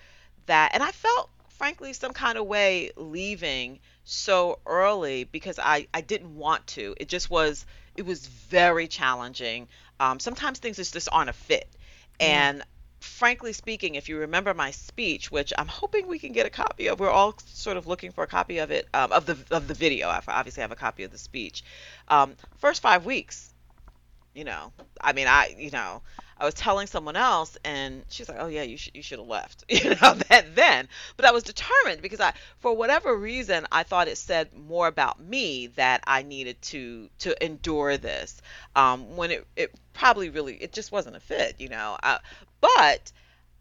that, 0.47 0.73
and 0.75 0.83
I 0.83 0.93
felt, 0.93 1.31
frankly, 1.49 1.95
some 1.95 2.13
kind 2.13 2.37
of 2.37 2.47
way 2.47 2.91
leaving 2.95 3.81
so 4.05 4.59
early 4.67 5.25
because 5.25 5.59
I, 5.59 5.89
I 5.95 6.03
didn't 6.03 6.37
want 6.37 6.67
to. 6.69 6.95
It 6.99 7.09
just 7.09 7.31
was, 7.31 7.65
it 7.97 8.05
was 8.05 8.27
very 8.27 8.87
challenging. 8.87 9.69
Um, 9.99 10.21
sometimes 10.21 10.59
things 10.59 10.77
just 10.77 11.09
aren't 11.11 11.31
a 11.31 11.33
fit. 11.33 11.69
And 12.21 12.63
frankly 13.01 13.53
speaking, 13.53 13.95
if 13.95 14.09
you 14.09 14.19
remember 14.19 14.55
my 14.55 14.71
speech, 14.71 15.31
which 15.31 15.53
I'm 15.57 15.69
hoping 15.69 16.07
we 16.07 16.19
can 16.19 16.33
get 16.33 16.47
a 16.47 16.51
copy 16.51 16.89
of, 16.89 17.01
we're 17.01 17.11
all 17.11 17.35
sort 17.47 17.77
of 17.77 17.87
looking 17.87 18.13
for 18.13 18.25
a 18.25 18.27
copy 18.27 18.59
of 18.59 18.71
it, 18.71 18.89
um, 18.95 19.13
of 19.13 19.27
the 19.27 19.39
of 19.51 19.69
the 19.69 19.75
video. 19.75 20.09
I 20.09 20.21
obviously 20.29 20.61
have 20.63 20.73
a 20.73 20.77
copy 20.77 21.05
of 21.05 21.11
the 21.11 21.19
speech. 21.19 21.65
Um, 22.09 22.35
first 22.59 22.83
five 22.83 23.05
weeks, 23.05 23.53
you 24.35 24.45
know, 24.45 24.73
I 25.01 25.13
mean, 25.13 25.27
I, 25.27 25.55
you 25.59 25.71
know, 25.71 26.03
I 26.39 26.45
was 26.45 26.55
telling 26.55 26.87
someone 26.87 27.17
else, 27.17 27.57
and 27.65 28.05
she's 28.09 28.29
like, 28.29 28.39
"Oh 28.41 28.47
yeah, 28.47 28.63
you 28.63 28.77
should 28.77 28.95
you 28.95 29.03
should 29.03 29.19
have 29.19 29.29
left," 29.29 29.65
you 29.69 29.91
know, 29.91 30.15
that 30.29 30.55
then. 30.55 30.89
But 31.17 31.27
I 31.27 31.33
was 31.33 31.43
determined 31.43 32.01
because 32.03 32.21
I, 32.21 32.33
for 32.61 32.75
whatever 32.75 33.17
reason, 33.17 33.67
I 33.73 33.83
thought 33.83 34.09
it 34.09 34.19
said 34.19 34.55
more 34.55 34.87
about 34.87 35.21
me 35.21 35.69
that 35.69 36.03
I 36.07 36.23
needed 36.23 36.61
to 36.63 37.11
to 37.21 37.45
endure 37.45 37.97
this. 37.97 38.41
Um, 38.77 39.17
when 39.17 39.31
it 39.31 39.47
it 39.57 39.75
probably 39.95 40.31
really 40.31 40.55
it 40.57 40.73
just 40.73 40.93
wasn't 40.93 41.17
a 41.17 41.21
fit, 41.21 41.57
you 41.59 41.69
know. 41.69 41.97
Uh, 42.03 42.19
but 42.61 43.13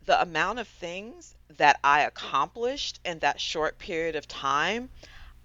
the 0.08 0.20
amount 0.22 0.58
of 0.58 0.68
things 0.68 1.36
that 1.58 1.80
I 1.84 2.02
accomplished 2.02 3.00
in 3.06 3.20
that 3.20 3.40
short 3.40 3.78
period 3.78 4.16
of 4.16 4.28
time, 4.28 4.90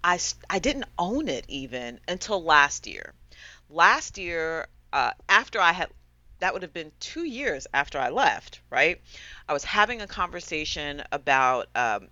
I, 0.03 0.19
I 0.49 0.59
didn't 0.59 0.85
own 0.97 1.27
it 1.27 1.45
even 1.47 1.99
until 2.07 2.41
last 2.41 2.87
year. 2.87 3.13
Last 3.69 4.17
year, 4.17 4.67
uh, 4.91 5.11
after 5.27 5.59
I 5.59 5.73
had, 5.73 5.89
that 6.43 6.51
would 6.51 6.61
have 6.61 6.73
been 6.73 6.91
two 6.99 7.23
years 7.23 7.67
after 7.73 7.97
I 7.97 8.09
left, 8.09 8.59
right? 8.69 8.99
I 9.47 9.53
was 9.53 9.63
having 9.63 10.01
a 10.01 10.07
conversation 10.07 11.01
about 11.09 11.69
um, 11.73 12.09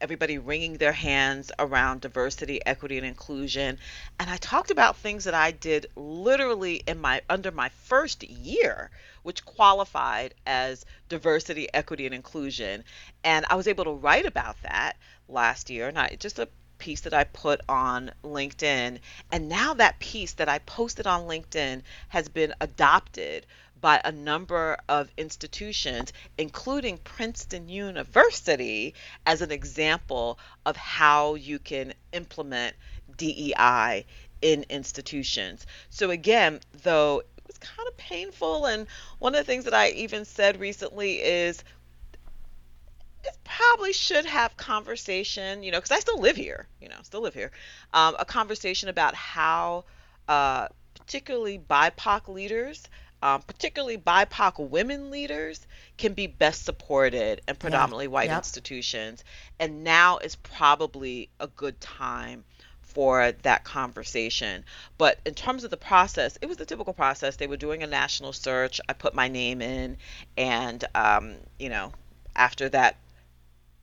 everybody 0.00 0.38
wringing 0.38 0.78
their 0.78 0.94
hands 0.94 1.52
around 1.58 2.00
diversity, 2.00 2.64
equity, 2.64 2.96
and 2.96 3.06
inclusion. 3.06 3.78
And 4.18 4.30
I 4.30 4.38
talked 4.38 4.70
about 4.70 4.96
things 4.96 5.24
that 5.24 5.34
I 5.34 5.50
did 5.50 5.88
literally 5.94 6.82
in 6.86 6.98
my 6.98 7.20
under 7.28 7.50
my 7.50 7.68
first 7.68 8.24
year, 8.24 8.90
which 9.24 9.44
qualified 9.44 10.32
as 10.46 10.86
diversity, 11.10 11.68
equity, 11.74 12.06
and 12.06 12.14
inclusion. 12.14 12.82
And 13.24 13.44
I 13.50 13.56
was 13.56 13.68
able 13.68 13.84
to 13.84 13.92
write 13.92 14.24
about 14.24 14.56
that 14.62 14.96
last 15.28 15.68
year, 15.68 15.86
and 15.88 15.98
I 15.98 16.16
just 16.18 16.38
a 16.38 16.48
piece 16.80 17.02
that 17.02 17.14
I 17.14 17.24
put 17.24 17.60
on 17.68 18.10
LinkedIn. 18.24 18.98
And 19.30 19.48
now 19.48 19.74
that 19.74 20.00
piece 20.00 20.32
that 20.34 20.48
I 20.48 20.58
posted 20.58 21.06
on 21.06 21.28
LinkedIn 21.28 21.82
has 22.08 22.28
been 22.28 22.54
adopted 22.60 23.46
by 23.80 24.00
a 24.04 24.12
number 24.12 24.76
of 24.88 25.08
institutions, 25.16 26.12
including 26.36 26.98
Princeton 26.98 27.68
University, 27.68 28.94
as 29.24 29.40
an 29.40 29.50
example 29.50 30.38
of 30.66 30.76
how 30.76 31.34
you 31.34 31.58
can 31.58 31.94
implement 32.12 32.74
DEI 33.16 34.04
in 34.42 34.64
institutions. 34.68 35.66
So, 35.90 36.10
again, 36.10 36.60
though 36.82 37.20
it 37.20 37.42
was 37.46 37.58
kind 37.58 37.88
of 37.88 37.96
painful, 37.96 38.66
and 38.66 38.86
one 39.18 39.34
of 39.34 39.38
the 39.38 39.50
things 39.50 39.64
that 39.64 39.74
I 39.74 39.90
even 39.90 40.24
said 40.24 40.60
recently 40.60 41.20
is 41.22 41.62
probably 43.44 43.92
should 43.92 44.26
have 44.26 44.56
conversation, 44.56 45.62
you 45.62 45.70
know, 45.72 45.78
because 45.78 45.90
I 45.90 46.00
still 46.00 46.20
live 46.20 46.36
here, 46.36 46.66
you 46.80 46.88
know, 46.88 46.96
still 47.02 47.22
live 47.22 47.34
here, 47.34 47.50
um, 47.92 48.16
a 48.18 48.24
conversation 48.24 48.88
about 48.88 49.14
how 49.14 49.84
uh, 50.28 50.68
particularly 50.94 51.58
BIPOC 51.58 52.28
leaders 52.28 52.88
um, 53.22 53.42
particularly 53.42 53.98
BIPOC 53.98 54.70
women 54.70 55.10
leaders, 55.10 55.66
can 55.98 56.14
be 56.14 56.26
best 56.26 56.64
supported 56.64 57.42
in 57.46 57.56
predominantly 57.56 58.06
yeah. 58.06 58.10
white 58.10 58.28
yep. 58.30 58.38
institutions. 58.38 59.24
And 59.58 59.84
now 59.84 60.18
is 60.18 60.36
probably 60.36 61.28
a 61.38 61.46
good 61.46 61.80
time 61.80 62.44
for 62.80 63.32
that 63.42 63.64
conversation. 63.64 64.64
But 64.98 65.18
in 65.24 65.34
terms 65.34 65.64
of 65.64 65.70
the 65.70 65.76
process, 65.76 66.38
it 66.40 66.46
was 66.46 66.56
the 66.56 66.64
typical 66.64 66.92
process. 66.92 67.36
They 67.36 67.46
were 67.46 67.56
doing 67.56 67.82
a 67.82 67.86
national 67.86 68.32
search. 68.32 68.80
I 68.88 68.94
put 68.94 69.14
my 69.14 69.28
name 69.28 69.62
in, 69.62 69.96
and 70.36 70.84
um, 70.94 71.34
you 71.58 71.68
know, 71.68 71.92
after 72.34 72.68
that 72.70 72.96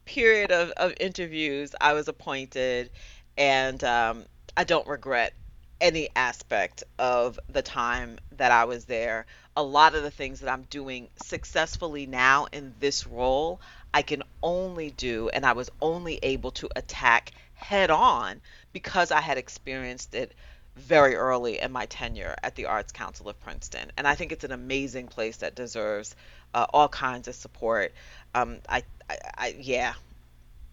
period 0.07 0.51
of, 0.51 0.71
of 0.71 0.93
interviews, 0.99 1.75
I 1.79 1.93
was 1.93 2.07
appointed, 2.07 2.89
and 3.37 3.83
um, 3.83 4.25
I 4.55 4.63
don't 4.63 4.87
regret 4.87 5.33
any 5.79 6.09
aspect 6.15 6.83
of 6.97 7.39
the 7.49 7.61
time 7.61 8.17
that 8.37 8.51
I 8.51 8.65
was 8.65 8.85
there. 8.85 9.25
A 9.55 9.61
lot 9.61 9.93
of 9.93 10.03
the 10.03 10.11
things 10.11 10.39
that 10.39 10.51
I'm 10.51 10.63
doing 10.63 11.09
successfully 11.21 12.07
now 12.07 12.47
in 12.51 12.73
this 12.79 13.05
role, 13.05 13.61
I 13.93 14.01
can 14.01 14.23
only 14.41 14.89
do 14.91 15.29
and 15.29 15.45
I 15.45 15.53
was 15.53 15.69
only 15.81 16.19
able 16.23 16.51
to 16.51 16.69
attack 16.75 17.31
head 17.53 17.91
on 17.91 18.41
because 18.73 19.11
I 19.11 19.21
had 19.21 19.37
experienced 19.37 20.15
it 20.15 20.33
very 20.77 21.15
early 21.15 21.59
in 21.59 21.71
my 21.71 21.85
tenure 21.87 22.35
at 22.43 22.55
the 22.55 22.65
Arts 22.65 22.91
Council 22.91 23.29
of 23.29 23.39
Princeton. 23.39 23.91
And 23.97 24.07
I 24.07 24.15
think 24.15 24.31
it's 24.31 24.43
an 24.43 24.51
amazing 24.51 25.07
place 25.07 25.37
that 25.37 25.55
deserves 25.55 26.15
uh, 26.53 26.65
all 26.73 26.87
kinds 26.87 27.27
of 27.27 27.35
support. 27.35 27.93
Um, 28.33 28.57
I, 28.69 28.83
I, 29.09 29.17
I, 29.37 29.55
yeah, 29.59 29.93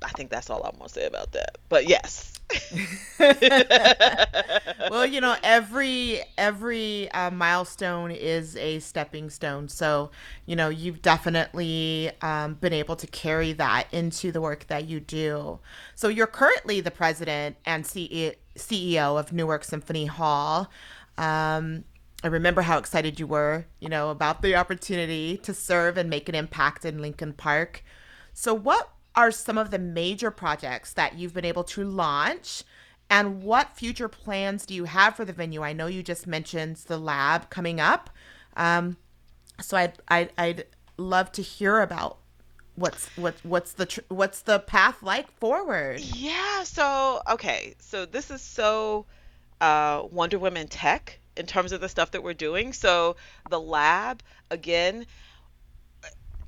I 0.02 0.10
think 0.10 0.30
that's 0.30 0.50
all 0.50 0.62
I'm 0.62 0.76
gonna 0.76 0.88
say 0.88 1.06
about 1.06 1.32
that. 1.32 1.58
But 1.68 1.88
yes. 1.88 2.32
well, 4.90 5.06
you 5.06 5.20
know, 5.20 5.34
every 5.42 6.20
every 6.36 7.10
uh, 7.12 7.30
milestone 7.30 8.10
is 8.10 8.54
a 8.56 8.80
stepping 8.80 9.30
stone. 9.30 9.68
So, 9.68 10.10
you 10.44 10.54
know, 10.54 10.68
you've 10.68 11.00
definitely 11.00 12.10
um, 12.20 12.54
been 12.54 12.74
able 12.74 12.96
to 12.96 13.06
carry 13.06 13.54
that 13.54 13.86
into 13.92 14.30
the 14.30 14.42
work 14.42 14.66
that 14.66 14.86
you 14.86 15.00
do. 15.00 15.58
So, 15.94 16.08
you're 16.08 16.26
currently 16.26 16.80
the 16.80 16.90
president 16.90 17.56
and 17.64 17.84
CEO 17.84 18.34
of 18.56 19.32
Newark 19.32 19.64
Symphony 19.64 20.06
Hall. 20.06 20.70
Um, 21.16 21.84
I 22.22 22.28
remember 22.28 22.62
how 22.62 22.78
excited 22.78 23.20
you 23.20 23.26
were, 23.26 23.66
you 23.80 23.88
know, 23.88 24.10
about 24.10 24.40
the 24.40 24.56
opportunity 24.56 25.36
to 25.38 25.52
serve 25.52 25.98
and 25.98 26.08
make 26.08 26.28
an 26.28 26.34
impact 26.34 26.84
in 26.84 27.02
Lincoln 27.02 27.34
Park. 27.34 27.84
So, 28.32 28.54
what 28.54 28.90
are 29.14 29.30
some 29.30 29.58
of 29.58 29.70
the 29.70 29.78
major 29.78 30.30
projects 30.30 30.92
that 30.94 31.18
you've 31.18 31.34
been 31.34 31.44
able 31.44 31.64
to 31.64 31.84
launch? 31.84 32.64
And 33.10 33.42
what 33.42 33.76
future 33.76 34.08
plans 34.08 34.64
do 34.64 34.74
you 34.74 34.84
have 34.84 35.14
for 35.14 35.24
the 35.24 35.32
venue? 35.32 35.62
I 35.62 35.74
know 35.74 35.86
you 35.86 36.02
just 36.02 36.26
mentioned 36.26 36.76
the 36.76 36.98
lab 36.98 37.50
coming 37.50 37.78
up. 37.78 38.10
Um, 38.56 38.96
so 39.60 39.76
I'd, 39.76 39.98
I'd, 40.08 40.32
I'd 40.38 40.64
love 40.96 41.30
to 41.32 41.42
hear 41.42 41.80
about 41.80 42.18
what's 42.76 43.06
what 43.16 43.34
what's 43.42 43.72
the 43.74 43.86
tr- 43.86 44.00
what's 44.08 44.42
the 44.42 44.58
path 44.58 45.02
like 45.02 45.30
forward 45.38 46.00
yeah 46.00 46.62
so 46.64 47.20
okay 47.30 47.74
so 47.78 48.04
this 48.04 48.30
is 48.30 48.42
so 48.42 49.06
uh 49.60 50.02
wonder 50.10 50.38
woman 50.38 50.66
tech 50.66 51.18
in 51.36 51.46
terms 51.46 51.72
of 51.72 51.80
the 51.80 51.88
stuff 51.88 52.10
that 52.10 52.22
we're 52.22 52.34
doing 52.34 52.72
so 52.72 53.16
the 53.48 53.60
lab 53.60 54.22
again 54.50 55.06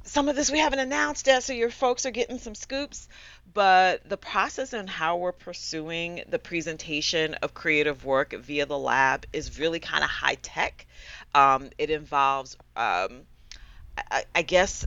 some 0.06 0.28
of 0.28 0.36
this 0.36 0.50
we 0.50 0.60
haven't 0.60 0.78
announced 0.78 1.26
yet, 1.26 1.42
so 1.42 1.52
your 1.52 1.70
folks 1.70 2.06
are 2.06 2.10
getting 2.10 2.38
some 2.38 2.54
scoops. 2.54 3.08
But 3.52 4.08
the 4.08 4.16
process 4.16 4.72
and 4.72 4.88
how 4.88 5.16
we're 5.16 5.32
pursuing 5.32 6.22
the 6.28 6.38
presentation 6.38 7.34
of 7.34 7.54
creative 7.54 8.04
work 8.04 8.32
via 8.32 8.66
the 8.66 8.78
lab 8.78 9.26
is 9.32 9.58
really 9.58 9.80
kind 9.80 10.04
of 10.04 10.10
high 10.10 10.36
tech. 10.36 10.86
Um, 11.34 11.70
it 11.76 11.90
involves, 11.90 12.56
um, 12.76 13.22
I, 14.10 14.24
I, 14.34 14.42
guess, 14.42 14.86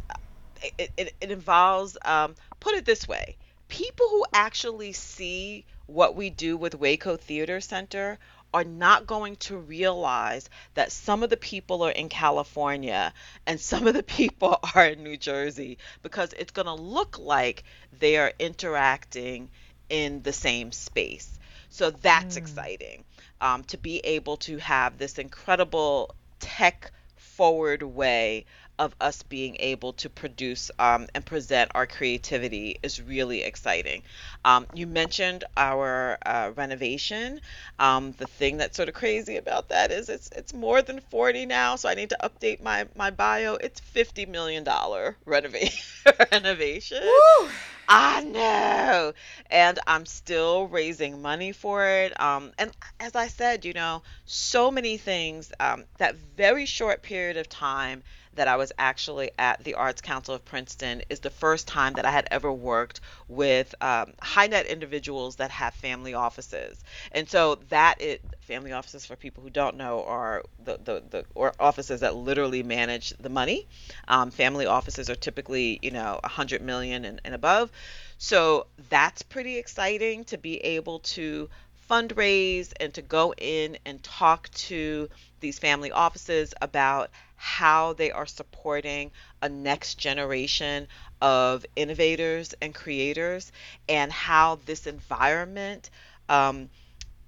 it, 0.78 0.92
it, 0.98 1.14
it 1.22 1.32
involves, 1.32 1.98
um, 2.04 2.36
put 2.60 2.76
it 2.76 2.86
this 2.86 3.08
way 3.08 3.38
people 3.70 4.08
who 4.10 4.26
actually 4.34 4.92
see 4.92 5.64
what 5.86 6.16
we 6.16 6.30
do 6.30 6.58
with 6.58 6.76
Waco 6.76 7.16
Theater 7.16 7.62
Center 7.62 8.20
are 8.54 8.64
not 8.64 9.06
going 9.06 9.36
to 9.36 9.56
realize 9.56 10.50
that 10.74 10.92
some 10.92 11.22
of 11.22 11.30
the 11.30 11.38
people 11.38 11.84
are 11.84 11.92
in 11.92 12.10
California 12.10 13.14
and 13.46 13.60
some 13.62 13.88
of 13.88 13.94
the 13.94 14.04
people 14.20 14.60
are 14.76 14.88
in 14.88 15.04
New 15.04 15.18
Jersey 15.18 15.78
because 16.02 16.34
it's 16.34 16.52
going 16.52 16.66
to 16.66 16.74
look 16.74 17.20
like 17.20 17.64
they 18.00 18.18
are 18.18 18.34
interacting 18.40 19.50
in 19.90 20.22
the 20.24 20.34
same 20.34 20.72
space. 20.72 21.40
So 21.70 21.92
that's 21.92 22.36
mm. 22.36 22.40
exciting 22.40 23.04
um, 23.40 23.64
to 23.66 23.78
be 23.78 24.00
able 24.00 24.38
to 24.38 24.58
have 24.58 24.98
this 24.98 25.20
incredible 25.20 26.16
tech 26.40 26.92
forward 27.16 27.84
way 27.84 28.46
of 28.80 28.96
us 29.02 29.22
being 29.24 29.58
able 29.60 29.94
to 29.94 30.10
produce 30.10 30.72
um, 30.80 31.08
and 31.14 31.26
present 31.26 31.70
our 31.76 31.86
creativity 31.86 32.80
is 32.82 33.02
really 33.02 33.44
exciting. 33.44 34.02
Um, 34.46 34.66
you 34.74 34.88
mentioned 34.88 35.44
our 35.58 36.18
uh, 36.26 36.52
renovation. 36.56 37.42
Um, 37.78 38.14
the 38.14 38.26
thing 38.26 38.58
that's 38.58 38.78
sort 38.78 38.90
of 38.90 38.96
crazy 38.96 39.36
about 39.38 39.70
that 39.70 39.92
is 39.92 40.10
it's 40.10 40.30
it's 40.36 40.54
more 40.54 40.82
than 40.82 41.02
40 41.02 41.46
now, 41.46 41.76
so 41.76 41.90
I 41.90 41.94
need 41.94 42.10
to 42.10 42.18
update 42.24 42.62
my 42.62 42.88
my 42.96 43.12
bio. 43.12 43.56
It's 43.56 43.80
50 43.80 44.26
million 44.26 44.64
dollar 44.64 45.18
renovation. 45.26 46.14
renovation. 46.32 47.04
Woo! 47.04 47.50
I 47.92 48.22
know. 48.24 49.14
And 49.50 49.80
I'm 49.88 50.06
still 50.06 50.68
raising 50.68 51.22
money 51.24 51.52
for 51.52 51.86
it. 51.88 52.20
Um, 52.22 52.52
and 52.60 52.72
as 53.00 53.16
I 53.16 53.28
said, 53.28 53.66
you 53.66 53.74
know, 53.74 54.04
so 54.26 54.70
many 54.70 54.98
things, 54.98 55.52
um, 55.60 55.86
that 55.98 56.16
very 56.16 56.66
short 56.68 57.02
period 57.02 57.36
of 57.38 57.50
time 57.50 58.04
that 58.34 58.48
I 58.48 58.58
was 58.58 58.72
actually 58.78 59.32
at 59.40 59.64
the 59.64 59.74
Arts 59.74 60.02
Council 60.02 60.36
of 60.36 60.46
Princeton 60.46 61.02
is 61.10 61.20
the 61.22 61.32
first 61.32 61.68
time 61.68 61.96
that 61.96 62.06
I 62.06 62.12
had 62.12 62.28
ever 62.30 62.54
worked 62.54 63.02
with 63.28 63.74
um, 63.82 64.14
high 64.22 64.48
net 64.48 64.68
individuals 64.68 65.38
that 65.38 65.50
have 65.50 65.74
family 65.74 66.14
offices. 66.14 66.84
And 67.12 67.28
so 67.28 67.56
that 67.70 68.00
it 68.00 68.24
family 68.50 68.72
offices 68.72 69.06
for 69.06 69.16
people 69.16 69.44
who 69.44 69.50
don't 69.52 69.78
know 69.78 70.04
are 70.06 70.44
the, 70.66 70.80
the, 70.84 71.04
the 71.12 71.26
or 71.36 71.54
offices 71.60 72.00
that 72.00 72.16
literally 72.16 72.64
manage 72.64 73.14
the 73.20 73.30
money. 73.30 73.68
Um, 74.08 74.32
family 74.32 74.66
offices 74.66 75.08
are 75.08 75.16
typically, 75.16 75.78
you 75.84 75.92
know, 75.92 76.20
100 76.24 76.64
million 76.64 77.06
and, 77.06 77.22
and 77.24 77.36
above. 77.36 77.72
So 78.18 78.66
that's 78.90 79.22
pretty 79.22 79.60
exciting 79.60 80.24
to 80.26 80.38
be 80.40 80.58
able 80.58 81.00
to 81.16 81.48
fundraise 81.90 82.74
and 82.80 82.92
to 82.96 83.04
go 83.04 83.36
in 83.38 83.78
and 83.86 84.02
talk 84.02 84.50
to 84.52 85.10
these 85.42 85.60
family 85.60 85.92
offices 85.92 86.56
about 86.60 87.12
how 87.36 87.94
they 87.94 88.12
are 88.12 88.26
supporting 88.26 89.12
a 89.44 89.48
next 89.48 89.96
generation 90.00 90.88
of 91.22 91.66
innovators 91.76 92.56
and 92.64 92.74
creators 92.74 93.52
and 93.88 94.12
how 94.12 94.58
this 94.66 94.88
environment 94.88 95.92
um, 96.30 96.70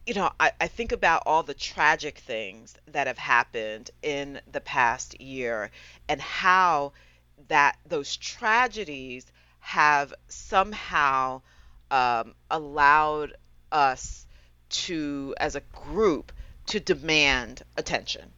you 0.06 0.14
know 0.14 0.32
I, 0.40 0.52
I 0.60 0.68
think 0.68 0.92
about 0.92 1.24
all 1.26 1.44
the 1.44 1.54
tragic 1.54 2.18
things 2.20 2.76
that 2.88 3.08
have 3.08 3.18
happened 3.18 3.92
in 4.02 4.42
the 4.52 4.62
past 4.62 5.20
year 5.20 5.72
and 6.08 6.22
how 6.22 6.94
that 7.48 7.78
those 7.86 8.16
tragedies 8.18 9.26
have 9.60 10.14
somehow 10.28 11.42
um, 11.90 12.34
allowed 12.50 13.34
us 13.72 14.26
to 14.70 15.36
as 15.40 15.56
a 15.56 15.62
group 15.62 16.32
to 16.68 16.80
demand 16.80 17.64
attention 17.78 18.32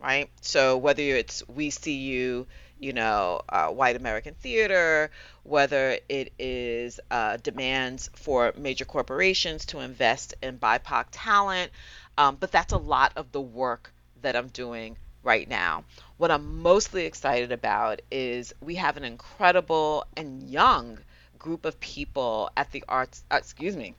right? 0.00 0.30
So 0.40 0.76
whether 0.76 1.02
it's 1.02 1.42
We 1.48 1.70
See 1.70 1.96
You, 1.96 2.46
you 2.80 2.92
know, 2.92 3.40
uh, 3.48 3.68
white 3.68 3.96
American 3.96 4.34
theater, 4.34 5.10
whether 5.42 5.98
it 6.08 6.32
is 6.38 7.00
uh, 7.10 7.36
demands 7.38 8.10
for 8.14 8.52
major 8.56 8.84
corporations 8.84 9.66
to 9.66 9.80
invest 9.80 10.34
in 10.42 10.58
BIPOC 10.58 11.06
talent, 11.10 11.70
um, 12.16 12.36
but 12.38 12.52
that's 12.52 12.72
a 12.72 12.78
lot 12.78 13.12
of 13.16 13.32
the 13.32 13.40
work 13.40 13.92
that 14.22 14.36
I'm 14.36 14.48
doing 14.48 14.96
right 15.22 15.48
now. 15.48 15.84
What 16.16 16.30
I'm 16.30 16.62
mostly 16.62 17.04
excited 17.06 17.52
about 17.52 18.00
is 18.10 18.54
we 18.60 18.76
have 18.76 18.96
an 18.96 19.04
incredible 19.04 20.04
and 20.16 20.42
young 20.42 20.98
group 21.38 21.64
of 21.64 21.78
people 21.80 22.50
at 22.56 22.70
the 22.72 22.84
arts, 22.88 23.24
uh, 23.30 23.36
excuse 23.36 23.76
me, 23.76 23.94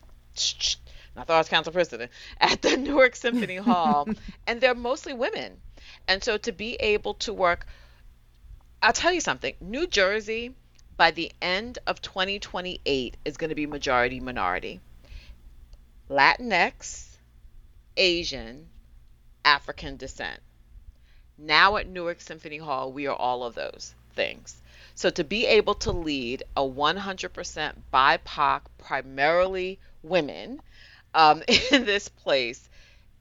not 1.15 1.27
the 1.27 1.33
Arts 1.33 1.49
Council 1.49 1.73
president, 1.73 2.11
at 2.39 2.61
the 2.61 2.77
Newark 2.77 3.15
Symphony 3.15 3.57
Hall, 3.57 4.07
and 4.47 4.61
they're 4.61 4.75
mostly 4.75 5.13
women 5.13 5.57
and 6.07 6.23
so 6.23 6.37
to 6.37 6.51
be 6.51 6.75
able 6.75 7.13
to 7.15 7.33
work, 7.33 7.65
I'll 8.81 8.93
tell 8.93 9.11
you 9.11 9.21
something 9.21 9.55
New 9.59 9.87
Jersey, 9.87 10.55
by 10.95 11.11
the 11.11 11.31
end 11.41 11.79
of 11.85 12.01
2028, 12.01 13.17
is 13.25 13.37
going 13.37 13.49
to 13.49 13.55
be 13.55 13.65
majority 13.65 14.19
minority. 14.19 14.79
Latinx, 16.09 17.05
Asian, 17.97 18.67
African 19.43 19.97
descent. 19.97 20.39
Now 21.37 21.75
at 21.75 21.87
Newark 21.87 22.21
Symphony 22.21 22.57
Hall, 22.57 22.91
we 22.91 23.07
are 23.07 23.15
all 23.15 23.43
of 23.43 23.55
those 23.55 23.93
things. 24.15 24.61
So 24.95 25.09
to 25.09 25.23
be 25.23 25.45
able 25.45 25.75
to 25.75 25.91
lead 25.91 26.43
a 26.55 26.61
100% 26.61 27.73
BIPOC, 27.93 28.61
primarily 28.77 29.79
women, 30.03 30.61
um, 31.13 31.43
in 31.71 31.85
this 31.85 32.09
place 32.09 32.69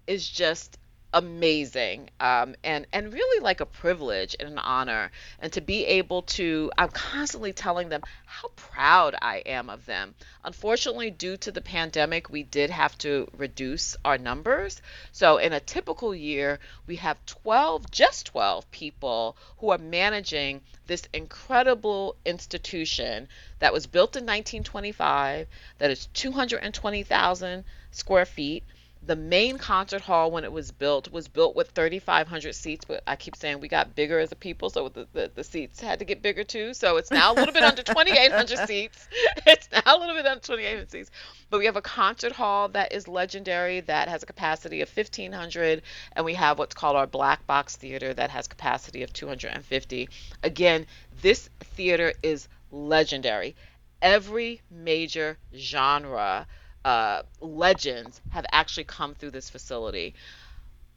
is 0.06 0.28
just 0.28 0.78
amazing 1.14 2.10
um, 2.20 2.54
and 2.62 2.86
and 2.92 3.12
really 3.14 3.42
like 3.42 3.60
a 3.60 3.66
privilege 3.66 4.36
and 4.38 4.48
an 4.50 4.58
honor 4.58 5.10
and 5.38 5.50
to 5.50 5.60
be 5.62 5.86
able 5.86 6.20
to 6.20 6.70
i'm 6.76 6.90
constantly 6.90 7.50
telling 7.52 7.88
them 7.88 8.02
how 8.26 8.48
proud 8.56 9.14
i 9.22 9.38
am 9.46 9.70
of 9.70 9.86
them. 9.86 10.14
Unfortunately 10.44 11.10
due 11.10 11.38
to 11.38 11.50
the 11.50 11.62
pandemic 11.62 12.28
we 12.28 12.42
did 12.42 12.68
have 12.68 12.96
to 12.98 13.26
reduce 13.36 13.96
our 14.04 14.18
numbers. 14.18 14.82
So 15.10 15.38
in 15.38 15.54
a 15.54 15.60
typical 15.60 16.14
year 16.14 16.60
we 16.86 16.96
have 16.96 17.24
12 17.24 17.90
just 17.90 18.26
12 18.26 18.70
people 18.70 19.36
who 19.58 19.70
are 19.70 19.78
managing 19.78 20.60
this 20.86 21.08
incredible 21.14 22.16
institution 22.26 23.28
that 23.60 23.72
was 23.72 23.86
built 23.86 24.14
in 24.14 24.24
1925 24.24 25.48
that 25.78 25.90
is 25.90 26.06
220000 26.12 27.64
square 27.92 28.26
feet 28.26 28.62
the 29.08 29.16
main 29.16 29.56
concert 29.56 30.02
hall 30.02 30.30
when 30.30 30.44
it 30.44 30.52
was 30.52 30.70
built 30.70 31.10
was 31.10 31.28
built 31.28 31.56
with 31.56 31.70
3,500 31.70 32.54
seats, 32.54 32.84
but 32.84 33.02
I 33.06 33.16
keep 33.16 33.36
saying 33.36 33.58
we 33.58 33.66
got 33.66 33.94
bigger 33.94 34.18
as 34.18 34.32
a 34.32 34.36
people, 34.36 34.68
so 34.68 34.90
the, 34.90 35.08
the, 35.14 35.30
the 35.34 35.42
seats 35.42 35.80
had 35.80 36.00
to 36.00 36.04
get 36.04 36.20
bigger 36.20 36.44
too. 36.44 36.74
So 36.74 36.98
it's 36.98 37.10
now 37.10 37.32
a 37.32 37.34
little 37.34 37.54
bit 37.54 37.62
under 37.62 37.82
2,800 37.82 38.58
seats. 38.68 39.08
It's 39.46 39.66
now 39.72 39.96
a 39.96 39.98
little 39.98 40.14
bit 40.14 40.26
under 40.26 40.40
2,800 40.40 40.90
seats. 40.90 41.10
But 41.48 41.58
we 41.58 41.64
have 41.64 41.76
a 41.76 41.80
concert 41.80 42.32
hall 42.32 42.68
that 42.68 42.92
is 42.92 43.08
legendary 43.08 43.80
that 43.80 44.08
has 44.08 44.22
a 44.22 44.26
capacity 44.26 44.82
of 44.82 44.94
1,500, 44.94 45.80
and 46.12 46.24
we 46.26 46.34
have 46.34 46.58
what's 46.58 46.74
called 46.74 46.96
our 46.96 47.06
black 47.06 47.46
box 47.46 47.76
theater 47.76 48.12
that 48.12 48.28
has 48.28 48.46
capacity 48.46 49.02
of 49.02 49.12
250. 49.14 50.10
Again, 50.42 50.86
this 51.22 51.48
theater 51.60 52.12
is 52.22 52.46
legendary. 52.70 53.56
Every 54.02 54.60
major 54.70 55.38
genre 55.56 56.46
uh, 56.88 57.22
legends 57.42 58.18
have 58.30 58.46
actually 58.50 58.84
come 58.84 59.14
through 59.14 59.30
this 59.30 59.50
facility. 59.50 60.14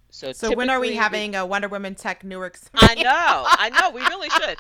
So, 0.10 0.32
so 0.32 0.56
when 0.56 0.70
are 0.70 0.80
we 0.80 0.96
having 0.96 1.36
a 1.36 1.46
Wonder 1.46 1.68
Woman 1.68 1.96
Tech 1.96 2.24
Newark? 2.24 2.58
I 2.76 2.96
know, 2.96 3.04
I 3.46 3.70
know. 3.70 3.90
We 3.90 4.00
really 4.00 4.30
should. 4.30 4.58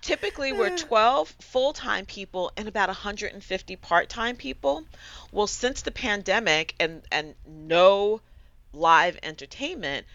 typically, 0.00 0.52
we're 0.52 0.76
12 0.76 1.28
full 1.40 1.72
time 1.72 2.06
people 2.06 2.52
and 2.56 2.68
about 2.68 2.88
150 2.88 3.76
part 3.76 4.08
time 4.08 4.36
people. 4.36 4.84
Well, 5.32 5.48
since 5.48 5.82
the 5.82 5.90
pandemic 5.90 6.76
and 6.78 7.02
and 7.10 7.34
no 7.48 8.20
live 8.72 9.18
entertainment, 9.24 10.06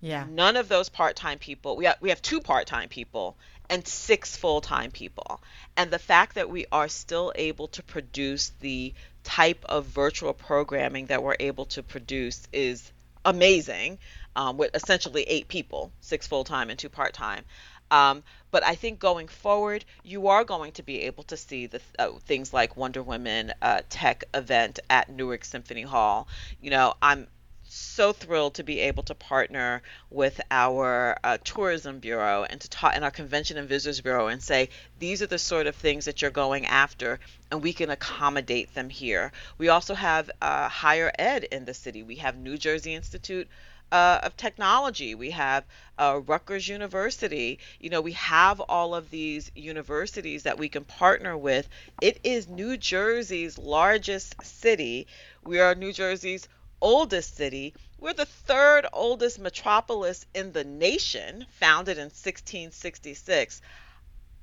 yeah, 0.00 0.26
none 0.28 0.56
of 0.56 0.68
those 0.68 0.88
part 0.88 1.14
time 1.14 1.38
people. 1.38 1.76
We 1.76 1.84
have 1.84 1.98
we 2.00 2.08
have 2.08 2.20
two 2.20 2.40
part 2.40 2.66
time 2.66 2.88
people 2.88 3.36
and 3.70 3.86
six 3.86 4.36
full 4.36 4.60
time 4.60 4.90
people. 4.90 5.40
And 5.76 5.90
the 5.90 6.00
fact 6.00 6.34
that 6.34 6.50
we 6.50 6.66
are 6.72 6.88
still 6.88 7.32
able 7.36 7.68
to 7.68 7.82
produce 7.82 8.50
the 8.60 8.92
type 9.24 9.64
of 9.68 9.86
virtual 9.86 10.32
programming 10.32 11.06
that 11.06 11.22
we're 11.22 11.36
able 11.40 11.64
to 11.66 11.82
produce 11.82 12.46
is 12.52 12.92
amazing 13.24 13.98
um, 14.36 14.56
with 14.56 14.74
essentially 14.74 15.22
eight 15.24 15.48
people, 15.48 15.90
six 16.00 16.26
full 16.26 16.44
time 16.44 16.70
and 16.70 16.78
two 16.78 16.88
part 16.88 17.14
time. 17.14 17.44
Um, 17.90 18.22
but 18.50 18.64
I 18.64 18.74
think 18.74 18.98
going 18.98 19.28
forward, 19.28 19.84
you 20.02 20.28
are 20.28 20.44
going 20.44 20.72
to 20.72 20.82
be 20.82 21.02
able 21.02 21.24
to 21.24 21.36
see 21.36 21.66
the 21.66 21.80
uh, 21.98 22.12
things 22.26 22.52
like 22.52 22.76
Wonder 22.76 23.02
Woman 23.02 23.52
uh, 23.60 23.82
tech 23.88 24.24
event 24.32 24.80
at 24.88 25.08
Newark 25.10 25.44
Symphony 25.44 25.82
Hall. 25.82 26.28
You 26.60 26.70
know, 26.70 26.94
I'm 27.02 27.26
so 27.74 28.12
thrilled 28.12 28.54
to 28.54 28.62
be 28.62 28.78
able 28.80 29.02
to 29.02 29.14
partner 29.16 29.82
with 30.08 30.40
our 30.50 31.18
uh, 31.24 31.36
tourism 31.42 31.98
bureau 31.98 32.44
and 32.44 32.60
to 32.60 32.70
talk 32.70 32.92
and 32.94 33.04
our 33.04 33.10
convention 33.10 33.56
and 33.56 33.68
visitors 33.68 34.00
bureau 34.00 34.28
and 34.28 34.40
say 34.40 34.68
these 35.00 35.20
are 35.22 35.26
the 35.26 35.38
sort 35.38 35.66
of 35.66 35.74
things 35.74 36.04
that 36.04 36.22
you're 36.22 36.30
going 36.30 36.66
after 36.66 37.18
and 37.50 37.62
we 37.62 37.72
can 37.72 37.90
accommodate 37.90 38.72
them 38.74 38.88
here 38.88 39.32
we 39.58 39.68
also 39.68 39.94
have 39.94 40.30
uh, 40.40 40.68
higher 40.68 41.10
ed 41.18 41.42
in 41.44 41.64
the 41.64 41.74
city 41.74 42.04
we 42.04 42.14
have 42.14 42.36
new 42.36 42.56
jersey 42.56 42.94
institute 42.94 43.48
uh, 43.92 44.18
of 44.24 44.36
technology. 44.36 45.14
We 45.14 45.30
have 45.30 45.64
uh, 45.98 46.20
Rutgers 46.26 46.66
University. 46.66 47.60
You 47.78 47.90
know, 47.90 48.00
we 48.00 48.12
have 48.12 48.58
all 48.60 48.92
of 48.92 49.08
these 49.10 49.52
universities 49.54 50.42
that 50.42 50.58
we 50.58 50.68
can 50.68 50.84
partner 50.84 51.36
with. 51.36 51.68
It 52.00 52.18
is 52.24 52.48
New 52.48 52.76
Jersey's 52.76 53.56
largest 53.56 54.34
city. 54.42 55.06
We 55.44 55.60
are 55.60 55.76
New 55.76 55.92
Jersey's 55.92 56.48
oldest 56.84 57.36
city. 57.36 57.74
We're 57.98 58.12
the 58.12 58.26
third 58.26 58.86
oldest 58.92 59.38
metropolis 59.38 60.26
in 60.34 60.52
the 60.52 60.64
nation, 60.64 61.46
founded 61.58 61.96
in 61.96 62.04
1666. 62.04 63.62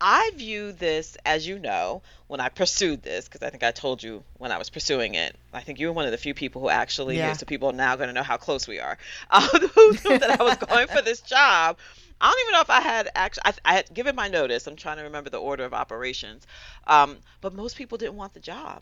I 0.03 0.31
view 0.35 0.71
this, 0.71 1.15
as 1.23 1.47
you 1.47 1.59
know, 1.59 2.01
when 2.25 2.39
I 2.39 2.49
pursued 2.49 3.03
this, 3.03 3.25
because 3.25 3.43
I 3.43 3.51
think 3.51 3.61
I 3.61 3.69
told 3.69 4.01
you 4.01 4.23
when 4.39 4.51
I 4.51 4.57
was 4.57 4.71
pursuing 4.71 5.13
it. 5.13 5.35
I 5.53 5.61
think 5.61 5.79
you 5.79 5.85
were 5.85 5.93
one 5.93 6.05
of 6.05 6.11
the 6.11 6.17
few 6.17 6.33
people 6.33 6.59
who 6.59 6.69
actually 6.69 7.17
yeah. 7.17 7.27
knew, 7.29 7.35
so 7.35 7.45
people 7.45 7.69
are 7.69 7.73
now 7.73 7.95
going 7.95 8.07
to 8.07 8.13
know 8.13 8.23
how 8.23 8.37
close 8.37 8.67
we 8.67 8.79
are. 8.79 8.97
Uh, 9.29 9.47
who 9.75 9.91
knew 9.91 10.17
that 10.17 10.41
I 10.41 10.43
was 10.43 10.57
going 10.57 10.87
for 10.87 11.03
this 11.03 11.21
job? 11.21 11.77
I 12.19 12.31
don't 12.31 12.41
even 12.41 12.53
know 12.53 12.61
if 12.61 12.69
I 12.71 12.81
had 12.81 13.09
actually, 13.13 13.43
I, 13.45 13.53
I, 13.65 13.73
had 13.75 13.93
given 13.93 14.15
my 14.15 14.27
notice. 14.27 14.65
I'm 14.65 14.75
trying 14.75 14.97
to 14.97 15.03
remember 15.03 15.29
the 15.29 15.37
order 15.37 15.65
of 15.65 15.73
operations. 15.75 16.47
Um, 16.87 17.17
but 17.41 17.53
most 17.53 17.75
people 17.75 17.99
didn't 17.99 18.15
want 18.15 18.33
the 18.33 18.39
job 18.39 18.81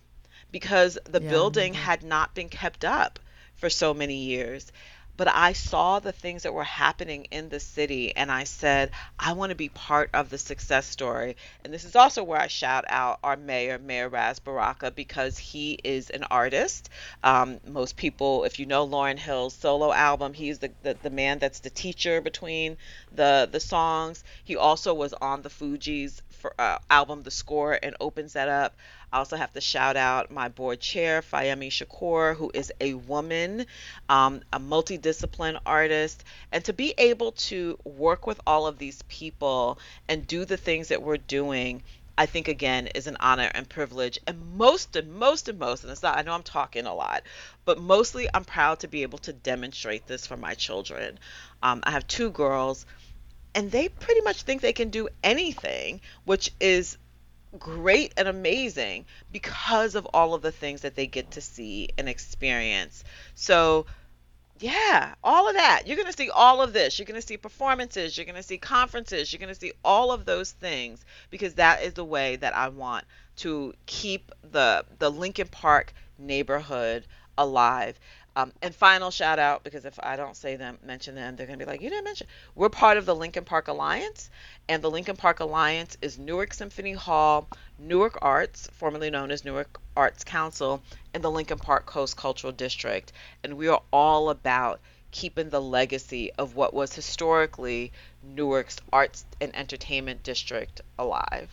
because 0.52 0.98
the 1.04 1.22
yeah, 1.22 1.30
building 1.30 1.74
had 1.74 2.04
not 2.04 2.34
been 2.34 2.48
kept 2.48 2.86
up 2.86 3.20
for 3.60 3.70
so 3.70 3.94
many 3.94 4.16
years. 4.16 4.72
But 5.20 5.28
I 5.28 5.52
saw 5.52 6.00
the 6.00 6.14
things 6.14 6.44
that 6.44 6.54
were 6.54 6.64
happening 6.64 7.26
in 7.26 7.50
the 7.50 7.60
city, 7.60 8.16
and 8.16 8.32
I 8.32 8.46
said, 8.46 8.92
I 9.20 9.34
want 9.34 9.50
to 9.50 9.56
be 9.56 9.68
part 9.68 10.10
of 10.14 10.30
the 10.30 10.38
success 10.38 10.86
story. 10.86 11.36
And 11.66 11.74
this 11.74 11.84
is 11.84 11.98
also 11.98 12.24
where 12.24 12.40
I 12.40 12.48
shout 12.48 12.86
out 12.88 13.20
our 13.22 13.36
mayor, 13.36 13.78
Mayor 13.80 14.08
Ras 14.08 14.40
Baraka, 14.40 14.92
because 14.92 15.38
he 15.38 15.78
is 15.84 16.10
an 16.10 16.24
artist. 16.24 16.90
Um, 17.22 17.60
most 17.68 17.98
people, 17.98 18.46
if 18.46 18.60
you 18.60 18.66
know 18.66 18.88
Lauryn 18.88 19.20
Hill's 19.20 19.56
solo 19.56 19.92
album, 19.92 20.32
he's 20.32 20.60
the, 20.60 20.72
the, 20.84 20.96
the 21.04 21.10
man 21.10 21.40
that's 21.40 21.60
the 21.60 21.70
teacher 21.70 22.22
between 22.22 22.78
the, 23.12 23.50
the 23.52 23.60
songs. 23.60 24.24
He 24.46 24.56
also 24.56 24.94
was 24.94 25.12
on 25.12 25.42
the 25.42 25.50
Fugees 25.50 26.22
for, 26.30 26.54
uh, 26.58 26.78
album, 26.90 27.24
The 27.24 27.32
Score, 27.32 27.78
and 27.84 27.94
opens 28.00 28.34
that 28.34 28.48
up. 28.48 28.74
I 29.12 29.18
also 29.18 29.38
have 29.38 29.54
to 29.54 29.62
shout 29.62 29.98
out 29.98 30.32
my 30.32 30.50
board 30.50 30.80
chair, 30.80 31.22
Fayemi 31.22 31.70
Shakur, 31.70 32.36
who 32.36 32.52
is 32.54 32.72
a 32.80 32.94
woman, 32.94 33.66
um, 34.08 34.42
a 34.54 34.60
multidiscipline 34.60 35.60
artist. 35.66 36.24
And 36.52 36.64
to 36.66 36.74
be 36.74 36.94
able 36.98 37.32
to 37.34 37.80
work 37.84 38.28
with 38.28 38.40
all 38.46 38.68
of 38.68 38.78
these 38.78 39.02
people 39.04 39.80
and 40.08 40.28
do 40.28 40.46
the 40.46 40.58
things 40.58 40.90
that 40.90 41.02
we're 41.02 41.18
doing 41.18 41.84
I 42.20 42.26
think 42.26 42.50
again 42.50 42.88
is 42.88 43.08
an 43.08 43.16
honor 43.22 43.50
and 43.54 43.70
privilege. 43.70 44.20
And 44.28 44.58
most 44.58 44.98
and 44.98 45.14
most 45.14 45.48
and 45.48 45.58
most, 45.58 45.84
and 45.84 45.92
it's 45.94 46.04
not, 46.04 46.18
I 46.18 46.22
know 46.22 46.34
I'm 46.34 46.44
talking 46.44 46.86
a 46.86 46.94
lot, 46.94 47.24
but 47.64 47.80
mostly 47.80 48.28
I'm 48.34 48.44
proud 48.44 48.82
to 48.82 48.90
be 48.90 49.04
able 49.04 49.20
to 49.20 49.32
demonstrate 49.32 50.06
this 50.06 50.28
for 50.28 50.36
my 50.36 50.54
children. 50.54 51.18
Um, 51.64 51.80
I 51.86 51.92
have 51.92 52.06
two 52.08 52.30
girls, 52.32 52.86
and 53.56 53.72
they 53.72 53.88
pretty 53.88 54.20
much 54.20 54.42
think 54.42 54.62
they 54.62 54.74
can 54.74 54.90
do 54.90 55.08
anything, 55.24 56.02
which 56.26 56.52
is 56.60 56.98
great 57.58 58.14
and 58.18 58.28
amazing 58.28 59.06
because 59.32 59.96
of 59.96 60.06
all 60.14 60.34
of 60.34 60.42
the 60.42 60.52
things 60.52 60.82
that 60.82 60.96
they 60.96 61.08
get 61.08 61.32
to 61.32 61.42
see 61.42 61.90
and 61.98 62.08
experience. 62.08 63.04
So, 63.34 63.86
yeah, 64.60 65.16
all 65.24 65.48
of 65.48 65.56
that. 65.56 65.84
You're 65.86 65.96
going 65.96 66.12
to 66.12 66.18
see 66.18 66.30
all 66.30 66.62
of 66.62 66.74
this. 66.74 67.00
You're 67.00 67.06
going 67.06 67.20
to 67.20 67.26
see 67.26 67.38
performances, 67.38 68.18
you're 68.18 68.26
going 68.26 68.36
to 68.36 68.44
see 68.44 68.58
conferences, 68.58 69.32
you're 69.32 69.40
going 69.40 69.54
to 69.54 69.60
see 69.60 69.72
all 69.84 70.12
of 70.12 70.26
those 70.26 70.52
things 70.52 71.04
because 71.30 71.56
that 71.56 71.82
is 71.82 71.94
the 71.94 72.06
way 72.06 72.36
that 72.36 72.56
I 72.56 72.70
want 72.70 73.06
to 73.38 73.74
keep 73.86 74.32
the 74.52 74.86
the 75.00 75.10
Lincoln 75.10 75.48
Park 75.48 75.94
neighborhood 76.18 77.06
alive. 77.38 77.98
Um, 78.40 78.54
and 78.62 78.74
final 78.74 79.12
shout 79.12 79.38
out 79.38 79.64
because 79.66 79.84
if 79.84 80.00
I 80.02 80.16
don't 80.16 80.36
say 80.36 80.56
them, 80.56 80.78
mention 80.86 81.16
them, 81.16 81.36
they're 81.36 81.46
going 81.46 81.60
to 81.60 81.66
be 81.66 81.70
like, 81.70 81.82
you 81.82 81.90
didn't 81.90 82.06
mention. 82.06 82.28
We're 82.56 82.70
part 82.70 82.98
of 82.98 83.06
the 83.06 83.16
Lincoln 83.16 83.44
Park 83.44 83.68
Alliance, 83.68 84.30
and 84.70 84.82
the 84.82 84.90
Lincoln 84.90 85.18
Park 85.18 85.42
Alliance 85.42 85.98
is 86.02 86.18
Newark 86.18 86.54
Symphony 86.54 86.94
Hall, 86.94 87.50
Newark 87.78 88.18
Arts, 88.22 88.70
formerly 88.74 89.10
known 89.10 89.32
as 89.32 89.44
Newark 89.44 89.82
Arts 89.98 90.24
Council, 90.24 90.82
and 91.14 91.22
the 91.22 91.32
Lincoln 91.32 91.58
Park 91.58 91.86
Coast 91.86 92.16
Cultural 92.16 92.54
District. 92.54 93.12
And 93.44 93.58
we 93.58 93.68
are 93.68 93.82
all 93.92 94.30
about 94.30 94.80
keeping 95.12 95.50
the 95.50 95.62
legacy 95.62 96.32
of 96.38 96.56
what 96.56 96.74
was 96.74 96.94
historically 96.94 97.92
Newark's 98.24 98.78
arts 98.94 99.26
and 99.42 99.54
entertainment 99.54 100.24
district 100.24 100.80
alive. 100.98 101.50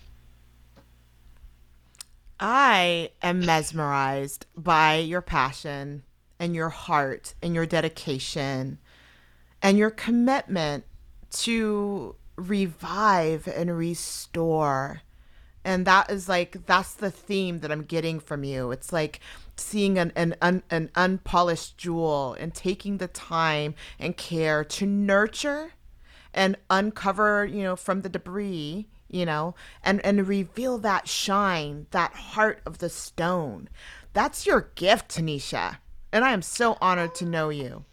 I 2.39 3.11
am 3.22 3.41
mesmerized 3.41 4.47
by 4.57 4.97
your 4.97 5.22
passion 5.22 6.05
and 6.39 6.55
your 6.55 6.68
heart 6.68 7.34
and 7.43 7.55
your 7.55 7.66
dedication 7.66 8.78
and 9.62 9.78
your 9.78 9.91
commitment 9.91 10.84
to 11.30 12.14
revive 12.37 13.49
and 13.49 13.76
restore. 13.76 15.03
And 15.64 15.87
that 15.87 16.11
is 16.11 16.28
like 16.28 16.66
that's 16.66 16.95
the 16.95 17.11
theme 17.11 17.61
that 17.61 17.72
I'm 17.72 17.82
getting 17.82 18.20
from 18.20 18.45
you. 18.45 18.70
It's 18.70 18.93
like 18.93 19.20
seeing 19.57 19.99
an 19.99 20.12
an, 20.14 20.37
an, 20.41 20.62
an 20.70 20.91
unpolished 20.95 21.76
jewel 21.76 22.37
and 22.39 22.55
taking 22.55 22.99
the 22.99 23.09
time 23.09 23.74
and 23.99 24.16
care 24.16 24.62
to 24.62 24.87
nurture 24.87 25.72
and 26.32 26.57
uncover, 26.70 27.45
you 27.45 27.62
know, 27.62 27.74
from 27.74 28.03
the 28.03 28.09
debris, 28.09 28.87
you 29.09 29.26
know, 29.26 29.57
and 29.82 30.05
and 30.05 30.28
reveal 30.28 30.78
that 30.78 31.09
shine, 31.09 31.87
that 31.91 32.12
heart 32.12 32.61
of 32.64 32.78
the 32.78 32.91
stone. 32.91 33.68
That's 34.12 34.47
your 34.47 34.70
gift, 34.76 35.16
Taneshia. 35.16 35.78
And 36.13 36.25
I 36.25 36.33
am 36.33 36.43
so 36.43 36.77
honored 36.81 37.15
to 37.17 37.25
know 37.25 37.49
you. 37.49 37.85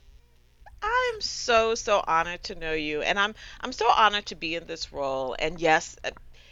I'm 0.81 1.21
so 1.21 1.75
so 1.75 2.03
honored 2.05 2.43
to 2.43 2.55
know 2.55 2.73
you, 2.73 3.01
and 3.01 3.17
I'm 3.17 3.35
I'm 3.61 3.71
so 3.71 3.89
honored 3.89 4.25
to 4.27 4.35
be 4.35 4.55
in 4.55 4.67
this 4.67 4.91
role. 4.91 5.35
And 5.39 5.59
yes, 5.59 5.95
uh, 6.03 6.11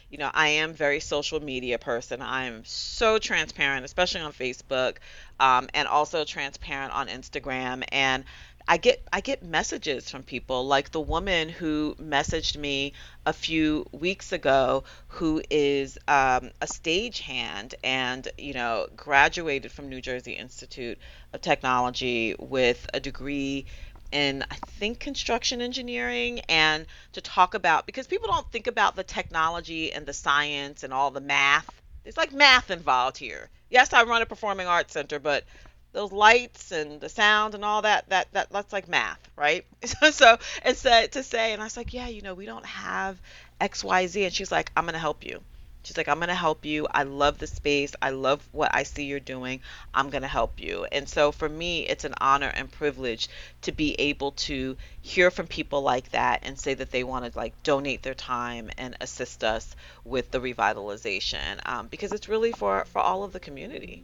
you 0.10 0.18
know 0.18 0.32
I 0.34 0.48
am 0.50 0.74
very 0.74 1.00
social 1.00 1.42
media 1.42 1.78
person. 1.78 2.22
I 2.22 2.46
am 2.46 2.64
so 2.66 3.18
transparent, 3.20 3.86
especially 3.86 4.22
on 4.22 4.32
Facebook, 4.32 4.98
um, 5.40 5.70
and 5.74 5.88
also 5.88 6.24
transparent 6.24 6.94
on 6.94 7.08
Instagram. 7.08 7.84
And 7.92 8.24
I 8.68 8.78
get 8.78 9.08
I 9.14 9.22
get 9.22 9.44
messages 9.44 10.10
from 10.10 10.24
people 10.24 10.66
like 10.68 10.92
the 10.92 11.00
woman 11.02 11.50
who 11.50 11.96
messaged 12.00 12.58
me 12.58 12.94
a 13.26 13.34
few 13.34 13.86
weeks 13.92 14.32
ago 14.32 14.84
who 15.08 15.42
is 15.50 15.98
um, 16.08 16.52
a 16.62 16.66
stagehand 16.66 17.74
and 17.84 18.28
you 18.38 18.54
know 18.54 18.88
graduated 18.96 19.72
from 19.72 19.90
New 19.90 20.02
Jersey 20.02 20.34
Institute 20.34 21.00
of 21.34 21.42
Technology 21.42 22.36
with 22.40 22.88
a 22.94 23.00
degree 23.00 23.66
in 24.12 24.44
I 24.52 24.56
think 24.56 25.00
construction 25.00 25.62
engineering 25.62 26.40
and 26.50 26.86
to 27.14 27.22
talk 27.22 27.54
about 27.54 27.86
because 27.86 28.08
people 28.08 28.28
don't 28.28 28.50
think 28.52 28.68
about 28.68 28.96
the 28.96 29.04
technology 29.04 29.92
and 29.94 30.06
the 30.06 30.14
science 30.14 30.84
and 30.84 30.94
all 30.94 31.12
the 31.12 31.22
math. 31.22 31.82
It's 32.04 32.18
like 32.18 32.32
math 32.34 32.72
involved 32.72 33.18
here. 33.18 33.50
Yes, 33.70 33.94
I 33.94 34.04
run 34.04 34.22
a 34.22 34.26
performing 34.26 34.68
arts 34.68 34.94
center, 34.94 35.20
but 35.20 35.46
those 35.94 36.12
lights 36.12 36.72
and 36.72 37.02
the 37.02 37.10
sound 37.10 37.56
and 37.56 37.66
all 37.66 37.82
that 37.82 38.08
that, 38.10 38.28
that 38.34 38.50
that's 38.52 38.74
like 38.74 38.88
math 38.88 39.20
right? 39.36 39.66
So, 40.12 40.38
and 40.64 40.78
so 40.78 41.08
to 41.08 41.24
say 41.24 41.54
and 41.54 41.62
i 41.62 41.66
was 41.66 41.78
like 41.78 41.94
yeah 41.94 42.08
you 42.08 42.22
know 42.22 42.34
we 42.34 42.46
don't 42.46 42.66
have 42.66 43.20
xyz 43.60 44.24
and 44.26 44.34
she's 44.34 44.52
like 44.52 44.72
i'm 44.76 44.86
gonna 44.86 44.98
help 45.00 45.26
you. 45.26 45.42
She's 45.84 45.98
like 45.98 46.08
i'm 46.08 46.20
gonna 46.20 46.36
help 46.36 46.66
you. 46.66 46.88
I 46.92 47.04
love 47.04 47.40
the 47.40 47.48
space. 47.48 47.94
I 48.02 48.12
love 48.12 48.48
what 48.52 48.74
i 48.74 48.84
see 48.84 49.06
you're 49.06 49.20
doing. 49.20 49.62
I'm 49.94 50.10
gonna 50.10 50.28
help 50.28 50.60
you. 50.60 50.86
And 50.92 51.10
so 51.10 51.32
for 51.32 51.50
me 51.50 51.88
it's 51.88 52.06
an 52.06 52.14
honor 52.22 52.52
and 52.54 52.72
privilege 52.72 53.30
to 53.64 53.72
be 53.72 53.96
able 54.00 54.32
to 54.34 54.78
hear 55.02 55.32
from 55.32 55.48
people 55.48 55.82
like 55.82 56.10
that 56.12 56.42
and 56.44 56.60
say 56.60 56.74
that 56.76 56.92
they 56.92 57.04
want 57.04 57.32
to 57.32 57.38
like 57.38 57.62
donate 57.64 58.04
their 58.04 58.14
time 58.14 58.70
and 58.78 58.96
assist 59.02 59.44
us 59.44 59.76
with 60.04 60.30
the 60.32 60.40
revitalization 60.40 61.60
um, 61.68 61.88
because 61.88 62.12
it's 62.12 62.30
really 62.30 62.52
for 62.52 62.86
for 62.86 63.00
all 63.00 63.24
of 63.24 63.34
the 63.34 63.40
community 63.40 64.04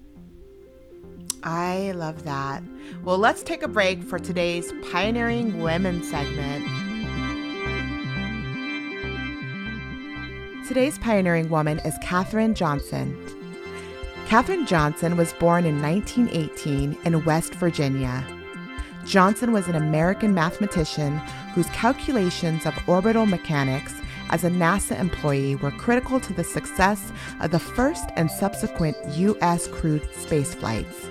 I 1.43 1.91
love 1.91 2.23
that. 2.23 2.63
Well, 3.03 3.17
let's 3.17 3.43
take 3.43 3.63
a 3.63 3.67
break 3.67 4.03
for 4.03 4.19
today's 4.19 4.71
Pioneering 4.91 5.61
Women 5.61 6.03
segment. 6.03 6.65
Today's 10.67 10.99
pioneering 10.99 11.49
woman 11.49 11.79
is 11.79 11.97
Katherine 12.01 12.53
Johnson. 12.53 13.15
Katherine 14.25 14.65
Johnson 14.65 15.15
was 15.15 15.31
born 15.33 15.65
in 15.65 15.81
1918 15.81 16.97
in 17.05 17.23
West 17.23 17.55
Virginia. 17.55 18.25
Johnson 19.05 19.53
was 19.53 19.67
an 19.67 19.75
American 19.75 20.33
mathematician 20.33 21.19
whose 21.53 21.67
calculations 21.67 22.65
of 22.65 22.77
orbital 22.89 23.25
mechanics 23.25 23.93
as 24.29 24.43
a 24.43 24.49
NASA 24.49 24.99
employee 24.99 25.55
were 25.55 25.71
critical 25.71 26.19
to 26.19 26.33
the 26.33 26.43
success 26.43 27.13
of 27.39 27.51
the 27.51 27.59
first 27.59 28.09
and 28.17 28.29
subsequent 28.29 28.97
U.S. 29.15 29.67
crewed 29.69 30.05
space 30.13 30.53
flights. 30.53 31.07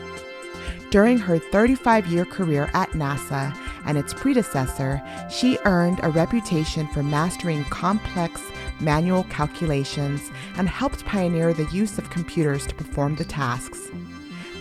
During 0.91 1.18
her 1.18 1.39
35 1.39 2.07
year 2.07 2.24
career 2.24 2.70
at 2.72 2.91
NASA 2.91 3.57
and 3.84 3.99
its 3.99 4.14
predecessor, 4.14 5.03
she 5.28 5.59
earned 5.64 5.99
a 6.03 6.11
reputation 6.11 6.87
for 6.89 7.03
mastering 7.03 7.64
complex 7.64 8.41
manual 8.80 9.24
calculations 9.24 10.30
and 10.57 10.68
helped 10.68 11.05
pioneer 11.05 11.53
the 11.53 11.66
use 11.66 11.99
of 11.99 12.11
computers 12.11 12.66
to 12.66 12.74
perform 12.74 13.16
the 13.16 13.24
tasks. 13.24 13.89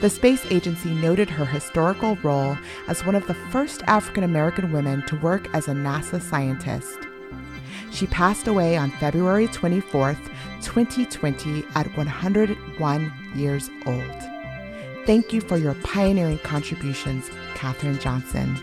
The 0.01 0.09
space 0.09 0.45
agency 0.51 0.89
noted 0.89 1.29
her 1.29 1.45
historical 1.45 2.17
role 2.17 2.57
as 2.87 3.05
one 3.05 3.15
of 3.15 3.27
the 3.27 3.33
first 3.33 3.83
African 3.87 4.23
American 4.23 4.71
women 4.71 5.05
to 5.07 5.15
work 5.17 5.47
as 5.53 5.67
a 5.67 5.73
NASA 5.73 6.21
scientist. 6.21 6.97
She 7.91 8.07
passed 8.07 8.47
away 8.47 8.75
on 8.77 8.91
February 8.91 9.47
24, 9.47 10.17
2020, 10.61 11.63
at 11.75 11.95
101 11.95 13.13
years 13.35 13.69
old. 13.85 14.34
Thank 15.05 15.31
you 15.31 15.39
for 15.39 15.55
your 15.55 15.75
pioneering 15.75 16.39
contributions, 16.39 17.29
Katherine 17.53 17.99
Johnson. 17.99 18.55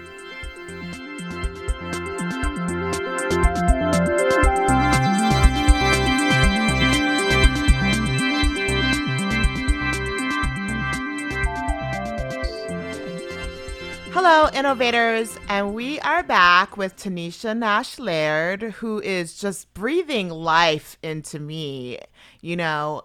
Hello, 14.10 14.48
innovators, 14.52 15.38
and 15.48 15.74
we 15.74 16.00
are 16.00 16.24
back 16.24 16.76
with 16.76 16.96
Taneshia 16.96 17.56
Nash 17.56 18.00
Laird, 18.00 18.62
who 18.62 19.00
is 19.00 19.38
just 19.38 19.72
breathing 19.74 20.28
life 20.28 20.98
into 21.04 21.38
me. 21.38 21.98
You 22.40 22.56
know, 22.56 23.04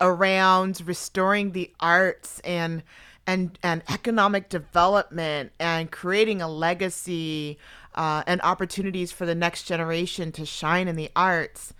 around 0.00 0.82
restoring 0.86 1.52
the 1.52 1.72
arts 1.80 2.40
and 2.44 2.82
and 3.26 3.58
and 3.62 3.82
economic 3.90 4.48
development 4.48 5.52
and 5.60 5.90
creating 5.90 6.40
a 6.40 6.48
legacy 6.48 7.58
uh, 7.94 8.22
and 8.26 8.40
opportunities 8.42 9.12
for 9.12 9.26
the 9.26 9.34
next 9.34 9.64
generation 9.64 10.32
to 10.32 10.46
shine 10.46 10.88
in 10.88 10.96
the 10.96 11.10
arts. 11.14 11.74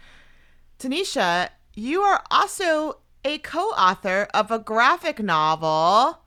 Taneshia, 0.79 1.49
you 1.75 2.03
are 2.03 2.23
also 2.31 2.99
a 3.25 3.39
co-author 3.39 4.29
of 4.35 4.51
a 4.51 4.59
graphic 4.59 5.21
novel, 5.21 6.19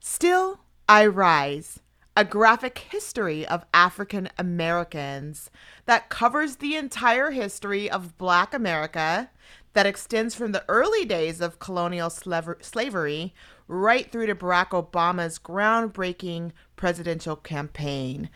Still 0.00 0.60
I 0.88 1.06
Rise, 1.06 1.80
a 2.16 2.24
graphic 2.24 2.78
history 2.90 3.46
of 3.46 3.64
African 3.72 4.28
Americans 4.38 5.50
that 5.86 6.08
covers 6.08 6.56
the 6.56 6.76
entire 6.76 7.30
history 7.30 7.90
of 7.90 8.18
Black 8.18 8.52
America 8.52 9.30
that 9.78 9.86
extends 9.86 10.34
from 10.34 10.50
the 10.50 10.64
early 10.66 11.04
days 11.04 11.40
of 11.40 11.60
colonial 11.60 12.10
slavery 12.10 13.32
right 13.68 14.10
through 14.10 14.26
to 14.26 14.34
Barack 14.34 14.70
Obama's 14.70 15.38
groundbreaking 15.38 16.50
presidential 16.74 17.36
campaign. 17.36 18.28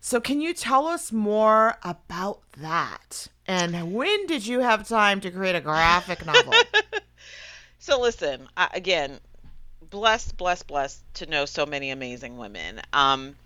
So, 0.00 0.20
can 0.20 0.40
you 0.40 0.52
tell 0.52 0.88
us 0.88 1.12
more 1.12 1.78
about 1.84 2.40
that? 2.56 3.28
And 3.46 3.94
when 3.94 4.26
did 4.26 4.44
you 4.44 4.58
have 4.58 4.88
time 4.88 5.20
to 5.20 5.30
create 5.30 5.54
a 5.54 5.60
graphic 5.60 6.26
novel? 6.26 6.54
so, 7.78 8.00
listen, 8.00 8.48
again, 8.56 9.20
blessed, 9.88 10.36
blessed, 10.36 10.66
blessed 10.66 11.04
to 11.14 11.26
know 11.26 11.44
so 11.44 11.64
many 11.64 11.90
amazing 11.90 12.38
women. 12.38 12.80
Um, 12.92 13.36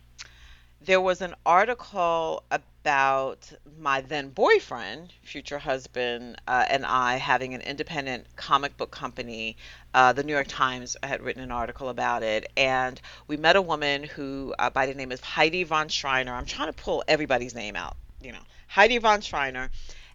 there 0.80 1.00
was 1.00 1.20
an 1.20 1.34
article 1.44 2.42
about 2.50 3.52
my 3.78 4.00
then 4.00 4.30
boyfriend, 4.30 5.12
future 5.22 5.58
husband, 5.58 6.40
uh, 6.48 6.64
and 6.68 6.86
I 6.86 7.16
having 7.16 7.52
an 7.52 7.60
independent 7.60 8.26
comic 8.36 8.76
book 8.76 8.90
company. 8.90 9.56
Uh, 9.92 10.12
the 10.12 10.22
New 10.22 10.32
York 10.32 10.46
Times 10.48 10.96
had 11.02 11.22
written 11.22 11.42
an 11.42 11.50
article 11.50 11.90
about 11.90 12.22
it, 12.22 12.50
and 12.56 13.00
we 13.26 13.36
met 13.36 13.56
a 13.56 13.62
woman 13.62 14.04
who, 14.04 14.54
uh, 14.58 14.70
by 14.70 14.86
the 14.86 14.94
name 14.94 15.12
of 15.12 15.20
Heidi 15.20 15.64
von 15.64 15.88
Schreiner. 15.88 16.32
I'm 16.32 16.46
trying 16.46 16.72
to 16.72 16.82
pull 16.82 17.04
everybody's 17.06 17.54
name 17.54 17.76
out, 17.76 17.96
you 18.22 18.32
know, 18.32 18.42
Heidi 18.68 18.98
von 18.98 19.20
Schreiner. 19.20 19.70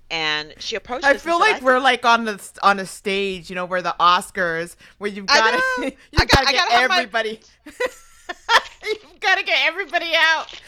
And 0.09 0.53
she 0.59 0.75
approached. 0.75 1.03
I 1.03 1.17
feel 1.17 1.39
like 1.39 1.63
we're 1.63 1.79
like 1.79 2.05
on 2.05 2.25
the 2.25 2.39
on 2.61 2.79
a 2.79 2.85
stage, 2.85 3.49
you 3.49 3.55
know, 3.55 3.65
where 3.65 3.81
the 3.81 3.95
Oscars, 3.99 4.75
where 4.99 5.09
you've 5.09 5.25
got 5.25 5.59
to 5.59 5.85
you 5.85 6.25
got 6.25 6.45
to 6.45 6.51
get 6.51 6.71
everybody. 6.71 7.39
My... 7.65 7.71
You've 8.85 9.19
got 9.19 9.37
to 9.37 9.43
get 9.43 9.65
everybody 9.65 10.11
out. 10.15 10.61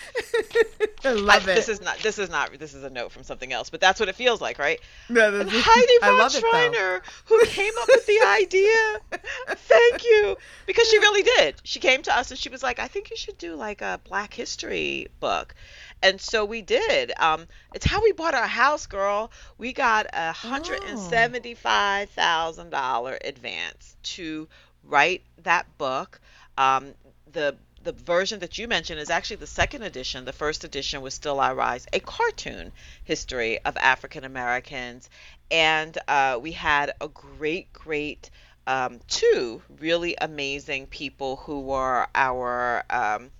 I 1.05 1.11
love 1.11 1.47
I, 1.47 1.51
it. 1.51 1.55
This 1.55 1.69
is 1.69 1.81
not. 1.81 1.99
This 1.99 2.17
is 2.17 2.29
not. 2.29 2.57
This 2.57 2.73
is 2.73 2.83
a 2.83 2.89
note 2.89 3.11
from 3.11 3.23
something 3.23 3.53
else, 3.53 3.69
but 3.69 3.79
that's 3.79 3.99
what 3.99 4.09
it 4.09 4.15
feels 4.15 4.41
like, 4.41 4.57
right? 4.57 4.79
No, 5.09 5.39
and 5.39 5.49
Heidi 5.51 5.93
von 6.01 6.29
Schreiner, 6.29 7.01
who 7.25 7.45
came 7.45 7.73
up 7.79 7.87
with 7.87 8.05
the 8.05 8.19
idea. 8.25 9.19
Thank 9.49 10.03
you, 10.03 10.37
because 10.65 10.87
she 10.89 10.97
really 10.97 11.23
did. 11.23 11.55
She 11.63 11.79
came 11.79 12.01
to 12.03 12.17
us 12.17 12.31
and 12.31 12.39
she 12.39 12.49
was 12.49 12.63
like, 12.63 12.79
"I 12.79 12.87
think 12.87 13.11
you 13.11 13.17
should 13.17 13.37
do 13.37 13.55
like 13.55 13.81
a 13.81 13.99
Black 14.03 14.33
History 14.33 15.07
book." 15.19 15.53
And 16.01 16.21
so 16.21 16.45
we 16.45 16.61
did. 16.61 17.11
Um, 17.19 17.47
it's 17.73 17.85
how 17.85 18.01
we 18.01 18.11
bought 18.11 18.35
our 18.35 18.47
house, 18.47 18.85
girl. 18.85 19.31
We 19.57 19.73
got 19.73 20.07
a 20.13 20.31
hundred 20.31 20.83
and 20.83 20.99
seventy-five 20.99 22.09
thousand 22.09 22.71
dollar 22.71 23.17
advance 23.23 23.95
to 24.03 24.47
write 24.83 25.23
that 25.43 25.65
book. 25.77 26.19
Um, 26.57 26.93
the 27.31 27.55
the 27.83 27.91
version 27.93 28.39
that 28.39 28.57
you 28.57 28.67
mentioned 28.67 28.99
is 28.99 29.09
actually 29.09 29.37
the 29.37 29.47
second 29.47 29.83
edition. 29.83 30.25
The 30.25 30.33
first 30.33 30.65
edition 30.65 31.01
was 31.01 31.13
Still 31.13 31.39
I 31.39 31.53
Rise, 31.53 31.87
a 31.93 31.99
cartoon 32.01 32.73
history 33.05 33.59
of 33.59 33.77
African 33.77 34.25
Americans. 34.25 35.09
And 35.49 35.97
uh, 36.07 36.37
we 36.41 36.51
had 36.51 36.91
a 36.99 37.07
great, 37.07 37.71
great 37.71 38.29
um, 38.67 38.99
two 39.07 39.61
really 39.79 40.17
amazing 40.19 40.87
people 40.87 41.37
who 41.37 41.61
were 41.61 42.07
our 42.13 42.83
um, 42.89 43.31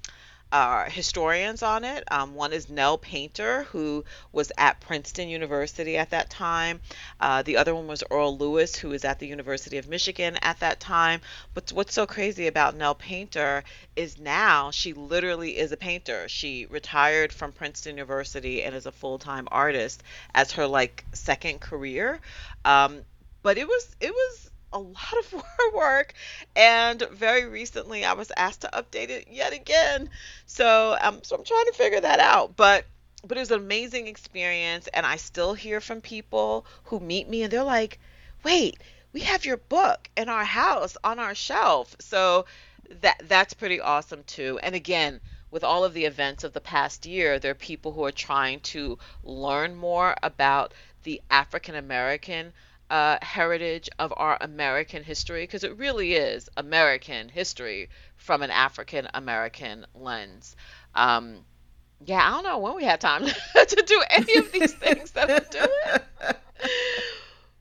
uh, 0.52 0.90
historians 0.90 1.62
on 1.62 1.84
it. 1.84 2.04
Um, 2.12 2.36
one 2.36 2.54
is 2.54 2.70
Nell 2.70 2.98
Painter, 2.98 3.64
who 3.64 4.06
was 4.32 4.52
at 4.58 4.80
Princeton 4.80 5.30
University 5.30 5.98
at 5.98 6.12
that 6.12 6.30
time. 6.30 6.80
Uh, 7.20 7.42
the 7.42 7.58
other 7.58 7.76
one 7.76 7.88
was 7.88 8.04
Earl 8.10 8.38
Lewis, 8.38 8.76
who 8.76 8.90
was 8.90 9.04
at 9.04 9.20
the 9.20 9.28
University 9.28 9.78
of 9.78 9.88
Michigan 9.88 10.38
at 10.42 10.60
that 10.62 10.80
time. 10.80 11.22
But 11.54 11.72
what's 11.72 11.94
so 11.94 12.06
crazy 12.06 12.48
about 12.48 12.76
Nell 12.76 12.96
Painter 12.96 13.64
is 13.96 14.18
now 14.18 14.72
she 14.72 14.94
literally 14.94 15.58
is 15.58 15.72
a 15.72 15.78
painter. 15.78 16.30
She 16.30 16.66
retired 16.68 17.34
from 17.34 17.52
Princeton 17.52 17.98
University 17.98 18.64
and 18.64 18.76
is 18.76 18.86
a 18.86 18.92
full 18.92 19.20
time 19.20 19.48
artist 19.52 20.04
as 20.34 20.54
her 20.54 20.68
like 20.68 21.04
second 21.14 21.60
career. 21.60 22.20
Um, 22.64 23.02
but 23.44 23.58
it 23.58 23.68
was 23.68 23.96
it 24.00 24.12
was 24.12 24.52
a 24.74 24.80
lot 24.80 25.14
of 25.20 25.44
work 25.76 26.14
and 26.56 27.02
very 27.12 27.46
recently 27.46 28.04
I 28.06 28.14
was 28.14 28.32
asked 28.36 28.62
to 28.62 28.70
update 28.74 29.10
it 29.10 29.28
yet 29.30 29.54
again. 29.54 30.10
So 30.46 30.98
um 31.02 31.22
so 31.24 31.36
I'm 31.36 31.44
trying 31.44 31.66
to 31.66 31.74
figure 31.74 32.02
that 32.02 32.20
out. 32.20 32.56
But 32.56 32.86
but 33.26 33.38
it 33.38 33.42
was 33.42 33.52
an 33.52 33.60
amazing 33.60 34.08
experience 34.08 34.88
and 34.94 35.06
I 35.06 35.18
still 35.18 35.54
hear 35.54 35.82
from 35.82 36.02
people 36.02 36.66
who 36.86 37.00
meet 37.00 37.28
me 37.30 37.44
and 37.44 37.52
they're 37.52 37.64
like, 37.64 38.00
"Wait, 38.44 38.82
we 39.14 39.22
have 39.22 39.46
your 39.46 39.58
book 39.58 40.10
in 40.16 40.30
our 40.30 40.46
house 40.46 40.98
on 41.04 41.20
our 41.20 41.36
shelf." 41.36 41.96
So 42.00 42.46
that 43.02 43.22
that's 43.24 43.54
pretty 43.54 43.80
awesome 43.80 44.24
too. 44.24 44.60
And 44.64 44.76
again, 44.76 45.20
with 45.52 45.64
all 45.64 45.84
of 45.84 45.94
the 45.94 46.06
events 46.06 46.44
of 46.44 46.54
the 46.54 46.62
past 46.62 47.06
year, 47.06 47.40
there 47.40 47.52
are 47.52 47.56
people 47.56 47.94
who 47.94 48.04
are 48.04 48.12
trying 48.12 48.60
to 48.62 48.98
learn 49.24 49.76
more 49.76 50.16
about 50.24 50.74
the 51.04 51.22
African 51.30 51.76
American 51.76 52.54
uh, 52.90 53.18
heritage 53.22 53.90
of 54.00 54.14
our 54.16 54.38
American 54.42 55.04
history 55.04 55.44
because 55.44 55.64
it 55.64 55.78
really 55.78 56.14
is 56.14 56.50
American 56.58 57.30
history 57.30 57.90
from 58.16 58.42
an 58.42 58.52
African 58.52 59.08
American 59.14 59.86
lens. 59.94 60.56
Um, 60.96 61.40
yeah, 62.06 62.28
I 62.28 62.30
don't 62.32 62.44
know 62.44 62.60
when 62.60 62.76
we 62.76 62.84
have 62.86 63.00
time 63.00 63.26
to 63.56 63.84
do 63.86 64.04
any 64.10 64.38
of 64.38 64.52
these 64.52 64.74
things 64.76 65.12
that 65.12 65.28
we're 65.28 65.40
doing. 65.52 66.34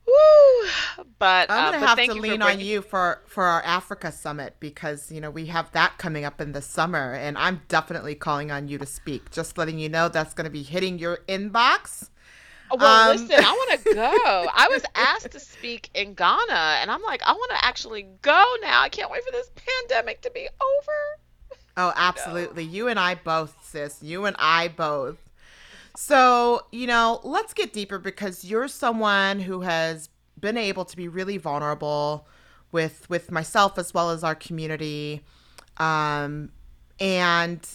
Woo! 0.06 1.04
But 1.18 1.50
I'm 1.50 1.58
uh, 1.58 1.70
gonna 1.72 1.80
but 1.80 1.98
have 1.98 2.08
to 2.08 2.14
lean 2.14 2.42
on 2.42 2.60
you 2.60 2.80
for 2.80 3.22
for 3.26 3.44
our 3.44 3.62
Africa 3.62 4.12
summit 4.12 4.54
because 4.60 5.10
you 5.10 5.20
know 5.20 5.30
we 5.30 5.46
have 5.46 5.72
that 5.72 5.98
coming 5.98 6.24
up 6.24 6.40
in 6.40 6.52
the 6.52 6.62
summer, 6.62 7.14
and 7.14 7.36
I'm 7.36 7.62
definitely 7.68 8.14
calling 8.14 8.52
on 8.52 8.68
you 8.68 8.78
to 8.78 8.86
speak. 8.86 9.30
Just 9.32 9.58
letting 9.58 9.78
you 9.78 9.88
know 9.88 10.08
that's 10.08 10.34
gonna 10.34 10.50
be 10.50 10.62
hitting 10.62 10.98
your 10.98 11.18
inbox. 11.28 12.10
Well, 12.72 13.10
Um, 13.10 13.16
listen, 13.16 13.44
I 13.44 13.52
want 13.52 13.82
to 13.84 13.94
go. 13.94 14.46
I 14.54 14.68
was 14.70 14.82
asked 14.94 15.30
to 15.32 15.40
speak 15.40 15.90
in 15.94 16.14
Ghana, 16.14 16.78
and 16.80 16.90
I'm 16.90 17.02
like, 17.02 17.22
I 17.24 17.32
want 17.32 17.50
to 17.52 17.64
actually 17.64 18.02
go 18.22 18.44
now. 18.62 18.82
I 18.82 18.88
can't 18.88 19.10
wait 19.10 19.24
for 19.24 19.30
this 19.32 19.50
pandemic 19.54 20.20
to 20.22 20.30
be 20.30 20.48
over. 20.60 20.92
oh, 21.52 21.56
No. 21.88 21.92
absolutely. 21.96 22.64
You 22.64 22.88
and 22.88 22.98
I 22.98 23.14
both, 23.14 23.54
sis. 23.62 24.02
You 24.02 24.24
and 24.24 24.36
I 24.38 24.68
both. 24.68 25.16
So, 25.96 26.66
you 26.72 26.86
know, 26.86 27.20
let's 27.24 27.54
get 27.54 27.72
deeper 27.72 27.98
because 27.98 28.44
you're 28.44 28.68
someone 28.68 29.40
who 29.40 29.62
has 29.62 30.10
been 30.38 30.58
able 30.58 30.84
to 30.84 30.96
be 30.96 31.08
really 31.08 31.38
vulnerable 31.38 32.26
with 32.72 33.08
with 33.08 33.30
myself 33.30 33.78
as 33.78 33.94
well 33.94 34.10
as 34.10 34.22
our 34.22 34.34
community. 34.34 35.24
Um 35.78 36.50
and 37.00 37.66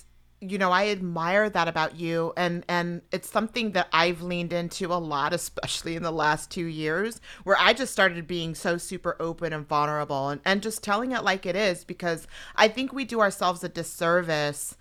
you 0.42 0.58
know, 0.58 0.72
I 0.72 0.88
admire 0.88 1.50
that 1.52 1.68
about 1.68 1.96
you 1.96 2.34
and 2.36 2.66
and 2.68 3.04
it's 3.12 3.30
something 3.30 3.72
that 3.74 3.88
I've 3.94 4.24
leaned 4.24 4.52
into 4.52 4.88
a 4.88 4.96
lot 4.96 5.34
especially 5.42 5.96
in 5.96 6.04
the 6.04 6.12
last 6.12 6.50
2 6.52 6.66
years 6.66 7.22
where 7.44 7.58
I 7.60 7.74
just 7.74 7.94
started 7.94 8.28
being 8.28 8.56
so 8.56 8.78
super 8.78 9.16
open 9.20 9.54
and 9.54 9.68
vulnerable 9.68 10.30
and 10.30 10.42
and 10.44 10.64
just 10.64 10.84
telling 10.84 11.12
it 11.12 11.24
like 11.24 11.46
it 11.46 11.56
is 11.56 11.84
because 11.84 12.28
I 12.56 12.68
think 12.68 12.92
we 12.92 13.06
do 13.06 13.22
ourselves 13.22 13.64
a 13.64 13.70
disservice 13.70 14.76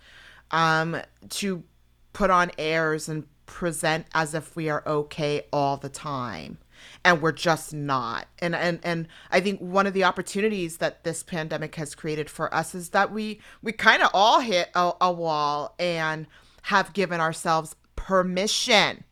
um, 0.49 0.97
to 1.29 1.63
put 2.11 2.29
on 2.29 2.51
airs 2.57 3.07
and 3.07 3.25
present 3.45 4.05
as 4.13 4.33
if 4.33 4.55
we 4.55 4.69
are 4.69 4.83
okay 4.87 5.43
all 5.53 5.77
the 5.77 5.89
time 5.89 6.57
and 7.03 7.21
we're 7.21 7.31
just 7.31 7.73
not. 7.73 8.27
And 8.39 8.55
and 8.55 8.79
and 8.83 9.07
i 9.29 9.39
think 9.39 9.59
one 9.59 9.87
of 9.87 9.93
the 9.93 10.03
opportunities 10.03 10.77
that 10.77 11.03
this 11.03 11.23
pandemic 11.23 11.75
has 11.75 11.95
created 11.95 12.29
for 12.29 12.53
us 12.53 12.73
is 12.75 12.89
that 12.89 13.11
we 13.11 13.39
we 13.61 13.71
kind 13.71 14.01
of 14.01 14.09
all 14.13 14.39
hit 14.39 14.69
a, 14.75 14.93
a 15.01 15.11
wall 15.11 15.75
and 15.79 16.27
have 16.63 16.93
given 16.93 17.19
ourselves 17.19 17.75
permission 17.95 19.03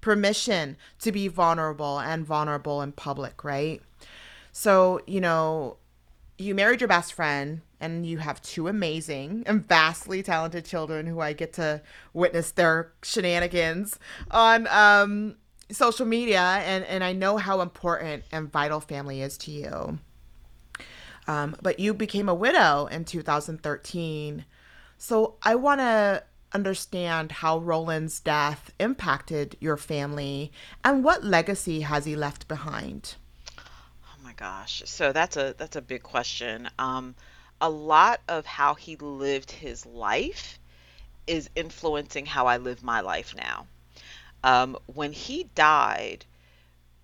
permission 0.00 0.76
to 0.98 1.12
be 1.12 1.28
vulnerable 1.28 1.98
and 1.98 2.26
vulnerable 2.26 2.82
in 2.82 2.92
public 2.92 3.44
right? 3.44 3.82
So 4.52 5.00
you 5.06 5.20
know 5.20 5.76
you 6.38 6.54
married 6.54 6.80
your 6.80 6.88
best 6.88 7.12
friend 7.12 7.60
and 7.80 8.06
you 8.06 8.18
have 8.18 8.40
two 8.42 8.68
amazing 8.68 9.42
and 9.46 9.66
vastly 9.66 10.22
talented 10.22 10.64
children 10.64 11.06
who 11.06 11.20
I 11.20 11.32
get 11.32 11.52
to 11.54 11.82
witness 12.12 12.52
their 12.52 12.92
shenanigans 13.02 13.98
on 14.30 14.66
um, 14.68 15.36
social 15.70 16.06
media 16.06 16.40
and, 16.40 16.84
and 16.84 17.02
I 17.02 17.12
know 17.12 17.36
how 17.36 17.60
important 17.60 18.24
and 18.32 18.50
vital 18.50 18.80
family 18.80 19.22
is 19.22 19.38
to 19.38 19.50
you. 19.50 19.98
Um, 21.26 21.56
but 21.62 21.78
you 21.78 21.94
became 21.94 22.28
a 22.28 22.34
widow 22.34 22.86
in 22.86 23.04
2013. 23.04 24.44
So 24.98 25.36
I 25.42 25.54
want 25.54 25.80
to 25.80 26.24
understand 26.54 27.32
how 27.32 27.58
Roland's 27.58 28.20
death 28.20 28.72
impacted 28.78 29.56
your 29.60 29.76
family 29.76 30.52
and 30.84 31.02
what 31.04 31.24
legacy 31.24 31.80
has 31.80 32.04
he 32.04 32.16
left 32.16 32.48
behind? 32.48 33.14
Oh 33.58 34.22
my 34.22 34.32
gosh. 34.34 34.82
So 34.86 35.12
that's 35.12 35.36
a 35.36 35.54
that's 35.56 35.76
a 35.76 35.82
big 35.82 36.02
question. 36.02 36.68
Um, 36.78 37.14
a 37.60 37.70
lot 37.70 38.20
of 38.28 38.44
how 38.44 38.74
he 38.74 38.96
lived 38.96 39.50
his 39.50 39.86
life 39.86 40.58
is 41.26 41.48
influencing 41.54 42.26
how 42.26 42.46
I 42.46 42.56
live 42.56 42.82
my 42.82 43.00
life 43.00 43.34
now. 43.36 43.66
Um, 44.44 44.76
when 44.86 45.12
he 45.12 45.44
died, 45.54 46.24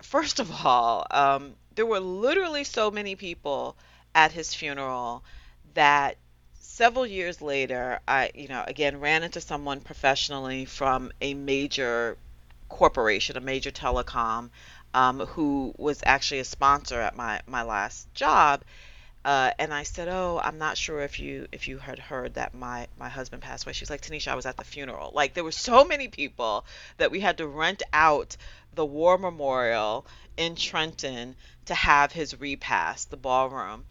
first 0.01 0.39
of 0.39 0.65
all, 0.65 1.07
um, 1.11 1.55
there 1.75 1.85
were 1.85 1.99
literally 1.99 2.63
so 2.63 2.91
many 2.91 3.15
people 3.15 3.75
at 4.15 4.31
his 4.31 4.53
funeral 4.53 5.23
that 5.73 6.17
several 6.59 7.05
years 7.05 7.41
later, 7.41 7.99
I, 8.07 8.31
you 8.33 8.47
know, 8.47 8.63
again 8.67 8.99
ran 8.99 9.23
into 9.23 9.41
someone 9.41 9.81
professionally 9.81 10.65
from 10.65 11.11
a 11.21 11.33
major 11.33 12.17
corporation, 12.69 13.37
a 13.37 13.41
major 13.41 13.71
telecom, 13.71 14.49
um, 14.93 15.19
who 15.19 15.73
was 15.77 16.01
actually 16.05 16.39
a 16.39 16.45
sponsor 16.45 16.99
at 17.01 17.15
my 17.15 17.41
my 17.47 17.63
last 17.63 18.13
job. 18.13 18.63
Uh, 19.25 19.51
and 19.59 19.73
I 19.73 19.83
said, 19.83 20.07
"Oh, 20.07 20.39
I'm 20.41 20.57
not 20.57 20.77
sure 20.77 21.01
if 21.01 21.19
you 21.19 21.47
if 21.51 21.67
you 21.67 21.77
had 21.77 21.99
heard 21.99 22.35
that 22.35 22.53
my 22.53 22.87
my 22.97 23.09
husband 23.09 23.41
passed 23.41 23.65
away." 23.65 23.73
She's 23.73 23.89
like, 23.89 24.01
"Taneshia, 24.01 24.31
I 24.31 24.35
was 24.35 24.45
at 24.45 24.55
the 24.55 24.63
funeral." 24.63 25.11
Like 25.13 25.33
there 25.33 25.43
were 25.43 25.51
so 25.51 25.83
many 25.83 26.07
people 26.07 26.65
that 26.97 27.11
we 27.11 27.19
had 27.19 27.37
to 27.37 27.47
rent 27.47 27.83
out 27.91 28.37
the 28.73 28.85
war 28.85 29.17
memorial 29.17 30.05
in 30.37 30.55
Trenton 30.55 31.35
to 31.65 31.75
have 31.75 32.13
his 32.13 32.39
repast, 32.39 33.09
the 33.09 33.17
ballroom. 33.17 33.85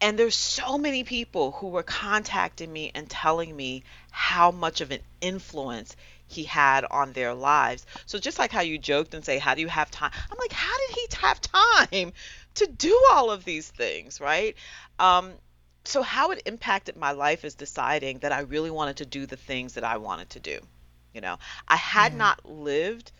And 0.00 0.18
there's 0.18 0.34
so 0.34 0.78
many 0.78 1.04
people 1.04 1.52
who 1.52 1.68
were 1.68 1.84
contacting 1.84 2.72
me 2.72 2.90
and 2.94 3.08
telling 3.08 3.54
me 3.54 3.84
how 4.10 4.50
much 4.50 4.80
of 4.80 4.90
an 4.90 5.00
influence 5.20 5.94
he 6.26 6.44
had 6.44 6.84
on 6.84 7.12
their 7.12 7.34
lives. 7.34 7.86
So 8.06 8.18
just 8.18 8.38
like 8.38 8.50
how 8.50 8.62
you 8.62 8.78
joked 8.78 9.14
and 9.14 9.24
say, 9.24 9.38
"How 9.38 9.54
do 9.54 9.60
you 9.60 9.68
have 9.68 9.90
time?" 9.90 10.10
I'm 10.30 10.38
like, 10.38 10.52
"How 10.52 10.76
did 10.78 10.96
he 10.96 11.06
have 11.20 11.40
time 11.40 12.12
to 12.54 12.66
do 12.66 12.98
all 13.12 13.30
of 13.30 13.44
these 13.44 13.68
things?" 13.68 14.20
Right? 14.20 14.56
Um, 14.98 15.34
so 15.84 16.02
how 16.02 16.30
it 16.30 16.42
impacted 16.46 16.96
my 16.96 17.12
life 17.12 17.44
is 17.44 17.54
deciding 17.54 18.20
that 18.20 18.32
I 18.32 18.40
really 18.40 18.70
wanted 18.70 18.98
to 18.98 19.06
do 19.06 19.26
the 19.26 19.36
things 19.36 19.74
that 19.74 19.84
I 19.84 19.96
wanted 19.96 20.30
to 20.30 20.40
do. 20.40 20.60
You 21.12 21.20
know, 21.20 21.38
I 21.68 21.76
had 21.76 22.12
Yeah. 22.12 22.18
not 22.18 22.46
lived, 22.48 23.12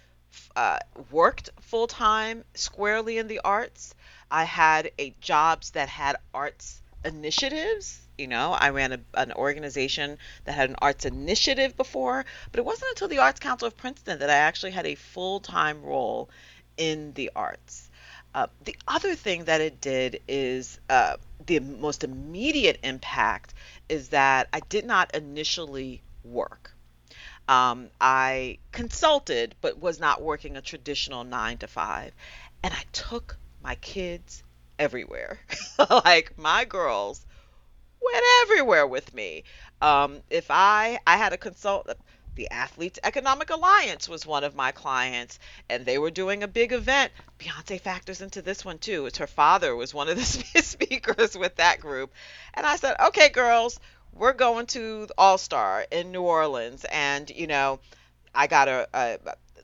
uh, 0.57 0.79
worked 1.11 1.51
full 1.61 1.87
time 1.87 2.45
squarely 2.55 3.19
in 3.19 3.29
the 3.29 3.41
arts. 3.41 3.95
I 4.31 4.45
had 4.45 4.91
a 4.99 5.11
jobs 5.21 5.71
that 5.73 5.89
had 5.89 6.17
arts 6.33 6.81
initiatives. 7.05 7.99
You 8.19 8.29
know, 8.29 8.53
I 8.53 8.71
ran 8.71 8.93
a, 8.93 9.01
an 9.15 9.33
organization 9.33 10.19
that 10.45 10.53
had 10.53 10.71
an 10.71 10.77
arts 10.81 11.05
initiative 11.05 11.77
before, 11.77 12.25
but 12.51 12.59
it 12.59 12.65
wasn't 12.65 12.91
until 12.91 13.09
the 13.09 13.19
Arts 13.19 13.41
Council 13.41 13.67
of 13.69 13.77
Princeton 13.77 14.19
that 14.21 14.31
I 14.31 14.35
actually 14.35 14.73
had 14.73 14.87
a 14.87 14.95
full 14.95 15.41
time 15.41 15.83
role 15.83 16.31
in 16.77 17.13
the 17.15 17.31
arts. 17.35 17.91
Uh, 18.35 18.47
the 18.65 18.77
other 18.89 19.15
thing 19.15 19.45
that 19.45 19.61
it 19.61 19.81
did 19.81 20.21
is 20.27 20.81
uh, 20.89 21.17
the 21.47 21.61
most 21.61 22.03
immediate 22.03 22.81
impact 22.83 23.53
is 23.89 24.09
that 24.09 24.49
I 24.53 24.61
did 24.61 24.87
not 24.87 25.15
initially 25.15 26.03
work. 26.25 26.75
Um, 27.49 27.91
I 28.01 28.59
consulted, 28.71 29.55
but 29.61 29.81
was 29.81 30.01
not 30.01 30.23
working 30.23 30.57
a 30.57 30.63
traditional 30.63 31.25
nine 31.25 31.59
to 31.59 31.67
five. 31.67 32.15
And 32.63 32.73
I 32.73 32.85
took 32.93 33.37
my 33.63 33.75
kids 33.77 34.43
everywhere. 34.79 35.41
like 35.91 36.39
my 36.39 36.65
girls 36.65 37.27
went 38.01 38.25
everywhere 38.43 38.87
with 38.87 39.13
me. 39.15 39.45
Um, 39.81 40.23
if 40.31 40.47
I 40.51 40.99
I 41.07 41.17
had 41.17 41.33
a 41.33 41.39
consult, 41.39 41.89
the 42.35 42.51
Athletes 42.51 42.99
Economic 43.05 43.51
Alliance 43.51 44.09
was 44.09 44.25
one 44.25 44.45
of 44.45 44.55
my 44.55 44.73
clients, 44.73 45.39
and 45.69 45.85
they 45.85 45.99
were 45.99 46.11
doing 46.11 46.43
a 46.43 46.49
big 46.49 46.73
event. 46.73 47.13
Beyonce 47.39 47.81
factors 47.81 48.21
into 48.21 48.43
this 48.43 48.65
one 48.65 48.79
too. 48.79 49.07
It's 49.07 49.19
her 49.19 49.27
father 49.27 49.77
was 49.77 49.93
one 49.93 50.09
of 50.09 50.17
the 50.17 50.25
speakers 50.63 51.37
with 51.37 51.57
that 51.57 51.81
group, 51.81 52.13
and 52.55 52.65
I 52.67 52.77
said, 52.77 52.97
"Okay, 52.99 53.29
girls, 53.29 53.79
we're 54.13 54.33
going 54.33 54.67
to 54.67 55.09
All 55.19 55.39
Star 55.39 55.87
in 55.91 56.13
New 56.13 56.23
Orleans, 56.23 56.85
and 56.91 57.29
you 57.31 57.47
know, 57.47 57.81
I 58.35 58.47
got 58.47 58.69
a, 58.69 58.89
a 58.95 59.19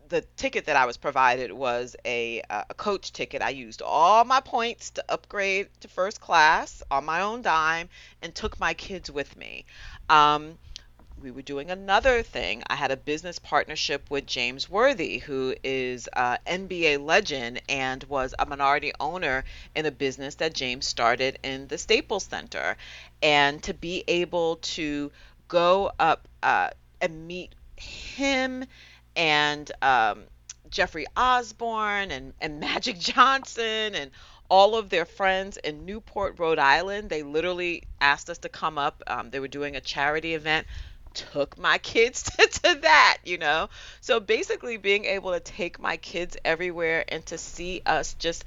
the 0.09 0.23
ticket 0.37 0.67
that 0.67 0.77
I 0.77 0.87
was 0.87 0.97
provided 0.97 1.53
was 1.53 1.97
a 2.05 2.43
a 2.51 2.75
coach 2.75 3.13
ticket. 3.13 3.43
I 3.43 3.51
used 3.51 3.83
all 3.83 4.25
my 4.25 4.41
points 4.41 4.91
to 4.91 5.05
upgrade 5.09 5.69
to 5.81 5.89
first 5.89 6.21
class 6.21 6.83
on 6.91 7.05
my 7.05 7.21
own 7.23 7.43
dime 7.43 7.89
and 8.23 8.35
took 8.35 8.59
my 8.59 8.75
kids 8.75 9.11
with 9.11 9.37
me. 9.37 9.65
Um, 10.09 10.59
we 11.21 11.31
were 11.31 11.43
doing 11.43 11.71
another 11.71 12.23
thing. 12.23 12.63
I 12.69 12.77
had 12.77 12.91
a 12.91 12.97
business 12.97 13.39
partnership 13.39 14.11
with 14.11 14.27
James 14.27 14.69
Worthy, 14.71 15.19
who 15.19 15.55
is 15.65 16.09
an 16.15 16.39
NBA 16.47 17.05
legend 17.05 17.61
and 17.69 18.03
was 18.05 18.35
a 18.39 18.47
minority 18.47 18.93
owner 19.01 19.45
in 19.75 19.87
a 19.87 19.91
business 19.91 20.37
that 20.37 20.55
James 20.55 20.87
started 20.87 21.39
in 21.43 21.67
the 21.69 21.79
Staples 21.79 22.25
Center. 22.25 22.77
And 23.23 23.63
to 23.65 23.75
be 23.75 24.05
able 24.07 24.57
to 24.57 25.11
go 25.49 25.91
up 25.99 26.29
uh, 26.43 26.71
and 27.01 27.27
meet 27.27 27.55
him 27.77 28.65
and 29.17 29.71
um, 29.83 30.25
Jeffrey 30.71 31.07
Osborne 31.17 32.11
and, 32.11 32.33
and 32.41 32.61
Magic 32.61 32.99
Johnson 32.99 33.95
and 33.95 34.11
all 34.51 34.77
of 34.77 34.89
their 34.89 35.05
friends 35.05 35.59
in 35.59 35.85
Newport, 35.85 36.39
Rhode 36.39 36.59
Island. 36.59 37.11
They 37.11 37.23
literally 37.23 37.83
asked 38.01 38.31
us 38.31 38.39
to 38.39 38.49
come 38.49 38.79
up. 38.79 39.03
Um, 39.07 39.31
they 39.31 39.41
were 39.41 39.49
doing 39.49 39.77
a 39.77 39.81
charity 39.81 40.35
event. 40.35 40.67
Took 41.15 41.59
my 41.59 41.79
kids 41.79 42.23
to, 42.39 42.47
to 42.47 42.75
that, 42.83 43.19
you 43.25 43.39
know? 43.39 43.69
So 44.01 44.21
basically, 44.21 44.77
being 44.77 45.05
able 45.05 45.33
to 45.33 45.41
take 45.41 45.79
my 45.79 45.97
kids 45.97 46.37
everywhere 46.45 47.05
and 47.09 47.25
to 47.27 47.39
see 47.39 47.83
us 47.87 48.15
just 48.15 48.45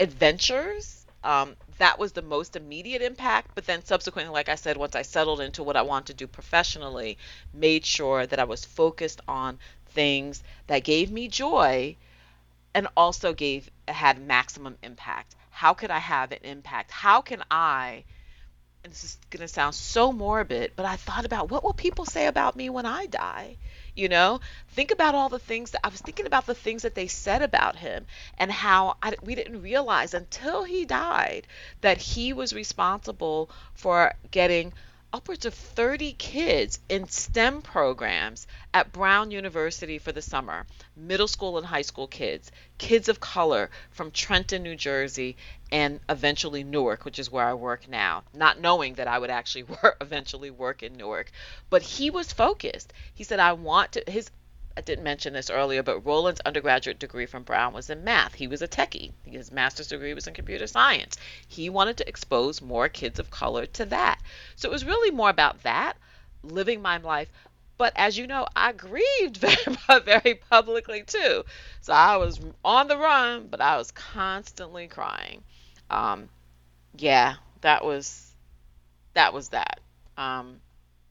adventures 0.00 1.06
um, 1.26 1.56
that 1.78 1.98
was 1.98 2.12
the 2.12 2.22
most 2.22 2.54
immediate 2.54 3.02
impact. 3.02 3.50
But 3.54 3.66
then 3.66 3.84
subsequently, 3.84 4.32
like 4.32 4.48
I 4.48 4.54
said, 4.54 4.76
once 4.76 4.94
I 4.94 5.02
settled 5.02 5.40
into 5.40 5.64
what 5.64 5.76
I 5.76 5.82
want 5.82 6.06
to 6.06 6.14
do 6.14 6.28
professionally, 6.28 7.18
made 7.52 7.84
sure 7.84 8.24
that 8.24 8.38
I 8.38 8.44
was 8.44 8.64
focused 8.64 9.20
on 9.26 9.58
things 9.88 10.42
that 10.68 10.84
gave 10.84 11.10
me 11.10 11.26
joy 11.26 11.96
and 12.74 12.86
also 12.96 13.32
gave 13.32 13.68
had 13.88 14.20
maximum 14.20 14.76
impact. 14.84 15.34
How 15.50 15.74
could 15.74 15.90
I 15.90 15.98
have 15.98 16.30
an 16.30 16.38
impact? 16.44 16.92
How 16.92 17.22
can 17.22 17.42
I 17.50 18.04
and 18.86 18.92
this 18.92 19.02
is 19.02 19.18
going 19.30 19.40
to 19.40 19.48
sound 19.48 19.74
so 19.74 20.12
morbid, 20.12 20.70
but 20.76 20.86
I 20.86 20.94
thought 20.94 21.24
about 21.24 21.50
what 21.50 21.64
will 21.64 21.72
people 21.72 22.04
say 22.04 22.28
about 22.28 22.54
me 22.54 22.70
when 22.70 22.86
I 22.86 23.06
die? 23.06 23.56
You 23.96 24.08
know, 24.08 24.40
think 24.70 24.92
about 24.92 25.16
all 25.16 25.28
the 25.28 25.40
things 25.40 25.72
that 25.72 25.80
I 25.82 25.88
was 25.88 26.00
thinking 26.00 26.26
about 26.26 26.46
the 26.46 26.54
things 26.54 26.82
that 26.82 26.94
they 26.94 27.08
said 27.08 27.42
about 27.42 27.74
him 27.74 28.06
and 28.38 28.52
how 28.52 28.96
I, 29.02 29.14
we 29.22 29.34
didn't 29.34 29.62
realize 29.62 30.14
until 30.14 30.62
he 30.62 30.84
died 30.84 31.48
that 31.80 31.98
he 31.98 32.32
was 32.32 32.52
responsible 32.52 33.50
for 33.74 34.14
getting 34.30 34.72
upwards 35.12 35.46
of 35.46 35.54
30 35.54 36.12
kids 36.12 36.78
in 36.88 37.08
STEM 37.08 37.62
programs 37.62 38.46
at 38.74 38.92
Brown 38.92 39.30
University 39.30 39.98
for 39.98 40.12
the 40.12 40.22
summer, 40.22 40.66
middle 40.96 41.28
school 41.28 41.58
and 41.58 41.66
high 41.66 41.82
school 41.82 42.06
kids, 42.06 42.50
kids 42.78 43.08
of 43.08 43.20
color 43.20 43.70
from 43.90 44.10
Trenton, 44.10 44.62
New 44.62 44.76
Jersey, 44.76 45.36
and 45.70 46.00
eventually 46.08 46.64
Newark, 46.64 47.04
which 47.04 47.18
is 47.18 47.30
where 47.30 47.46
I 47.46 47.54
work 47.54 47.88
now, 47.88 48.24
not 48.34 48.60
knowing 48.60 48.94
that 48.94 49.08
I 49.08 49.18
would 49.18 49.30
actually 49.30 49.62
work, 49.82 49.96
eventually 50.00 50.50
work 50.50 50.82
in 50.82 50.96
Newark. 50.96 51.30
But 51.70 51.82
he 51.82 52.10
was 52.10 52.32
focused. 52.32 52.92
He 53.14 53.24
said, 53.24 53.40
I 53.40 53.52
want 53.52 53.92
to, 53.92 54.04
his 54.06 54.30
I 54.76 54.82
didn't 54.82 55.04
mention 55.04 55.32
this 55.32 55.48
earlier, 55.50 55.82
but 55.82 56.00
Roland's 56.04 56.40
undergraduate 56.44 56.98
degree 56.98 57.26
from 57.26 57.44
Brown 57.44 57.72
was 57.72 57.88
in 57.88 58.04
math. 58.04 58.34
He 58.34 58.46
was 58.46 58.60
a 58.62 58.68
techie. 58.68 59.12
His 59.24 59.50
master's 59.50 59.88
degree 59.88 60.12
was 60.14 60.26
in 60.26 60.34
computer 60.34 60.66
science. 60.66 61.16
He 61.48 61.70
wanted 61.70 61.96
to 61.98 62.08
expose 62.08 62.60
more 62.60 62.88
kids 62.88 63.18
of 63.18 63.30
color 63.30 63.66
to 63.66 63.86
that. 63.86 64.20
So 64.54 64.68
it 64.68 64.72
was 64.72 64.84
really 64.84 65.10
more 65.10 65.30
about 65.30 65.62
that, 65.62 65.96
living 66.42 66.82
my 66.82 66.98
life. 66.98 67.28
But 67.78 67.92
as 67.96 68.16
you 68.18 68.26
know, 68.26 68.46
I 68.54 68.72
grieved 68.72 69.36
very, 69.38 70.00
very 70.04 70.34
publicly 70.34 71.02
too. 71.02 71.44
So 71.80 71.92
I 71.92 72.16
was 72.16 72.40
on 72.64 72.88
the 72.88 72.98
run, 72.98 73.48
but 73.48 73.60
I 73.60 73.76
was 73.78 73.90
constantly 73.92 74.88
crying. 74.88 75.42
Um, 75.90 76.28
yeah, 76.96 77.34
that 77.62 77.84
was 77.84 78.34
that 79.14 79.32
was 79.32 79.50
that. 79.50 79.80
Um, 80.16 80.60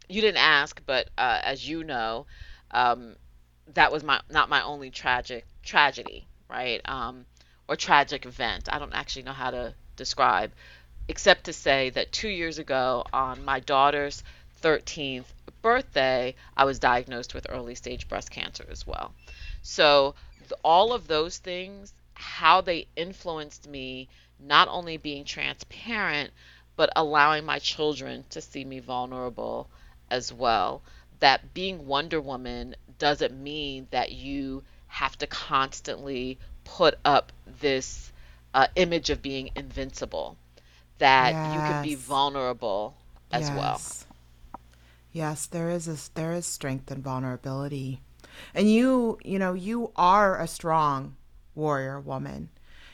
you 0.07 0.21
didn't 0.21 0.41
ask, 0.43 0.81
but 0.85 1.09
uh, 1.17 1.39
as 1.43 1.67
you 1.67 1.83
know, 1.83 2.25
um, 2.71 3.15
that 3.73 3.91
was 3.91 4.03
my 4.03 4.21
not 4.29 4.49
my 4.49 4.61
only 4.63 4.91
tragic 4.91 5.45
tragedy, 5.63 6.27
right? 6.49 6.81
Um, 6.85 7.25
or 7.67 7.75
tragic 7.75 8.25
event. 8.25 8.69
I 8.71 8.79
don't 8.79 8.93
actually 8.93 9.23
know 9.23 9.33
how 9.33 9.51
to 9.51 9.73
describe, 9.95 10.51
except 11.07 11.45
to 11.45 11.53
say 11.53 11.89
that 11.91 12.11
two 12.11 12.29
years 12.29 12.59
ago, 12.59 13.03
on 13.11 13.43
my 13.43 13.59
daughter's 13.59 14.23
13th 14.61 15.25
birthday, 15.61 16.35
I 16.55 16.65
was 16.65 16.79
diagnosed 16.79 17.33
with 17.33 17.47
early 17.49 17.75
stage 17.75 18.07
breast 18.07 18.31
cancer 18.31 18.65
as 18.69 18.85
well. 18.85 19.13
So, 19.61 20.15
all 20.63 20.93
of 20.93 21.07
those 21.07 21.37
things, 21.37 21.93
how 22.13 22.61
they 22.61 22.87
influenced 22.95 23.67
me, 23.67 24.07
not 24.39 24.67
only 24.67 24.97
being 24.97 25.25
transparent, 25.25 26.31
but 26.75 26.91
allowing 26.95 27.45
my 27.45 27.59
children 27.59 28.25
to 28.29 28.41
see 28.41 28.63
me 28.63 28.79
vulnerable 28.79 29.69
as 30.09 30.31
well. 30.31 30.81
That 31.19 31.53
being 31.53 31.87
Wonder 31.87 32.21
Woman 32.21 32.75
doesn't 32.97 33.33
mean 33.41 33.87
that 33.91 34.11
you 34.11 34.63
have 34.87 35.17
to 35.17 35.27
constantly 35.27 36.39
put 36.63 36.95
up 37.03 37.31
this 37.59 38.11
uh, 38.53 38.67
image 38.75 39.09
of 39.09 39.21
being 39.21 39.49
invincible, 39.55 40.37
that 40.97 41.33
yes. 41.33 41.53
you 41.53 41.59
can 41.59 41.83
be 41.83 41.95
vulnerable 41.95 42.95
as 43.31 43.49
yes. 43.49 43.57
well. 43.57 43.81
Yes, 45.11 45.45
there 45.45 45.69
is 45.69 45.87
a, 45.87 45.97
there 46.15 46.33
is 46.33 46.45
strength 46.45 46.91
and 46.91 47.03
vulnerability. 47.03 48.01
And 48.53 48.69
you, 48.69 49.17
you 49.23 49.39
know, 49.39 49.53
you 49.53 49.91
are 49.95 50.39
a 50.39 50.47
strong 50.47 51.15
warrior 51.53 51.99
woman. 51.99 52.49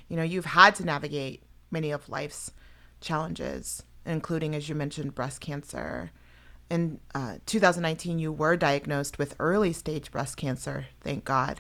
You 0.08 0.18
know, 0.18 0.24
you've 0.24 0.46
had 0.46 0.76
to 0.76 0.86
navigate 0.86 1.42
many 1.72 1.92
of 1.92 2.10
life's 2.10 2.52
challenges, 3.00 3.84
including, 4.06 4.56
as 4.56 4.70
you 4.70 4.76
mentioned, 4.76 5.16
breast 5.16 5.42
cancer 5.42 6.12
in 6.72 7.00
uh, 7.14 7.36
2019, 7.46 8.18
you 8.18 8.32
were 8.32 8.56
diagnosed 8.56 9.20
with 9.20 9.36
early 9.40 9.74
stage 9.74 10.10
breast 10.10 10.38
cancer, 10.38 10.88
thank 11.02 11.26
God. 11.26 11.60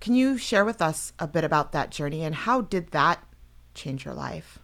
Can 0.00 0.14
you 0.14 0.36
share 0.36 0.64
with 0.66 0.82
us 0.82 1.14
a 1.18 1.26
bit 1.26 1.44
about 1.44 1.72
that 1.72 1.90
journey 1.90 2.22
and 2.24 2.34
how 2.34 2.60
did 2.60 2.90
that 2.90 3.24
change 3.74 4.04
your 4.04 4.14
life? 4.14 4.58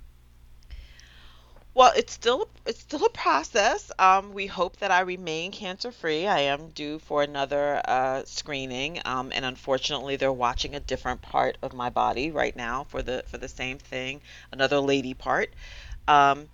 Well, 1.73 1.93
it's 1.97 2.13
still 2.13 2.49
it's 2.65 2.81
still 2.81 3.05
a 3.05 3.11
process. 3.11 3.91
Um, 3.99 4.33
we 4.33 4.47
hope 4.47 4.79
that 4.79 4.91
I 4.91 5.01
remain 5.01 5.53
cancer 5.53 5.93
free. 5.93 6.27
I 6.27 6.41
am 6.41 6.69
due 6.71 6.99
for 6.99 7.23
another 7.23 7.83
uh, 7.85 8.23
screening, 8.25 9.01
um, 9.05 9.31
and 9.35 9.45
unfortunately, 9.45 10.17
they're 10.17 10.33
watching 10.33 10.75
a 10.75 10.81
different 10.81 11.21
part 11.21 11.59
of 11.61 11.75
my 11.75 11.91
body 11.91 12.31
right 12.31 12.57
now 12.57 12.85
for 12.85 13.03
the 13.03 13.25
for 13.27 13.37
the 13.37 13.49
same 13.49 13.77
thing, 13.77 14.23
another 14.53 14.81
lady 14.81 15.13
part. 15.13 15.53
Um, 16.09 16.49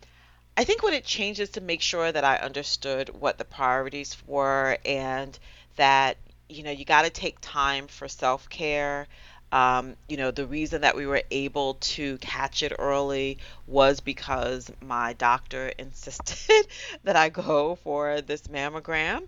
I 0.55 0.65
think 0.65 0.83
what 0.83 0.93
it 0.93 1.05
changed 1.05 1.41
is 1.41 1.49
to 1.51 1.63
make 1.63 1.81
sure 1.81 2.13
that 2.13 2.25
I 2.25 2.37
understood 2.37 3.09
what 3.09 3.39
the 3.39 3.45
priorities 3.45 4.17
were 4.27 4.77
and 4.85 5.39
that, 5.77 6.19
you 6.49 6.63
know, 6.63 6.71
you 6.71 6.85
got 6.85 7.03
to 7.03 7.11
take 7.11 7.39
time 7.41 7.87
for 7.87 8.07
self 8.07 8.51
care. 8.51 9.09
Um, 9.51 9.97
you 10.09 10.19
know, 10.19 10.31
the 10.31 10.47
reason 10.47 10.83
that 10.83 10.95
we 10.95 11.07
were 11.07 11.23
able 11.31 11.75
to 11.75 12.19
catch 12.19 12.63
it 12.63 12.75
early 12.79 13.39
was 13.67 14.01
because 14.01 14.71
my 14.83 15.15
doctor 15.15 15.69
insisted 15.79 16.67
that 17.05 17.17
I 17.17 17.31
go 17.31 17.77
for 17.77 18.21
this 18.21 18.43
mammogram. 18.43 19.23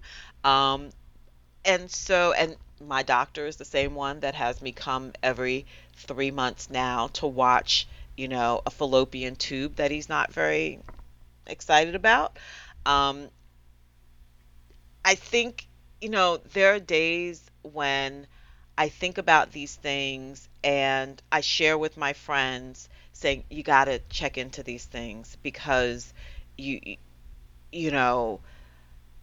Um, 0.44 0.90
and 1.64 1.90
so, 1.90 2.32
and 2.32 2.56
my 2.86 3.02
doctor 3.02 3.46
is 3.46 3.56
the 3.56 3.64
same 3.64 3.94
one 3.94 4.20
that 4.20 4.34
has 4.34 4.60
me 4.60 4.72
come 4.72 5.12
every 5.22 5.64
three 5.96 6.30
months 6.30 6.68
now 6.68 7.08
to 7.14 7.26
watch, 7.26 7.88
you 8.14 8.28
know, 8.28 8.60
a 8.66 8.70
fallopian 8.70 9.36
tube 9.36 9.76
that 9.76 9.90
he's 9.90 10.10
not 10.10 10.30
very 10.30 10.80
excited 11.46 11.94
about. 11.94 12.38
Um, 12.86 13.28
I 15.04 15.14
think, 15.14 15.66
you 16.00 16.08
know, 16.08 16.38
there 16.38 16.74
are 16.74 16.80
days 16.80 17.42
when 17.62 18.26
I 18.76 18.88
think 18.88 19.18
about 19.18 19.52
these 19.52 19.74
things 19.74 20.48
and 20.62 21.20
I 21.30 21.40
share 21.40 21.78
with 21.78 21.96
my 21.96 22.12
friends 22.12 22.88
saying, 23.12 23.44
you 23.50 23.62
got 23.62 23.84
to 23.84 24.00
check 24.10 24.38
into 24.38 24.62
these 24.62 24.84
things 24.84 25.36
because 25.42 26.12
you, 26.56 26.96
you 27.72 27.90
know, 27.90 28.40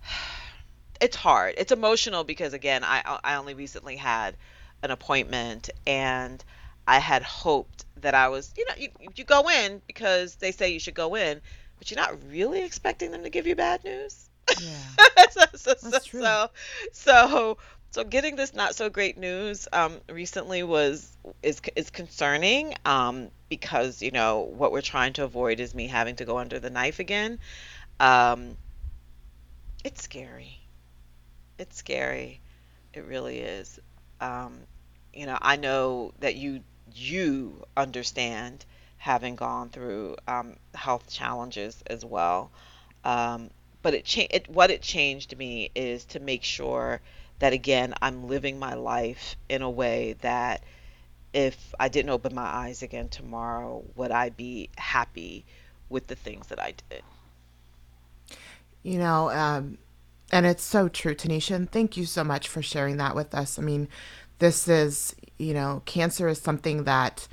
it's 1.02 1.16
hard. 1.16 1.56
It's 1.58 1.72
emotional 1.72 2.24
because, 2.24 2.54
again, 2.54 2.84
I, 2.84 3.20
I 3.24 3.36
only 3.36 3.54
recently 3.54 3.96
had 3.96 4.38
an 4.84 4.92
appointment 4.92 5.70
and 5.88 6.44
I 6.88 7.00
had 7.00 7.24
hoped 7.24 7.86
that 7.98 8.16
I 8.16 8.30
was, 8.30 8.54
you 8.58 8.66
know, 8.66 8.76
you, 8.78 8.90
you 9.16 9.24
go 9.24 9.50
in 9.50 9.82
because 9.88 10.36
they 10.36 10.52
say 10.52 10.70
you 10.70 10.80
should 10.80 10.96
go 10.96 11.16
in, 11.16 11.42
but 11.82 11.90
you're 11.90 12.00
not 12.00 12.16
really 12.30 12.62
expecting 12.62 13.10
them 13.10 13.24
to 13.24 13.30
give 13.32 13.48
you 13.48 13.56
bad 13.56 13.84
news. 13.84 14.30
Yeah. 14.62 14.68
so, 15.32 15.74
so, 15.74 15.90
That's 15.90 16.06
true. 16.06 16.22
So, 16.22 16.52
so, 16.92 17.58
so 17.90 18.04
getting 18.04 18.36
this 18.36 18.54
not 18.54 18.76
so 18.76 18.88
great 18.92 19.18
news 19.18 19.68
um, 19.74 19.94
recently 20.08 20.62
was 20.62 21.18
is 21.42 21.60
is 21.76 21.90
concerning 21.90 22.76
um, 22.86 23.30
because 23.50 24.04
you 24.04 24.12
know 24.12 24.42
what 24.42 24.72
we're 24.72 24.82
trying 24.82 25.14
to 25.14 25.24
avoid 25.24 25.60
is 25.60 25.74
me 25.74 25.88
having 25.88 26.18
to 26.18 26.26
go 26.26 26.38
under 26.38 26.60
the 26.60 26.70
knife 26.70 27.00
again. 27.00 27.40
Um, 28.00 28.58
it's 29.84 30.04
scary. 30.04 30.60
It's 31.58 31.78
scary. 31.78 32.42
It 32.94 33.06
really 33.06 33.40
is. 33.40 33.80
Um, 34.20 34.60
you 35.16 35.26
know, 35.26 35.40
I 35.42 35.56
know 35.56 36.14
that 36.20 36.36
you 36.36 36.62
you 36.94 37.66
understand 37.76 38.66
having 39.02 39.36
gone 39.36 39.68
through 39.68 40.16
um, 40.28 40.56
health 40.76 41.10
challenges 41.10 41.84
as 41.88 42.06
well. 42.06 42.52
Um, 43.04 43.50
but 43.82 43.96
it, 43.96 44.06
cha- 44.06 44.28
it 44.30 44.48
what 44.48 44.70
it 44.70 44.84
changed 44.84 45.36
me 45.36 45.72
is 45.74 46.06
to 46.06 46.20
make 46.20 46.44
sure 46.44 47.02
that 47.40 47.52
again 47.52 47.96
I'm 48.00 48.28
living 48.28 48.60
my 48.60 48.76
life 48.76 49.36
in 49.50 49.64
a 49.64 49.70
way 49.70 50.18
that 50.22 50.64
if 51.34 51.74
I 51.80 51.90
didn't 51.90 52.12
open 52.12 52.36
my 52.36 52.46
eyes 52.46 52.84
again 52.84 53.10
tomorrow, 53.10 53.84
would 53.96 54.12
I 54.12 54.30
be 54.30 54.70
happy 54.78 55.46
with 55.90 56.06
the 56.06 56.16
things 56.16 56.46
that 56.48 56.60
I 56.60 56.76
did? 56.92 57.02
You 58.84 59.00
know, 59.00 59.32
um, 59.32 59.80
and 60.32 60.46
it's 60.46 60.64
so 60.64 60.88
true, 60.90 61.16
Taneshia. 61.16 61.56
And 61.56 61.72
thank 61.72 61.98
you 61.98 62.06
so 62.06 62.24
much 62.24 62.48
for 62.48 62.62
sharing 62.62 62.98
that 62.98 63.16
with 63.16 63.34
us. 63.34 63.58
I 63.58 63.64
mean, 63.64 63.88
this 64.38 64.68
is, 64.68 65.16
you 65.40 65.56
know, 65.56 65.82
cancer 65.86 66.28
is 66.28 66.40
something 66.40 66.84
that 66.84 67.28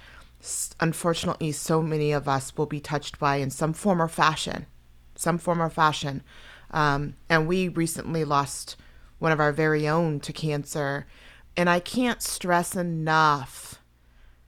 unfortunately 0.80 1.52
so 1.52 1.82
many 1.82 2.12
of 2.12 2.28
us 2.28 2.56
will 2.56 2.66
be 2.66 2.80
touched 2.80 3.18
by 3.18 3.36
in 3.36 3.50
some 3.50 3.72
form 3.72 4.00
or 4.00 4.08
fashion. 4.08 4.66
Some 5.14 5.38
form 5.38 5.60
or 5.60 5.70
fashion. 5.70 6.22
Um, 6.70 7.14
and 7.28 7.48
we 7.48 7.68
recently 7.68 8.24
lost 8.24 8.76
one 9.18 9.32
of 9.32 9.40
our 9.40 9.52
very 9.52 9.88
own 9.88 10.20
to 10.20 10.32
cancer. 10.32 11.06
And 11.56 11.68
I 11.68 11.80
can't 11.80 12.22
stress 12.22 12.76
enough 12.76 13.80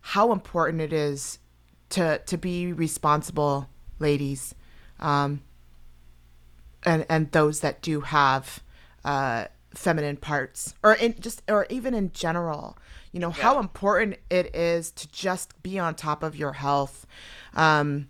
how 0.00 0.32
important 0.32 0.80
it 0.80 0.92
is 0.92 1.38
to 1.90 2.18
to 2.26 2.38
be 2.38 2.72
responsible, 2.72 3.68
ladies, 3.98 4.54
um, 4.98 5.42
and 6.84 7.04
and 7.08 7.30
those 7.32 7.60
that 7.60 7.82
do 7.82 8.00
have 8.00 8.62
uh, 9.04 9.46
feminine 9.74 10.16
parts, 10.16 10.74
or 10.82 10.94
in 10.94 11.16
just 11.20 11.42
or 11.48 11.66
even 11.68 11.94
in 11.94 12.12
general. 12.12 12.78
You 13.12 13.20
know 13.20 13.28
yeah. 13.28 13.42
how 13.42 13.58
important 13.58 14.16
it 14.30 14.54
is 14.54 14.90
to 14.92 15.08
just 15.08 15.60
be 15.62 15.78
on 15.78 15.94
top 15.94 16.22
of 16.22 16.36
your 16.36 16.52
health. 16.52 17.06
Um, 17.54 18.08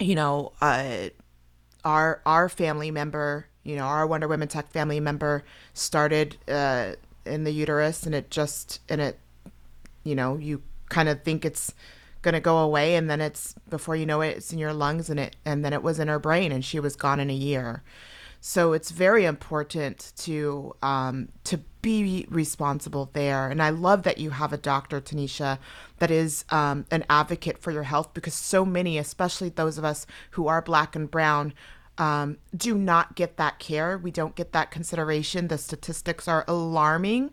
you 0.00 0.14
know, 0.14 0.52
uh, 0.60 1.08
our 1.84 2.20
our 2.26 2.48
family 2.48 2.90
member, 2.90 3.46
you 3.62 3.76
know, 3.76 3.84
our 3.84 4.06
Wonder 4.06 4.28
Women 4.28 4.48
Tech 4.48 4.70
family 4.70 5.00
member 5.00 5.44
started 5.74 6.36
uh, 6.48 6.92
in 7.24 7.44
the 7.44 7.52
uterus, 7.52 8.04
and 8.04 8.14
it 8.14 8.30
just 8.30 8.80
and 8.88 9.00
it, 9.00 9.18
you 10.02 10.14
know, 10.14 10.36
you 10.36 10.62
kind 10.88 11.08
of 11.08 11.22
think 11.22 11.44
it's 11.44 11.72
gonna 12.22 12.40
go 12.40 12.58
away, 12.58 12.96
and 12.96 13.08
then 13.08 13.20
it's 13.20 13.54
before 13.70 13.94
you 13.94 14.06
know 14.06 14.20
it, 14.20 14.38
it's 14.38 14.52
in 14.52 14.58
your 14.58 14.72
lungs, 14.72 15.08
and 15.08 15.20
it 15.20 15.36
and 15.44 15.64
then 15.64 15.72
it 15.72 15.82
was 15.82 16.00
in 16.00 16.08
her 16.08 16.18
brain, 16.18 16.50
and 16.50 16.64
she 16.64 16.80
was 16.80 16.96
gone 16.96 17.20
in 17.20 17.30
a 17.30 17.34
year. 17.34 17.82
So 18.48 18.74
it's 18.74 18.92
very 18.92 19.24
important 19.24 20.12
to 20.18 20.76
um, 20.80 21.30
to 21.42 21.58
be 21.82 22.26
responsible 22.30 23.10
there. 23.12 23.48
And 23.48 23.60
I 23.60 23.70
love 23.70 24.04
that 24.04 24.18
you 24.18 24.30
have 24.30 24.52
a 24.52 24.56
doctor, 24.56 25.00
Taneshia, 25.00 25.58
that 25.98 26.12
is 26.12 26.44
um, 26.50 26.86
an 26.92 27.04
advocate 27.10 27.58
for 27.58 27.72
your 27.72 27.82
health 27.82 28.14
because 28.14 28.34
so 28.34 28.64
many, 28.64 28.98
especially 28.98 29.48
those 29.48 29.78
of 29.78 29.84
us 29.84 30.06
who 30.30 30.46
are 30.46 30.62
black 30.62 30.94
and 30.94 31.10
brown, 31.10 31.54
um, 31.98 32.38
do 32.56 32.78
not 32.78 33.16
get 33.16 33.36
that 33.36 33.58
care. 33.58 33.98
We 33.98 34.12
don't 34.12 34.36
get 34.36 34.52
that 34.52 34.70
consideration. 34.70 35.48
The 35.48 35.58
statistics 35.58 36.28
are 36.28 36.44
alarming 36.46 37.32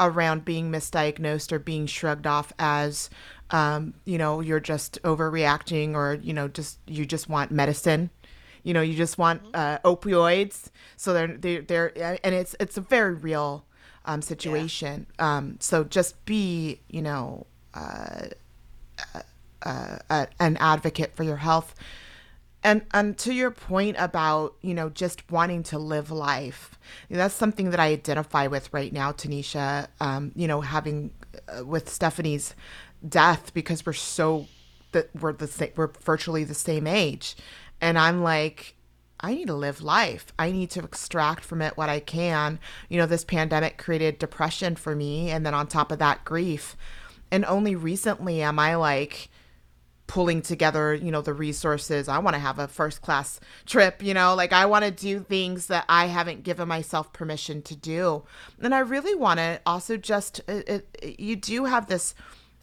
around 0.00 0.46
being 0.46 0.72
misdiagnosed 0.72 1.52
or 1.52 1.58
being 1.58 1.84
shrugged 1.84 2.26
off 2.26 2.54
as, 2.58 3.10
um, 3.50 3.92
you 4.06 4.16
know, 4.16 4.40
you're 4.40 4.60
just 4.60 4.98
overreacting 5.02 5.92
or, 5.94 6.14
you 6.22 6.32
know, 6.32 6.48
just 6.48 6.78
you 6.86 7.04
just 7.04 7.28
want 7.28 7.50
medicine. 7.50 8.08
You 8.64 8.74
know, 8.74 8.80
you 8.80 8.94
just 8.94 9.16
want 9.18 9.44
mm-hmm. 9.44 9.54
uh, 9.54 9.78
opioids. 9.94 10.70
So 10.96 11.12
they're, 11.12 11.28
they're, 11.28 11.62
they're, 11.62 12.18
and 12.24 12.34
it's, 12.34 12.56
it's 12.58 12.76
a 12.76 12.80
very 12.80 13.14
real 13.14 13.64
um, 14.04 14.20
situation. 14.20 15.06
Yeah. 15.18 15.36
Um, 15.36 15.56
so 15.60 15.84
just 15.84 16.24
be, 16.24 16.80
you 16.88 17.02
know, 17.02 17.46
uh, 17.74 18.26
uh, 19.62 19.98
uh 20.10 20.26
an 20.38 20.56
advocate 20.58 21.16
for 21.16 21.24
your 21.24 21.38
health 21.38 21.74
and 22.64 22.82
and 22.92 23.16
to 23.18 23.32
your 23.32 23.50
point 23.50 23.94
about 23.98 24.54
you 24.62 24.74
know 24.74 24.88
just 24.88 25.30
wanting 25.30 25.62
to 25.62 25.78
live 25.78 26.10
life 26.10 26.78
that's 27.10 27.34
something 27.34 27.70
that 27.70 27.78
i 27.78 27.88
identify 27.88 28.46
with 28.46 28.72
right 28.72 28.92
now 28.92 29.12
taneshia 29.12 29.86
um, 30.00 30.32
you 30.34 30.48
know 30.48 30.62
having 30.62 31.12
uh, 31.48 31.64
with 31.64 31.88
stephanie's 31.88 32.54
death 33.06 33.52
because 33.54 33.84
we're 33.84 33.92
so 33.92 34.46
that 34.92 35.10
we're 35.20 35.32
the 35.32 35.46
same 35.46 35.70
we're 35.76 35.92
virtually 36.02 36.42
the 36.42 36.54
same 36.54 36.86
age 36.86 37.36
and 37.80 37.98
i'm 37.98 38.22
like 38.22 38.74
i 39.20 39.34
need 39.34 39.46
to 39.46 39.54
live 39.54 39.82
life 39.82 40.32
i 40.38 40.50
need 40.50 40.70
to 40.70 40.80
extract 40.80 41.44
from 41.44 41.62
it 41.62 41.76
what 41.76 41.88
i 41.88 42.00
can 42.00 42.58
you 42.88 42.98
know 42.98 43.06
this 43.06 43.24
pandemic 43.24 43.78
created 43.78 44.18
depression 44.18 44.76
for 44.76 44.94
me 44.94 45.30
and 45.30 45.44
then 45.44 45.54
on 45.54 45.66
top 45.66 45.92
of 45.92 45.98
that 45.98 46.24
grief 46.24 46.76
and 47.30 47.44
only 47.44 47.74
recently 47.74 48.42
am 48.42 48.58
i 48.58 48.74
like 48.74 49.28
pulling 50.06 50.42
together, 50.42 50.94
you 50.94 51.10
know, 51.10 51.22
the 51.22 51.32
resources. 51.32 52.08
I 52.08 52.18
want 52.18 52.34
to 52.34 52.40
have 52.40 52.58
a 52.58 52.68
first 52.68 53.00
class 53.00 53.40
trip, 53.64 54.02
you 54.02 54.12
know, 54.12 54.34
like 54.34 54.52
I 54.52 54.66
want 54.66 54.84
to 54.84 54.90
do 54.90 55.20
things 55.20 55.68
that 55.68 55.84
I 55.88 56.06
haven't 56.06 56.42
given 56.42 56.68
myself 56.68 57.12
permission 57.12 57.62
to 57.62 57.76
do. 57.76 58.24
And 58.60 58.74
I 58.74 58.80
really 58.80 59.14
want 59.14 59.38
to 59.38 59.60
also 59.64 59.96
just, 59.96 60.40
it, 60.46 60.86
it, 61.02 61.20
you 61.20 61.36
do 61.36 61.64
have 61.64 61.86
this 61.86 62.14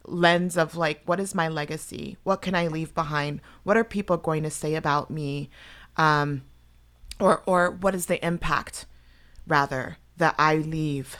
lens 0.06 0.58
of 0.58 0.76
like, 0.76 1.02
what 1.06 1.20
is 1.20 1.36
my 1.36 1.48
legacy? 1.48 2.18
What 2.24 2.42
can 2.42 2.56
I 2.56 2.68
leave 2.68 2.94
behind? 2.94 3.42
What 3.64 3.78
are 3.78 3.84
people 3.84 4.18
going 4.18 4.44
to 4.44 4.50
say 4.50 4.76
about 4.76 5.10
me? 5.10 5.50
Um, 5.98 6.44
or, 7.20 7.44
or 7.46 7.72
what 7.72 7.94
is 7.96 8.08
the 8.08 8.24
impact 8.26 8.86
rather 9.48 9.98
that 10.18 10.36
I 10.38 10.56
leave, 10.56 11.18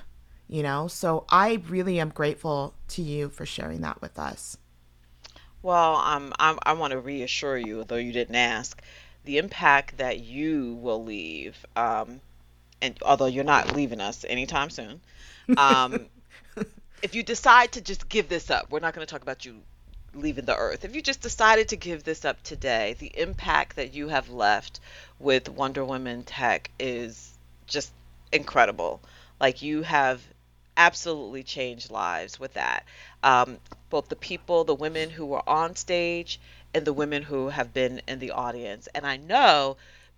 you 0.48 0.64
know? 0.64 0.88
So 0.88 1.26
I 1.30 1.62
really 1.68 2.00
am 2.00 2.10
grateful 2.10 2.74
to 2.90 3.02
you 3.02 3.30
for 3.30 3.46
sharing 3.46 3.82
that 3.82 4.02
with 4.02 4.18
us. 4.18 4.58
Well, 5.62 5.96
um, 5.98 6.34
I, 6.40 6.58
I 6.64 6.74
want 6.74 6.92
to 6.92 7.00
reassure 7.00 7.58
you, 7.58 7.84
though 7.84 7.98
you 7.98 8.12
didn't 8.12 8.36
ask, 8.36 8.82
the 9.26 9.38
impact 9.38 9.98
that 9.98 10.20
you 10.20 10.76
will 10.82 11.04
leave, 11.04 11.64
um, 11.76 12.22
and 12.82 12.98
although 13.04 13.28
you're 13.28 13.44
not 13.44 13.76
leaving 13.76 14.02
us 14.02 14.26
anytime 14.28 14.72
soon, 14.72 15.02
um, 15.58 16.08
if 17.02 17.16
you 17.16 17.24
decide 17.24 17.74
to 17.74 17.82
just 17.82 18.08
give 18.10 18.30
this 18.30 18.50
up, 18.50 18.72
we're 18.72 18.80
not 18.80 18.94
going 18.94 19.06
to 19.06 19.12
talk 19.12 19.22
about 19.22 19.46
you 19.46 19.62
leaving 20.14 20.46
the 20.46 20.56
earth. 20.56 20.84
If 20.86 20.96
you 20.96 21.02
just 21.02 21.22
decided 21.22 21.70
to 21.70 21.76
give 21.78 22.04
this 22.04 22.26
up 22.26 22.42
today, 22.44 22.96
the 23.00 23.12
impact 23.16 23.78
that 23.78 23.94
you 23.94 24.10
have 24.10 24.30
left 24.30 24.80
with 25.20 25.50
Wonder 25.50 25.86
Women 25.86 26.24
Tech 26.24 26.70
is 26.80 27.38
just 27.68 27.92
incredible. 28.32 29.02
Like 29.40 29.62
you 29.62 29.82
have 29.84 30.22
absolutely 30.78 31.44
changed 31.44 31.92
lives 31.92 32.40
with 32.40 32.54
that. 32.54 32.86
Um, 33.24 33.58
both 33.90 34.10
the 34.10 34.16
people, 34.16 34.64
the 34.64 34.76
women 34.76 35.10
who 35.10 35.26
were 35.26 35.48
on 35.48 35.76
stage, 35.76 36.40
and 36.74 36.86
the 36.86 36.94
women 36.94 37.24
who 37.24 37.50
have 37.50 37.74
been 37.74 38.02
in 38.08 38.20
the 38.20 38.32
audience. 38.32 38.88
And 38.94 39.06
I 39.06 39.18
know 39.18 39.78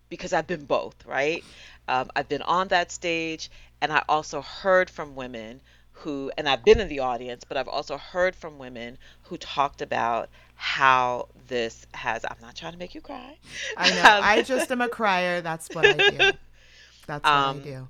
because 0.10 0.34
I've 0.34 0.48
been 0.48 0.66
both, 0.66 0.96
right? 1.06 1.44
Um, 1.88 2.12
I've 2.16 2.30
been 2.30 2.44
on 2.44 2.68
that 2.68 2.92
stage, 2.92 3.50
and 3.82 3.92
I 3.92 4.04
also 4.08 4.42
heard 4.42 4.90
from 4.90 5.16
women 5.16 5.62
who, 5.94 6.32
and 6.38 6.50
I've 6.50 6.66
been 6.66 6.80
in 6.80 6.88
the 6.88 7.00
audience, 7.00 7.44
but 7.48 7.58
I've 7.58 7.68
also 7.68 7.98
heard 7.98 8.36
from 8.36 8.58
women 8.58 8.98
who 9.24 9.38
talked 9.38 9.82
about 9.82 10.30
how 10.56 11.30
this 11.48 11.86
has. 11.94 12.26
I'm 12.26 12.38
not 12.42 12.56
trying 12.56 12.74
to 12.74 12.80
make 12.80 12.96
you 12.96 13.02
cry. 13.02 13.38
I 13.78 13.90
know. 13.90 14.02
I 14.24 14.42
just 14.42 14.72
am 14.72 14.82
a 14.82 14.90
crier. 14.90 15.42
That's 15.42 15.70
what 15.74 15.86
I 15.86 16.10
do. 16.10 16.18
That's 17.08 17.24
what 17.24 17.26
um, 17.26 17.60
I 17.60 17.64
do. 17.64 17.88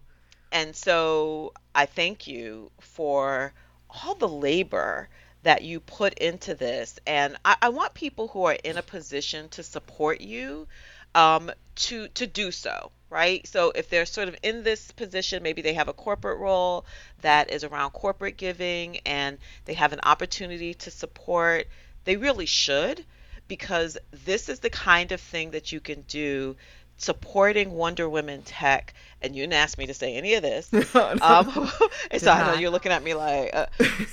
And 0.52 0.76
so 0.76 1.54
I 1.74 1.86
thank 1.86 2.28
you 2.28 2.72
for 2.80 3.54
all 3.90 4.16
the 4.16 4.28
labor 4.28 5.10
that 5.44 5.64
you 5.64 5.80
put 5.80 6.14
into 6.16 6.56
this. 6.56 7.00
And 7.06 7.38
I, 7.44 7.56
I 7.62 7.70
want 7.70 7.94
people 7.94 8.28
who 8.30 8.44
are 8.46 8.58
in 8.64 8.78
a 8.78 8.84
position 8.84 9.50
to 9.50 9.64
support 9.64 10.22
you 10.22 10.68
um, 11.16 11.52
to 11.76 12.08
to 12.10 12.28
do 12.28 12.52
so 12.52 12.92
right? 13.14 13.46
So 13.48 13.72
if 13.76 13.90
they're 13.90 14.06
sort 14.06 14.28
of 14.28 14.36
in 14.44 14.64
this 14.64 14.92
position 14.92 15.44
maybe 15.44 15.62
they 15.62 15.76
have 15.76 15.88
a 15.88 15.94
corporate 15.94 16.40
role 16.40 16.86
that 17.22 17.52
is 17.52 17.64
around 17.64 17.92
corporate 17.92 18.38
giving 18.38 18.98
and 19.06 19.38
they 19.66 19.76
have 19.76 19.94
an 19.94 20.00
opportunity 20.04 20.74
to 20.74 20.92
support 20.92 21.68
they 22.06 22.18
really 22.18 22.48
should 22.48 23.06
because 23.48 23.98
this 24.26 24.50
is 24.50 24.60
the 24.60 24.70
kind 24.70 25.12
of 25.12 25.22
thing 25.22 25.52
that 25.52 25.72
you 25.72 25.80
can 25.80 26.02
do 26.08 26.56
supporting 26.98 27.72
Wonder 27.72 28.08
Women 28.10 28.44
tech, 28.44 28.94
and 29.22 29.36
you 29.36 29.44
didn't 29.44 29.54
ask 29.54 29.78
me 29.78 29.88
to 29.88 29.94
say 29.94 30.16
any 30.16 30.36
of 30.36 30.42
this. 30.42 30.72
no, 30.74 30.84
um, 31.22 31.70
so 32.18 32.32
I 32.32 32.48
know 32.48 32.60
you're 32.60 32.70
looking 32.70 32.92
at 32.92 33.04
me 33.04 33.14
like, 33.14 33.52
uh, 33.54 33.66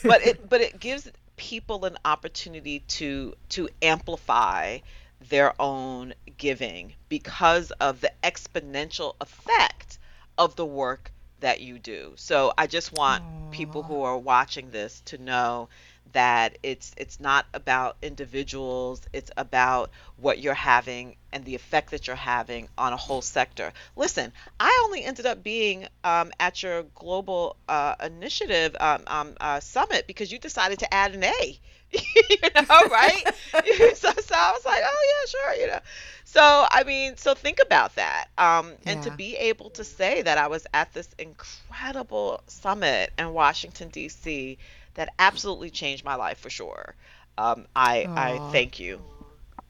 but 0.02 0.26
it 0.26 0.48
but 0.48 0.60
it 0.60 0.80
gives 0.80 1.10
people 1.36 1.84
an 1.84 1.96
opportunity 2.04 2.80
to 2.80 3.34
to 3.50 3.68
amplify 3.80 4.78
their 5.20 5.54
own 5.60 6.14
giving 6.36 6.94
because 7.08 7.70
of 7.72 8.00
the 8.00 8.12
exponential 8.22 9.14
effect 9.20 9.98
of 10.38 10.56
the 10.56 10.66
work 10.66 11.12
that 11.40 11.60
you 11.60 11.78
do. 11.78 12.14
So 12.16 12.52
I 12.58 12.66
just 12.66 12.92
want 12.92 13.22
Aww. 13.22 13.50
people 13.50 13.82
who 13.84 14.02
are 14.02 14.18
watching 14.18 14.70
this 14.70 15.00
to 15.02 15.18
know 15.18 15.68
that 16.12 16.58
it's 16.62 16.92
it's 16.96 17.20
not 17.20 17.46
about 17.54 17.96
individuals 18.02 19.02
it's 19.12 19.30
about 19.36 19.90
what 20.16 20.38
you're 20.40 20.54
having 20.54 21.16
and 21.32 21.44
the 21.44 21.54
effect 21.54 21.90
that 21.90 22.06
you're 22.06 22.16
having 22.16 22.68
on 22.76 22.92
a 22.92 22.96
whole 22.96 23.22
sector. 23.22 23.72
Listen 23.96 24.32
i 24.58 24.82
only 24.84 25.04
ended 25.04 25.26
up 25.26 25.42
being 25.42 25.86
um, 26.04 26.30
at 26.40 26.62
your 26.62 26.82
global 26.94 27.56
uh, 27.68 27.94
initiative 28.04 28.76
um, 28.80 29.02
um, 29.06 29.34
uh, 29.40 29.60
summit 29.60 30.06
because 30.06 30.30
you 30.32 30.38
decided 30.38 30.78
to 30.80 30.92
add 30.94 31.14
an 31.14 31.24
a 31.24 31.60
you 31.92 32.36
know 32.54 32.86
right? 32.90 33.24
So, 33.94 34.10
so 34.12 34.34
i 34.34 34.52
was 34.52 34.64
like 34.64 34.82
oh 34.84 35.22
yeah 35.24 35.28
sure 35.30 35.54
you 35.60 35.66
know. 35.68 35.80
So 36.24 36.66
i 36.70 36.84
mean 36.84 37.16
so 37.16 37.34
think 37.34 37.58
about 37.64 37.94
that 37.96 38.26
um, 38.38 38.74
and 38.86 39.00
to 39.02 39.10
be 39.10 39.36
able 39.36 39.70
to 39.70 39.84
say 39.84 40.22
that 40.22 40.38
i 40.38 40.46
was 40.46 40.66
at 40.72 40.92
this 40.92 41.08
incredible 41.18 42.42
summit 42.46 43.12
in 43.18 43.32
washington 43.32 43.88
d.c 43.88 44.58
that 45.00 45.14
absolutely 45.18 45.70
changed 45.70 46.04
my 46.04 46.14
life 46.14 46.38
for 46.38 46.50
sure. 46.50 46.94
Um, 47.38 47.66
I 47.74 48.10
I 48.14 48.38
Oh, 48.38 48.50
thank 48.52 48.78
you. 48.78 49.00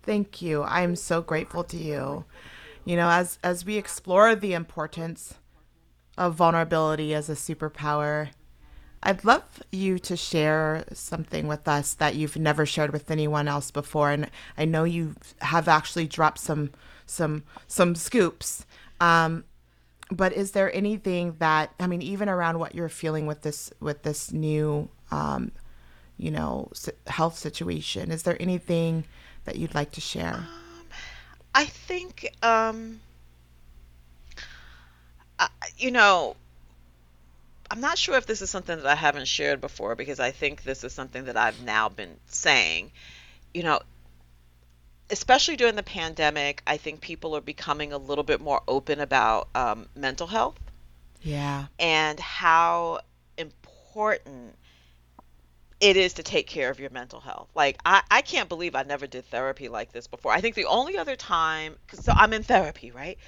thank 0.02 0.42
you. 0.42 0.64
I'm 0.64 0.96
so 0.96 1.22
grateful 1.22 1.62
to 1.64 1.76
you. 1.76 2.24
You 2.84 2.96
know, 2.96 3.08
as 3.08 3.38
as 3.44 3.64
we 3.64 3.76
explore 3.76 4.34
the 4.34 4.54
importance 4.54 5.34
of 6.18 6.34
vulnerability 6.34 7.14
as 7.14 7.28
a 7.30 7.34
superpower, 7.34 8.30
I'd 9.04 9.24
love 9.24 9.44
you 9.70 10.00
to 10.00 10.16
share 10.16 10.84
something 10.92 11.46
with 11.46 11.68
us 11.68 11.94
that 11.94 12.16
you've 12.16 12.36
never 12.36 12.66
shared 12.66 12.92
with 12.92 13.08
anyone 13.08 13.46
else 13.46 13.70
before, 13.70 14.10
and 14.10 14.28
I 14.58 14.64
know 14.64 14.82
you 14.82 15.14
have 15.42 15.68
actually 15.68 16.08
dropped 16.08 16.40
some 16.40 16.72
some 17.06 17.44
some 17.68 17.94
scoops. 17.94 18.66
Um, 19.00 19.44
but 20.10 20.32
is 20.32 20.50
there 20.52 20.74
anything 20.74 21.36
that 21.38 21.72
I 21.78 21.86
mean, 21.86 22.02
even 22.02 22.28
around 22.28 22.58
what 22.58 22.74
you're 22.74 22.88
feeling 22.88 23.26
with 23.26 23.42
this 23.42 23.72
with 23.80 24.02
this 24.02 24.32
new, 24.32 24.88
um, 25.10 25.52
you 26.16 26.30
know, 26.30 26.70
health 27.06 27.38
situation? 27.38 28.10
Is 28.10 28.22
there 28.24 28.36
anything 28.40 29.04
that 29.44 29.56
you'd 29.56 29.74
like 29.74 29.90
to 29.92 30.00
share? 30.00 30.34
Um, 30.34 30.46
I 31.54 31.64
think 31.64 32.32
um, 32.42 33.00
I, 35.38 35.48
you 35.78 35.90
know 35.90 36.36
I'm 37.70 37.80
not 37.80 37.98
sure 37.98 38.16
if 38.16 38.26
this 38.26 38.42
is 38.42 38.50
something 38.50 38.76
that 38.76 38.86
I 38.86 38.96
haven't 38.96 39.28
shared 39.28 39.60
before 39.60 39.94
because 39.94 40.18
I 40.18 40.32
think 40.32 40.64
this 40.64 40.82
is 40.82 40.92
something 40.92 41.26
that 41.26 41.36
I've 41.36 41.62
now 41.62 41.88
been 41.88 42.16
saying. 42.26 42.90
You 43.54 43.62
know, 43.62 43.80
especially 45.08 45.56
during 45.56 45.76
the 45.76 45.82
pandemic, 45.84 46.62
I 46.66 46.76
think 46.78 47.00
people 47.00 47.36
are 47.36 47.40
becoming 47.40 47.92
a 47.92 47.98
little 47.98 48.24
bit 48.24 48.40
more 48.40 48.60
open 48.66 49.00
about 49.00 49.48
um, 49.54 49.86
mental 49.94 50.26
health 50.26 50.58
Yeah. 51.22 51.66
and 51.78 52.18
how 52.18 53.00
important 53.38 54.56
it 55.80 55.96
is 55.96 56.14
to 56.14 56.22
take 56.22 56.46
care 56.46 56.70
of 56.70 56.78
your 56.78 56.90
mental 56.90 57.20
health. 57.20 57.48
Like 57.54 57.78
I, 57.84 58.02
I 58.10 58.20
can't 58.22 58.48
believe 58.48 58.74
I 58.74 58.82
never 58.82 59.06
did 59.06 59.24
therapy 59.26 59.68
like 59.68 59.92
this 59.92 60.06
before. 60.06 60.32
I 60.32 60.40
think 60.40 60.54
the 60.54 60.66
only 60.66 60.98
other 60.98 61.16
time, 61.16 61.76
so 61.92 62.12
I'm 62.14 62.32
in 62.34 62.42
therapy, 62.42 62.90
right? 62.90 63.18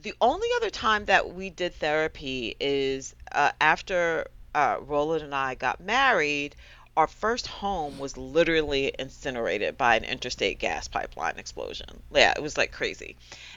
The 0.00 0.14
only 0.20 0.48
other 0.56 0.70
time 0.70 1.06
that 1.06 1.34
we 1.34 1.50
did 1.50 1.74
therapy 1.74 2.56
is 2.58 3.14
uh, 3.32 3.50
after 3.60 4.28
uh, 4.54 4.76
Roland 4.80 5.24
and 5.24 5.34
I 5.34 5.56
got 5.56 5.80
married. 5.80 6.56
Our 6.96 7.06
first 7.06 7.46
home 7.46 7.98
was 7.98 8.16
literally 8.16 8.92
incinerated 8.98 9.76
by 9.76 9.96
an 9.96 10.04
interstate 10.04 10.58
gas 10.58 10.88
pipeline 10.88 11.38
explosion. 11.38 12.02
Yeah, 12.12 12.32
it 12.36 12.42
was 12.42 12.56
like 12.56 12.72
crazy. 12.72 13.16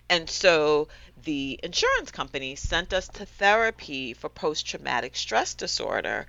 And 0.09 0.29
so 0.29 0.87
the 1.23 1.59
insurance 1.63 2.11
company 2.11 2.55
sent 2.55 2.93
us 2.93 3.07
to 3.09 3.25
therapy 3.25 4.13
for 4.13 4.29
post 4.29 4.65
traumatic 4.67 5.15
stress 5.15 5.53
disorder 5.55 6.27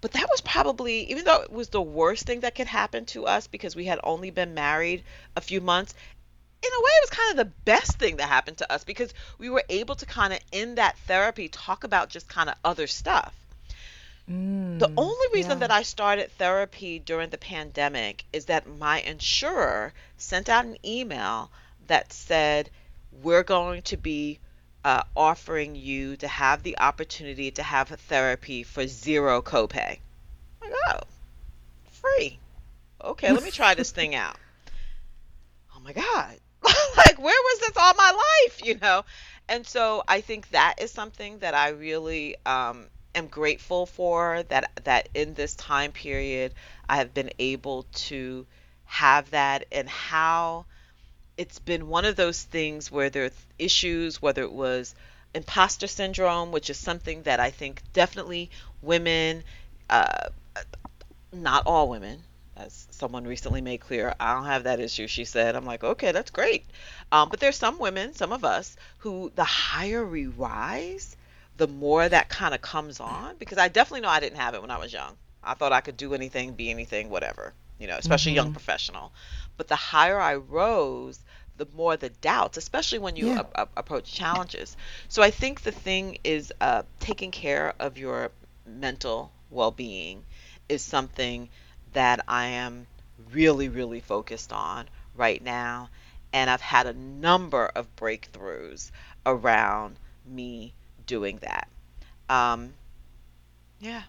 but 0.00 0.12
that 0.12 0.28
was 0.30 0.40
probably, 0.40 1.10
even 1.10 1.24
though 1.24 1.42
it 1.42 1.50
was 1.52 1.68
the 1.70 1.80
worst 1.82 2.24
thing 2.26 2.40
that 2.40 2.54
could 2.54 2.66
happen 2.66 3.04
to 3.06 3.26
us 3.26 3.46
because 3.46 3.76
we 3.76 3.84
had 3.86 4.00
only 4.02 4.30
been 4.30 4.54
married 4.54 5.04
a 5.36 5.40
few 5.40 5.60
months, 5.60 5.94
in 6.62 6.70
a 6.70 6.82
way, 6.82 6.90
it 6.90 7.02
was 7.02 7.10
kind 7.10 7.30
of 7.32 7.36
the 7.46 7.52
best 7.64 7.98
thing 7.98 8.16
that 8.16 8.28
happened 8.28 8.58
to 8.58 8.72
us 8.72 8.84
because 8.84 9.12
we 9.38 9.50
were 9.50 9.64
able 9.68 9.94
to 9.96 10.06
kind 10.06 10.32
of, 10.32 10.40
in 10.52 10.76
that 10.76 10.98
therapy, 11.00 11.48
talk 11.48 11.84
about 11.84 12.10
just 12.10 12.28
kind 12.28 12.48
of 12.48 12.56
other 12.64 12.86
stuff. 12.86 13.34
The 14.78 14.90
Mm, 14.90 14.96
only 14.96 15.26
reason 15.34 15.58
yeah. 15.58 15.60
that 15.60 15.70
I 15.70 15.82
started 15.82 16.32
therapy 16.32 16.98
during 16.98 17.30
the 17.30 17.38
pandemic 17.38 18.24
is 18.32 18.46
that 18.46 18.66
my 18.66 19.00
insurer 19.00 19.94
sent 20.16 20.48
out 20.48 20.64
an 20.64 20.78
email 20.84 21.52
that 21.86 22.12
said, 22.12 22.70
We're 23.12 23.44
going 23.44 23.82
to 23.82 23.96
be 23.96 24.40
uh, 24.84 25.02
offering 25.16 25.74
you 25.74 26.16
to 26.16 26.28
have 26.28 26.62
the 26.62 26.78
opportunity 26.78 27.50
to 27.52 27.62
have 27.62 27.90
a 27.90 27.96
therapy 27.96 28.62
for 28.62 28.86
zero 28.86 29.42
copay. 29.42 29.98
Like, 30.62 30.72
oh, 30.88 31.00
free. 31.90 32.38
Okay, 33.02 33.32
let 33.32 33.42
me 33.42 33.50
try 33.50 33.74
this 33.74 33.90
thing 33.90 34.14
out. 34.14 34.36
Oh 35.74 35.80
my 35.80 35.92
God. 35.92 36.38
like, 36.96 37.18
where 37.18 37.40
was 37.42 37.60
this 37.60 37.76
all 37.76 37.94
my 37.94 38.10
life, 38.46 38.64
you 38.64 38.76
know? 38.78 39.04
And 39.48 39.66
so 39.66 40.02
I 40.06 40.20
think 40.20 40.50
that 40.50 40.76
is 40.78 40.90
something 40.90 41.38
that 41.38 41.54
I 41.54 41.68
really 41.68 42.36
um, 42.44 42.86
am 43.14 43.28
grateful 43.28 43.86
for 43.86 44.42
that 44.44 44.70
that 44.84 45.08
in 45.14 45.34
this 45.34 45.54
time 45.54 45.92
period 45.92 46.54
I 46.88 46.96
have 46.96 47.14
been 47.14 47.30
able 47.38 47.84
to 47.94 48.46
have 48.84 49.30
that 49.30 49.66
and 49.72 49.88
how 49.88 50.66
it's 51.38 51.60
been 51.60 51.88
one 51.88 52.04
of 52.06 52.16
those 52.16 52.42
things 52.44 52.92
where 52.92 53.10
there 53.10 53.26
are 53.26 53.30
issues, 53.58 54.22
whether 54.22 54.42
it 54.42 54.52
was 54.52 54.94
imposter 55.34 55.88
syndrome, 55.88 56.52
which 56.52 56.70
is 56.70 56.78
something 56.78 57.24
that 57.24 57.40
I 57.40 57.50
think 57.50 57.82
definitely 57.94 58.50
women, 58.82 59.44
uh, 59.90 60.28
not 61.32 61.64
all 61.66 61.88
women, 61.88 62.24
as 62.56 62.88
someone 62.90 63.24
recently 63.26 63.62
made 63.62 63.78
clear, 63.80 64.14
I 64.20 64.34
don't 64.34 64.46
have 64.46 64.64
that 64.64 64.80
issue, 64.80 65.06
she 65.08 65.24
said. 65.24 65.56
I'm 65.56 65.66
like, 65.66 65.84
okay, 65.84 66.12
that's 66.12 66.30
great. 66.30 66.66
Um, 67.12 67.30
but 67.30 67.40
there's 67.40 67.56
some 67.56 67.78
women, 67.78 68.14
some 68.14 68.32
of 68.32 68.44
us, 68.44 68.76
who 68.98 69.32
the 69.34 69.44
higher 69.44 70.04
we 70.06 70.26
rise, 70.26 71.16
the 71.56 71.68
more 71.68 72.08
that 72.08 72.28
kind 72.28 72.54
of 72.54 72.62
comes 72.62 73.00
on. 73.00 73.36
Because 73.38 73.58
I 73.58 73.68
definitely 73.68 74.02
know 74.02 74.08
I 74.08 74.20
didn't 74.20 74.38
have 74.38 74.54
it 74.54 74.62
when 74.62 74.70
I 74.70 74.78
was 74.78 74.92
young. 74.92 75.16
I 75.42 75.54
thought 75.54 75.72
I 75.72 75.80
could 75.82 75.96
do 75.96 76.14
anything, 76.14 76.54
be 76.54 76.70
anything, 76.70 77.10
whatever, 77.10 77.54
you 77.78 77.86
know, 77.88 77.96
especially 77.96 78.32
young 78.34 78.50
Mm-hmm. 78.50 78.52
professional. 78.52 79.12
But 79.56 79.68
the 79.68 79.76
higher 79.76 80.20
I 80.20 80.36
rose, 80.36 81.20
the 81.58 81.66
more 81.76 81.96
the 81.96 82.08
doubts, 82.08 82.56
especially 82.56 82.98
when 83.00 83.16
you 83.16 83.26
Yeah. 83.26 83.42
a- 83.54 83.62
a- 83.62 83.68
approach 83.76 84.12
challenges. 84.12 84.76
So 85.08 85.22
I 85.22 85.30
think 85.30 85.62
the 85.62 85.72
thing 85.72 86.18
is 86.24 86.52
uh, 86.60 86.84
taking 87.00 87.30
care 87.30 87.74
of 87.78 87.98
your 87.98 88.30
mental 88.64 89.30
well 89.50 89.70
being 89.70 90.24
is 90.68 90.82
something 90.82 91.48
that 91.92 92.24
I 92.28 92.46
am 92.46 92.86
really, 93.32 93.68
really 93.68 94.00
focused 94.00 94.52
on 94.52 94.88
right 95.14 95.42
now. 95.42 95.90
And 96.32 96.50
I've 96.50 96.60
had 96.60 96.86
a 96.86 96.92
number 96.92 97.66
of 97.66 97.94
breakthroughs 97.96 98.90
around 99.26 99.96
me 100.26 100.74
doing 101.06 101.38
that. 101.38 101.68
Um, 102.28 102.74
yeah, 103.80 104.02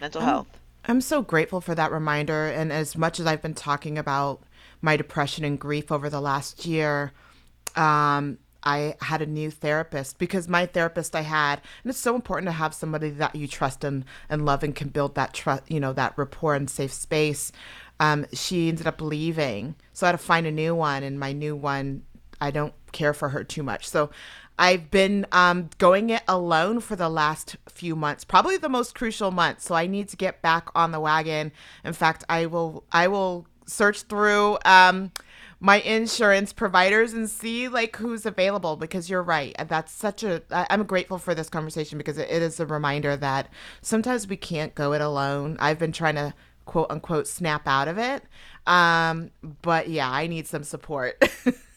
mental 0.00 0.20
I'm 0.20 0.26
health. 0.26 0.46
I'm 0.88 1.00
so 1.00 1.20
grateful 1.22 1.60
for 1.60 1.74
that 1.74 1.90
reminder. 1.90 2.46
And 2.46 2.72
as 2.72 2.96
much 2.96 3.18
as 3.18 3.26
I've 3.26 3.42
been 3.42 3.54
talking 3.54 3.98
about 3.98 4.40
my 4.86 4.96
depression 4.96 5.44
and 5.44 5.58
grief 5.58 5.90
over 5.90 6.08
the 6.08 6.20
last 6.20 6.64
year, 6.64 7.12
um, 7.74 8.38
I 8.62 8.94
had 9.00 9.20
a 9.20 9.26
new 9.26 9.50
therapist 9.50 10.16
because 10.18 10.48
my 10.48 10.64
therapist 10.64 11.16
I 11.16 11.22
had, 11.22 11.60
and 11.82 11.90
it's 11.90 11.98
so 11.98 12.14
important 12.14 12.46
to 12.46 12.52
have 12.52 12.72
somebody 12.72 13.10
that 13.10 13.34
you 13.34 13.48
trust 13.48 13.82
and, 13.82 14.04
and 14.28 14.46
love 14.46 14.62
and 14.62 14.74
can 14.74 14.88
build 14.88 15.16
that 15.16 15.34
trust, 15.34 15.64
you 15.68 15.80
know, 15.80 15.92
that 15.92 16.14
rapport 16.16 16.54
and 16.54 16.70
safe 16.70 16.92
space. 16.92 17.50
Um, 17.98 18.26
she 18.32 18.68
ended 18.68 18.86
up 18.86 19.00
leaving. 19.00 19.74
So 19.92 20.06
I 20.06 20.10
had 20.10 20.12
to 20.12 20.18
find 20.18 20.46
a 20.46 20.52
new 20.52 20.74
one, 20.74 21.02
and 21.02 21.18
my 21.18 21.32
new 21.32 21.56
one, 21.56 22.02
I 22.40 22.52
don't 22.52 22.74
care 22.92 23.12
for 23.12 23.30
her 23.30 23.42
too 23.42 23.64
much. 23.64 23.88
So 23.88 24.10
I've 24.56 24.90
been 24.90 25.26
um, 25.32 25.68
going 25.78 26.10
it 26.10 26.22
alone 26.28 26.80
for 26.80 26.94
the 26.94 27.08
last 27.08 27.56
few 27.68 27.96
months, 27.96 28.24
probably 28.24 28.56
the 28.56 28.68
most 28.68 28.94
crucial 28.94 29.32
month. 29.32 29.62
So 29.62 29.74
I 29.74 29.86
need 29.86 30.08
to 30.10 30.16
get 30.16 30.42
back 30.42 30.68
on 30.74 30.92
the 30.92 31.00
wagon. 31.00 31.50
In 31.84 31.92
fact, 31.92 32.22
I 32.28 32.46
will 32.46 32.84
I 32.92 33.08
will 33.08 33.46
search 33.66 34.02
through 34.02 34.58
um, 34.64 35.12
my 35.60 35.80
insurance 35.80 36.52
providers 36.52 37.12
and 37.12 37.28
see 37.28 37.68
like 37.68 37.96
who's 37.96 38.26
available 38.26 38.76
because 38.76 39.08
you're 39.10 39.22
right. 39.22 39.54
That's 39.68 39.92
such 39.92 40.22
a 40.22 40.42
i'm 40.50 40.84
grateful 40.84 41.18
for 41.18 41.34
this 41.34 41.48
conversation 41.48 41.98
because 41.98 42.18
it 42.18 42.30
is 42.30 42.60
a 42.60 42.66
reminder 42.66 43.16
that 43.16 43.48
sometimes 43.80 44.28
we 44.28 44.36
can't 44.36 44.74
go 44.74 44.92
it 44.92 45.00
alone. 45.00 45.56
I've 45.60 45.78
been 45.78 45.92
trying 45.92 46.16
to 46.16 46.34
quote 46.66 46.90
unquote 46.90 47.26
snap 47.26 47.66
out 47.66 47.88
of 47.88 47.98
it. 47.98 48.22
Um, 48.66 49.30
but 49.62 49.88
yeah, 49.88 50.10
I 50.10 50.26
need 50.26 50.46
some 50.46 50.64
support. 50.64 51.22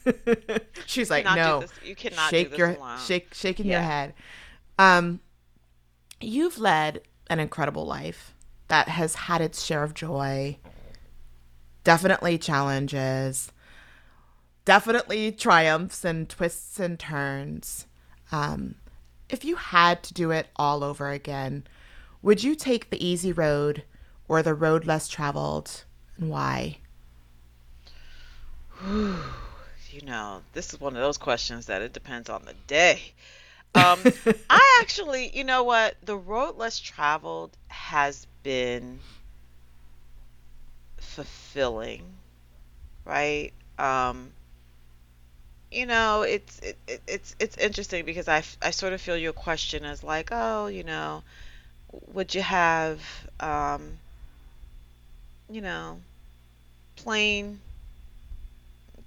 She's 0.86 1.10
like, 1.10 1.26
no. 1.26 1.64
You 1.86 1.96
cannot 1.96 2.32
do 2.32 2.38
shake 2.38 2.50
this 2.50 2.60
your 2.60 2.72
alone. 2.72 2.98
shake 3.00 3.34
shaking 3.34 3.68
your 3.68 3.82
head. 3.82 4.14
Um, 4.78 5.22
you've 6.20 6.58
led 6.58 7.02
an 7.30 7.40
incredible 7.40 7.86
life 7.86 8.34
that 8.68 8.88
has 8.88 9.16
had 9.16 9.42
its 9.42 9.64
share 9.64 9.84
of 9.84 9.94
joy, 9.94 10.58
definitely 11.84 12.38
challenges, 12.38 13.52
definitely 14.66 15.32
triumphs 15.32 16.06
and 16.06 16.30
twists 16.30 16.80
and 16.80 17.00
turns. 17.00 17.88
Um, 18.32 18.76
if 19.30 19.44
you 19.46 19.56
had 19.56 20.04
to 20.04 20.14
do 20.14 20.32
it 20.32 20.48
all 20.56 20.84
over 20.84 21.10
again, 21.10 21.66
would 22.22 22.44
you 22.44 22.56
take 22.56 22.90
the 22.90 23.06
easy 23.06 23.32
road 23.32 23.84
or 24.28 24.44
the 24.44 24.54
road 24.54 24.86
less 24.86 25.08
traveled, 25.08 25.84
and 26.18 26.30
why? 26.30 26.78
you 28.88 30.02
know, 30.04 30.42
this 30.54 30.74
is 30.74 30.80
one 30.80 30.96
of 30.96 31.02
those 31.02 31.18
questions 31.18 31.66
that 31.68 31.82
it 31.82 31.94
depends 31.94 32.30
on 32.30 32.46
the 32.46 32.54
day. 32.68 33.02
Um, 33.76 34.00
I 34.50 34.80
actually, 34.82 35.36
you 35.36 35.44
know 35.44 35.64
what? 35.64 35.96
The 36.04 36.18
road 36.18 36.58
less 36.58 36.80
traveled 36.80 37.58
has 37.68 38.28
been 38.44 39.00
fulfilling, 41.20 42.04
right? 43.06 43.52
Um, 43.78 44.32
you 45.72 45.86
know, 45.86 46.22
it's 46.24 46.60
it, 46.60 46.78
it, 46.88 47.02
it's 47.08 47.36
it's 47.40 47.58
interesting 47.58 48.06
because 48.06 48.28
I, 48.28 48.44
I 48.62 48.72
sort 48.72 48.94
of 48.94 49.02
feel 49.02 49.18
your 49.18 49.34
question 49.34 49.86
as 49.86 50.04
like, 50.04 50.30
oh, 50.32 50.68
you 50.68 50.84
know, 50.84 51.24
would 52.14 52.34
you 52.34 52.42
have, 52.42 53.02
um, 53.40 54.00
you 55.50 55.62
know, 55.62 56.00
plain 56.96 57.60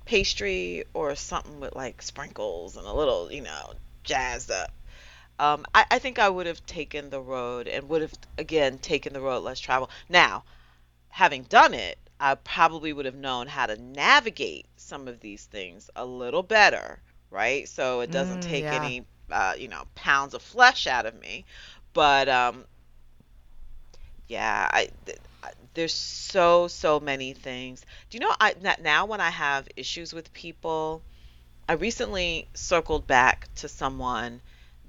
pastry 0.05 0.85
or 0.95 1.15
something 1.15 1.61
with 1.61 1.75
like 1.75 2.03
sprinkles 2.03 2.77
and 2.77 2.87
a 2.87 2.93
little, 2.93 3.33
you 3.33 3.43
know, 3.43 3.73
jazzed 4.05 4.51
up. 4.51 4.71
Um, 5.39 5.65
I, 5.75 5.87
I 5.91 5.99
think 5.99 6.19
I 6.19 6.29
would 6.29 6.47
have 6.47 6.65
taken 6.67 7.11
the 7.11 7.21
road 7.21 7.69
and 7.69 7.89
would 7.89 8.03
have 8.03 8.15
again 8.39 8.79
taken 8.79 9.13
the 9.13 9.21
road 9.21 9.41
less 9.45 9.61
travel. 9.61 9.91
Now, 10.09 10.45
having 11.11 11.45
done 11.45 11.75
it, 11.75 11.99
I 12.23 12.37
probably 12.37 12.93
would 12.93 13.07
have 13.07 13.15
known 13.17 13.49
how 13.49 13.67
to 13.67 13.77
navigate 13.77 14.69
some 14.77 15.09
of 15.09 15.21
these 15.21 15.45
things 15.47 15.91
a 15.97 16.05
little 16.07 16.43
better, 16.43 17.03
right? 17.31 17.69
So 17.69 18.01
it 18.01 18.11
doesn't 18.13 18.41
Mm, 18.41 18.43
take 18.43 18.73
yeah. 18.73 18.73
any, 18.73 19.07
uh, 19.31 19.55
you 19.59 19.69
know, 19.69 19.85
pounds 19.97 20.35
of 20.35 20.43
flesh 20.43 20.87
out 20.87 21.07
of 21.07 21.15
me. 21.21 21.47
But 21.95 22.29
um, 22.29 22.67
yeah, 24.29 24.69
I, 24.73 24.89
th- 25.07 25.19
there's 25.75 25.95
so 25.95 26.69
so 26.69 27.01
many 27.01 27.33
things. 27.35 27.85
Do 28.11 28.17
you 28.17 28.21
know 28.21 28.35
I 28.41 28.55
now 28.81 29.07
when 29.07 29.21
I 29.21 29.31
have 29.31 29.69
issues 29.77 30.13
with 30.13 30.33
people, 30.33 31.05
I 31.69 31.75
recently 31.75 32.49
circled 32.55 33.07
back 33.07 33.49
to 33.57 33.69
someone 33.69 34.43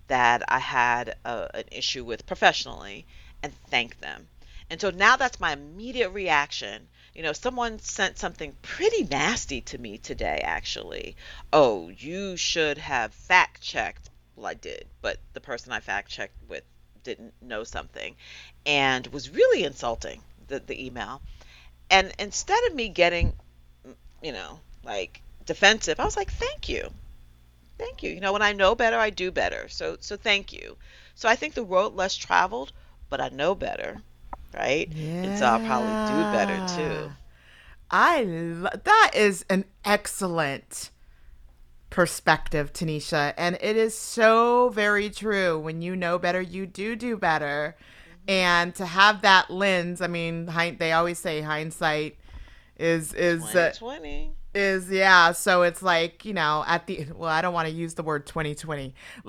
that 0.08 0.44
I 0.50 0.60
had 0.60 1.16
a, 1.26 1.50
an 1.56 1.66
issue 1.72 2.06
with 2.06 2.26
professionally 2.28 3.08
and 3.44 3.54
thanked 3.70 4.02
them. 4.02 4.30
And 4.70 4.80
so 4.82 4.92
now 4.92 5.18
that's 5.18 5.40
my 5.40 5.54
immediate 5.54 6.10
reaction. 6.12 6.90
You 7.16 7.22
know, 7.22 7.34
someone 7.34 7.78
sent 7.80 8.18
something 8.18 8.56
pretty 8.64 9.04
nasty 9.04 9.62
to 9.62 9.78
me 9.78 10.00
today, 10.00 10.42
actually. 10.44 11.16
Oh, 11.52 11.90
you 11.90 12.36
should 12.38 12.80
have 12.80 13.14
fact 13.14 13.62
checked. 13.62 14.10
Well, 14.36 14.48
I 14.48 14.56
did, 14.56 14.88
but 15.02 15.20
the 15.34 15.40
person 15.42 15.72
I 15.72 15.80
fact 15.80 16.10
checked 16.10 16.36
with 16.48 16.64
didn't 17.04 17.34
know 17.42 17.64
something 17.64 18.16
and 18.66 19.06
was 19.08 19.30
really 19.30 19.64
insulting 19.64 20.24
the, 20.48 20.60
the 20.60 20.86
email. 20.86 21.22
And 21.90 22.14
instead 22.18 22.64
of 22.66 22.74
me 22.74 22.90
getting, 22.90 23.36
you 24.22 24.32
know, 24.32 24.60
like 24.84 25.22
defensive, 25.46 26.00
I 26.00 26.06
was 26.06 26.18
like, 26.18 26.32
thank 26.32 26.68
you. 26.68 26.92
Thank 27.78 28.02
you. 28.02 28.12
You 28.12 28.22
know, 28.22 28.34
when 28.34 28.42
I 28.42 28.54
know 28.54 28.74
better, 28.74 28.98
I 28.98 29.12
do 29.12 29.30
better. 29.32 29.68
So 29.70 29.98
so 30.00 30.18
thank 30.18 30.52
you. 30.52 30.78
So 31.14 31.30
I 31.30 31.36
think 31.36 31.54
the 31.54 31.64
road 31.64 31.94
less 31.94 32.16
traveled, 32.16 32.72
but 33.10 33.22
I 33.22 33.30
know 33.30 33.54
better, 33.54 34.02
right? 34.54 34.92
And 35.24 35.38
so 35.38 35.46
I'll 35.46 35.60
probably 35.60 35.96
do 36.06 36.26
better 36.26 36.60
too. 36.60 37.12
I 37.92 38.24
lo- 38.24 38.70
that 38.84 39.12
is 39.14 39.46
an 39.50 39.66
excellent 39.86 40.90
perspective, 41.90 42.74
Taneshia, 42.74 43.34
and 43.38 43.58
it 43.62 43.78
is 43.78 43.96
so 43.98 44.70
very 44.70 45.10
true. 45.10 45.60
When 45.60 45.82
you 45.82 45.96
know 45.96 46.18
better, 46.18 46.42
you 46.42 46.66
do 46.66 46.96
do 46.96 47.18
better. 47.18 47.76
And 48.28 48.74
to 48.76 48.86
have 48.86 49.22
that 49.22 49.52
lens, 49.52 50.02
I 50.02 50.08
mean, 50.08 50.48
hind- 50.48 50.80
they 50.80 50.94
always 50.94 51.20
say 51.20 51.42
hindsight 51.42 52.18
is 52.78 53.14
is 53.14 53.44
uh, 53.44 53.72
is 54.56 54.90
yeah. 54.90 55.34
So 55.34 55.64
it's 55.64 55.84
like 55.84 56.26
you 56.26 56.34
know, 56.34 56.64
at 56.66 56.88
the 56.88 57.08
well, 57.16 57.30
I 57.30 57.42
don't 57.42 57.54
want 57.54 57.68
to 57.68 57.74
use 57.74 57.94
the 57.94 58.04
word 58.04 58.26
twenty 58.26 58.56
twenty. 58.56 58.96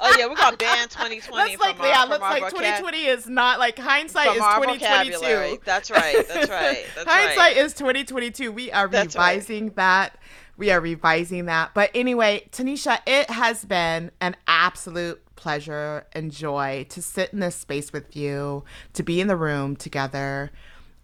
Oh 0.00 0.14
yeah, 0.18 0.26
we're 0.26 0.36
gonna 0.36 0.56
ban 0.56 0.88
2020 0.88 1.36
Let's 1.36 1.52
from 1.54 1.60
like 1.60 1.80
our, 1.80 1.86
yeah, 1.86 2.02
from 2.06 2.20
like 2.20 2.42
vocab- 2.44 2.50
2020 2.50 3.04
is 3.06 3.28
not 3.28 3.58
like 3.58 3.78
hindsight 3.78 4.28
is 4.28 4.34
2022. 4.36 4.78
vocabulary. 4.78 5.58
That's 5.64 5.90
right. 5.90 6.28
That's 6.28 6.50
right. 6.50 6.86
That's 6.94 7.08
hindsight 7.08 7.36
right. 7.38 7.56
is 7.56 7.74
2022. 7.74 8.52
We 8.52 8.70
are 8.72 8.88
That's 8.88 9.16
right. 9.16 9.34
revising 9.34 9.70
that. 9.70 10.16
We 10.56 10.70
are 10.70 10.80
revising 10.80 11.46
that. 11.46 11.72
But 11.74 11.90
anyway, 11.94 12.48
Taneshia, 12.50 13.00
it 13.06 13.30
has 13.30 13.64
been 13.64 14.10
an 14.20 14.36
absolute 14.46 15.22
pleasure 15.36 16.04
and 16.12 16.32
joy 16.32 16.84
to 16.90 17.00
sit 17.00 17.32
in 17.32 17.38
this 17.38 17.54
space 17.54 17.92
with 17.92 18.16
you, 18.16 18.64
to 18.94 19.02
be 19.04 19.20
in 19.20 19.28
the 19.28 19.36
room 19.36 19.76
together. 19.76 20.50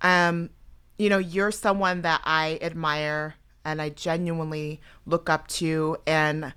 Um, 0.02 0.50
you 0.98 1.08
know, 1.08 1.18
you're 1.18 1.52
someone 1.52 2.02
that 2.02 2.20
I 2.24 2.58
admire 2.60 3.36
and 3.64 3.80
I 3.80 3.90
genuinely 3.90 4.80
look 5.06 5.30
up 5.30 5.46
to 5.48 5.96
and 6.06 6.52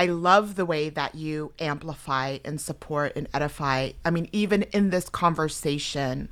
I 0.00 0.06
love 0.06 0.54
the 0.54 0.64
way 0.64 0.88
that 0.88 1.14
you 1.14 1.52
amplify 1.58 2.38
and 2.42 2.58
support 2.58 3.12
and 3.16 3.28
edify. 3.34 3.90
I 4.02 4.10
mean, 4.10 4.30
even 4.32 4.62
in 4.62 4.88
this 4.88 5.10
conversation, 5.10 6.30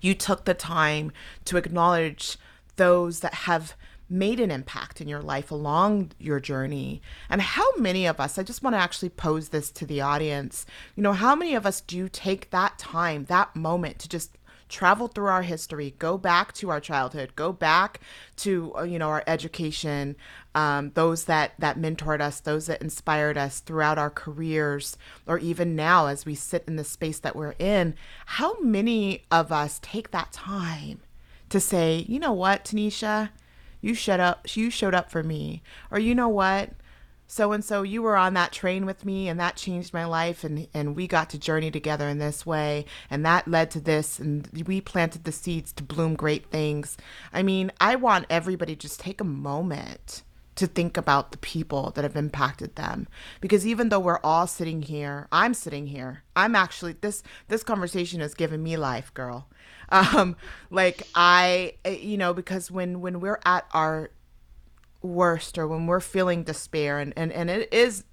you 0.00 0.14
took 0.14 0.46
the 0.46 0.54
time 0.54 1.12
to 1.44 1.58
acknowledge 1.58 2.38
those 2.76 3.20
that 3.20 3.34
have 3.34 3.74
made 4.08 4.40
an 4.40 4.50
impact 4.50 5.02
in 5.02 5.06
your 5.06 5.20
life 5.20 5.50
along 5.50 6.12
your 6.18 6.40
journey. 6.40 7.02
And 7.28 7.42
how 7.42 7.76
many 7.76 8.06
of 8.06 8.20
us, 8.20 8.38
I 8.38 8.42
just 8.42 8.62
want 8.62 8.74
to 8.74 8.80
actually 8.80 9.10
pose 9.10 9.50
this 9.50 9.70
to 9.72 9.84
the 9.84 10.00
audience, 10.00 10.64
you 10.94 11.02
know, 11.02 11.12
how 11.12 11.34
many 11.36 11.54
of 11.54 11.66
us 11.66 11.82
do 11.82 12.08
take 12.08 12.48
that 12.52 12.78
time, 12.78 13.26
that 13.26 13.54
moment 13.54 13.98
to 13.98 14.08
just 14.08 14.38
travel 14.68 15.08
through 15.08 15.26
our 15.26 15.42
history, 15.42 15.94
go 15.98 16.18
back 16.18 16.52
to 16.54 16.70
our 16.70 16.80
childhood, 16.80 17.34
go 17.36 17.52
back 17.52 18.00
to 18.36 18.72
uh, 18.76 18.82
you 18.82 18.98
know 18.98 19.08
our 19.08 19.22
education, 19.26 20.16
um, 20.54 20.90
those 20.94 21.24
that 21.24 21.52
that 21.58 21.78
mentored 21.78 22.20
us, 22.20 22.40
those 22.40 22.66
that 22.66 22.82
inspired 22.82 23.38
us 23.38 23.60
throughout 23.60 23.98
our 23.98 24.10
careers, 24.10 24.96
or 25.26 25.38
even 25.38 25.76
now 25.76 26.06
as 26.06 26.26
we 26.26 26.34
sit 26.34 26.64
in 26.66 26.76
the 26.76 26.84
space 26.84 27.18
that 27.20 27.36
we're 27.36 27.54
in. 27.58 27.94
How 28.26 28.58
many 28.60 29.24
of 29.30 29.52
us 29.52 29.78
take 29.82 30.10
that 30.10 30.32
time 30.32 31.00
to 31.48 31.60
say, 31.60 32.04
you 32.08 32.18
know 32.18 32.32
what, 32.32 32.64
Taneshia, 32.64 33.30
you 33.80 33.94
showed 33.94 34.20
up, 34.20 34.56
you 34.56 34.70
showed 34.70 34.94
up 34.94 35.10
for 35.10 35.22
me, 35.22 35.62
or 35.90 35.98
you 35.98 36.14
know 36.14 36.28
what, 36.28 36.70
so 37.26 37.52
and 37.52 37.64
so 37.64 37.82
you 37.82 38.02
were 38.02 38.16
on 38.16 38.34
that 38.34 38.52
train 38.52 38.86
with 38.86 39.04
me 39.04 39.28
and 39.28 39.38
that 39.40 39.56
changed 39.56 39.92
my 39.92 40.04
life 40.04 40.44
and 40.44 40.68
and 40.72 40.94
we 40.94 41.06
got 41.06 41.30
to 41.30 41.38
journey 41.38 41.70
together 41.70 42.08
in 42.08 42.18
this 42.18 42.46
way 42.46 42.84
and 43.10 43.24
that 43.24 43.48
led 43.48 43.70
to 43.70 43.80
this 43.80 44.18
and 44.18 44.48
we 44.66 44.80
planted 44.80 45.24
the 45.24 45.32
seeds 45.32 45.72
to 45.72 45.82
bloom 45.82 46.14
great 46.14 46.46
things. 46.50 46.96
I 47.32 47.42
mean 47.42 47.72
i 47.80 47.96
want 47.96 48.26
everybody 48.30 48.74
to 48.74 48.80
just 48.80 49.00
take 49.00 49.20
a 49.20 49.24
moment 49.24 50.22
to 50.54 50.66
think 50.66 50.96
about 50.96 51.32
the 51.32 51.38
people 51.38 51.90
that 51.94 52.02
have 52.02 52.16
impacted 52.16 52.76
them 52.76 53.06
because 53.40 53.66
even 53.66 53.90
though 53.90 54.00
we're 54.00 54.20
all 54.24 54.46
sitting 54.46 54.82
here 54.82 55.28
i'm 55.30 55.52
sitting 55.52 55.86
here 55.86 56.22
i'm 56.34 56.54
actually 56.54 56.94
this 57.00 57.22
this 57.48 57.62
conversation 57.62 58.20
has 58.20 58.34
given 58.34 58.62
me 58.62 58.76
life 58.76 59.12
girl. 59.14 59.48
Um 59.88 60.34
like 60.68 61.02
i 61.14 61.74
you 61.88 62.16
know 62.16 62.34
because 62.34 62.72
when 62.72 63.00
when 63.00 63.20
we're 63.20 63.38
at 63.44 63.66
our 63.72 64.10
worst 65.06 65.56
or 65.58 65.66
when 65.66 65.86
we're 65.86 66.00
feeling 66.00 66.42
despair 66.42 66.98
and, 66.98 67.12
and, 67.16 67.32
and 67.32 67.48
it 67.48 67.72
is 67.72 68.04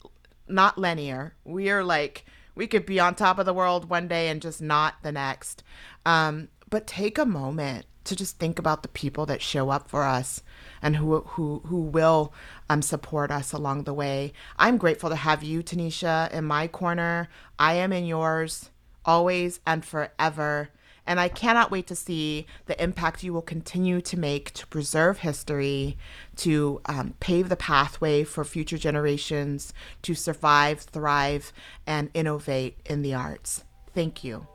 not 0.48 0.78
linear. 0.78 1.36
We 1.44 1.70
are 1.70 1.84
like 1.84 2.26
we 2.56 2.68
could 2.68 2.86
be 2.86 3.00
on 3.00 3.16
top 3.16 3.40
of 3.40 3.46
the 3.46 3.54
world 3.54 3.90
one 3.90 4.08
day 4.08 4.30
and 4.30 4.42
just 4.42 4.62
not 4.62 4.96
the 5.02 5.12
next. 5.12 5.64
Um, 6.06 6.50
but 6.70 6.88
take 6.88 7.18
a 7.18 7.26
moment 7.26 7.86
to 8.06 8.16
just 8.16 8.38
think 8.38 8.60
about 8.60 8.84
the 8.84 8.90
people 8.90 9.26
that 9.26 9.42
show 9.42 9.70
up 9.70 9.90
for 9.90 10.04
us 10.04 10.42
and 10.82 10.98
who 10.98 11.22
who 11.22 11.62
who 11.66 11.82
will 11.82 12.34
um, 12.70 12.82
support 12.82 13.32
us 13.32 13.54
along 13.54 13.84
the 13.84 13.94
way. 13.94 14.34
I'm 14.58 14.78
grateful 14.78 15.10
to 15.10 15.16
have 15.16 15.44
you, 15.44 15.64
Taneshia, 15.64 16.32
in 16.32 16.46
my 16.46 16.68
corner. 16.68 17.30
I 17.58 17.76
am 17.76 17.94
in 17.94 18.06
yours, 18.06 18.70
always 19.06 19.60
and 19.66 19.86
forever. 19.86 20.70
And 21.06 21.20
I 21.20 21.28
cannot 21.28 21.70
wait 21.70 21.88
to 21.88 21.96
see 21.96 22.46
the 22.66 22.82
impact 22.82 23.24
you 23.24 23.34
will 23.34 23.42
continue 23.42 24.00
to 24.02 24.18
make 24.18 24.54
to 24.54 24.66
preserve 24.68 25.20
history, 25.20 25.98
to 26.38 26.80
um, 26.86 27.16
pave 27.20 27.50
the 27.50 27.56
pathway 27.56 28.24
for 28.24 28.46
future 28.46 28.78
generations 28.78 29.74
to 30.04 30.16
survive, 30.16 30.80
thrive, 30.82 31.52
and 31.86 32.10
innovate 32.14 32.78
in 32.86 33.02
the 33.02 33.14
arts. 33.14 33.66
Thank 33.94 34.24
you. 34.24 34.48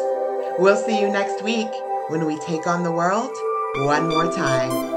We'll 0.59 0.77
see 0.77 1.01
you 1.01 1.09
next 1.09 1.43
week 1.43 1.67
when 2.09 2.25
we 2.25 2.37
take 2.37 2.67
on 2.67 2.83
the 2.83 2.91
world 2.91 3.31
one 3.75 4.07
more 4.07 4.31
time. 4.31 4.92